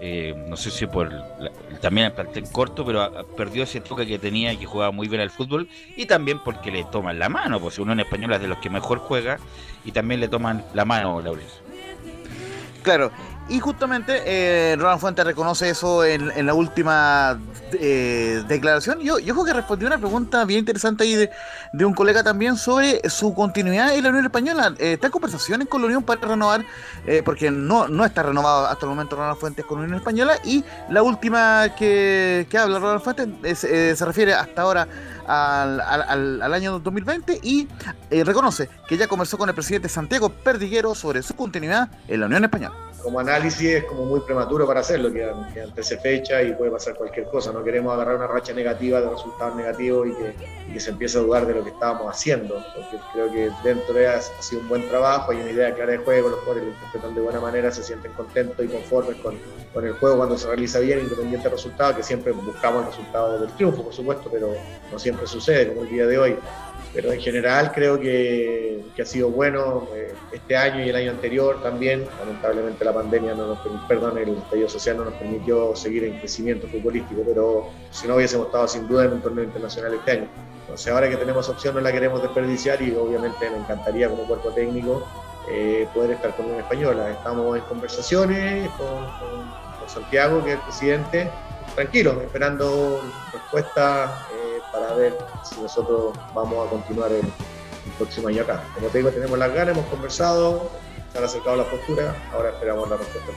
[0.00, 1.50] eh, no sé si por la-
[1.80, 5.20] también el plantel corto, pero perdido ese toque que tenía y que jugaba muy bien
[5.20, 5.68] al fútbol.
[5.96, 8.98] Y también porque le toman la mano, pues Unión Española es de los que mejor
[8.98, 9.38] juega
[9.84, 11.60] y también le toman la mano, Laurencio.
[12.82, 13.10] Claro,
[13.48, 17.38] y justamente eh, Ronald Fuentes reconoce eso en, la última
[17.72, 19.00] eh, declaración.
[19.00, 21.14] Yo, creo que respondió una pregunta bien interesante ahí
[21.72, 24.74] de, un colega también sobre su continuidad en la Unión Española.
[24.78, 26.64] Eh, ¿Está en conversaciones con la Unión para renovar?
[27.06, 30.34] Eh, porque no, no está renovado hasta el momento Ronald Fuentes con la Unión Española.
[30.44, 34.86] Y la última que, habla Ronald Fuentes es, eh, se refiere hasta ahora
[35.26, 37.68] al, al- al- al año 2020 y
[38.10, 42.26] eh, reconoce que ya conversó con el presidente Santiago Perdiguero sobre su continuidad en la
[42.26, 42.74] Unión Española.
[43.02, 45.24] Como análisis es como muy prematuro para hacerlo, que,
[45.60, 47.52] antes se fecha y puede pasar cualquier cosa.
[47.52, 51.44] No queremos agarrar una racha negativa de resultados negativos y que, se empiece a dudar
[51.44, 55.32] de lo que estábamos haciendo, porque creo que dentro de ha sido un buen trabajo,
[55.32, 58.12] hay una idea clara de juego, los jugadores lo interpretan de buena manera, se sienten
[58.12, 59.36] contentos y conformes con,
[59.74, 63.40] con el juego cuando se realiza bien, independiente del resultado, que siempre buscamos el resultado
[63.40, 64.54] del triunfo, por supuesto, pero
[64.92, 66.36] no siempre sucede, como el día de hoy
[66.92, 71.62] pero en general creo que, ha sido bueno eh, este año y el año anterior
[71.62, 72.04] también.
[72.18, 76.66] Lamentablemente la pandemia no nos perdón, el estallido social no nos permitió seguir en crecimiento
[76.66, 80.28] futbolístico, pero si no hubiésemos estado sin duda en un torneo internacional este año.
[80.62, 84.50] Entonces ahora que tenemos opción no la queremos desperdiciar y obviamente me encantaría como cuerpo
[84.50, 85.06] técnico
[85.50, 87.10] eh, poder estar con una española.
[87.10, 89.48] Estamos en conversaciones con, con-
[89.78, 91.30] con Santiago, que es el presidente,
[91.74, 95.16] tranquilo, esperando respuesta eh, para ver
[95.48, 98.62] si nosotros vamos a continuar el, el próximo año acá.
[98.74, 100.70] Como te digo, tenemos las ganas, hemos conversado,
[101.12, 103.32] se han acercado las posturas, ahora esperamos la respuesta.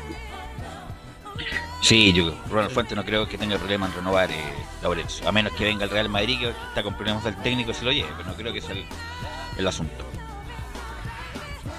[1.82, 4.54] Sí, yo, Ronald Fuentes no creo que tenga problema en renovar eh,
[4.84, 7.74] Laurencio, a menos que venga el Real Madrid que está con problemas del técnico y
[7.74, 8.86] se lo lleve, pero no creo que sea el,
[9.58, 10.06] el asunto.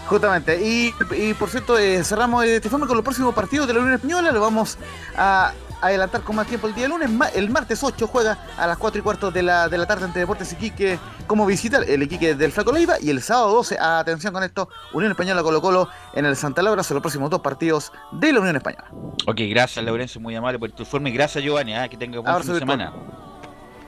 [0.09, 3.81] Justamente, y, y por cierto, eh, cerramos esta forma con los próximos partidos de la
[3.81, 4.33] Unión Española.
[4.33, 4.77] Lo vamos
[5.17, 5.53] a
[5.83, 7.11] adelantar con más tiempo el día lunes.
[7.35, 10.21] El martes 8 juega a las 4 y cuarto de la, de la tarde ante
[10.21, 12.95] Deportes Iquique como visita el Iquique del Flaco Leiva.
[13.01, 16.83] Y el sábado 12, atención con esto, Unión Española Colo Colo en el Santa Laura
[16.83, 18.89] son los próximos dos partidos de la Unión Española.
[19.27, 22.29] Ok, gracias Laurencio, muy amable por tu informe y gracias Giovanni, ah, que tenga buen
[22.29, 22.93] Abrazo fin de semana.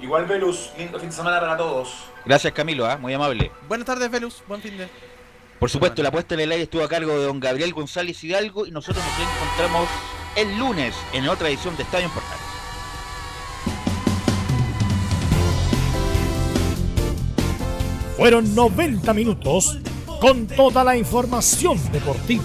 [0.01, 1.95] Igual Velus, lindo fin de semana para todos.
[2.25, 3.53] Gracias Camilo, ah, muy amable.
[3.69, 4.43] Buenas tardes, Velus.
[4.47, 4.89] Buen fin de.
[5.59, 8.67] Por supuesto, la puesta en el aire estuvo a cargo de don Gabriel González Hidalgo
[8.67, 9.89] y nosotros nos encontramos
[10.37, 12.41] el lunes en otra edición de Estadio en Portales.
[18.17, 19.79] Fueron 90 minutos
[20.21, 22.45] con toda la información deportiva.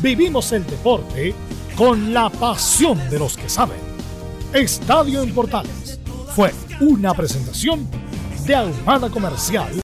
[0.00, 1.34] Vivimos el deporte
[1.76, 3.78] con la pasión de los que saben.
[4.52, 5.98] Estadio en Portales
[6.34, 7.88] fue una presentación
[8.44, 9.72] de Almada Comercial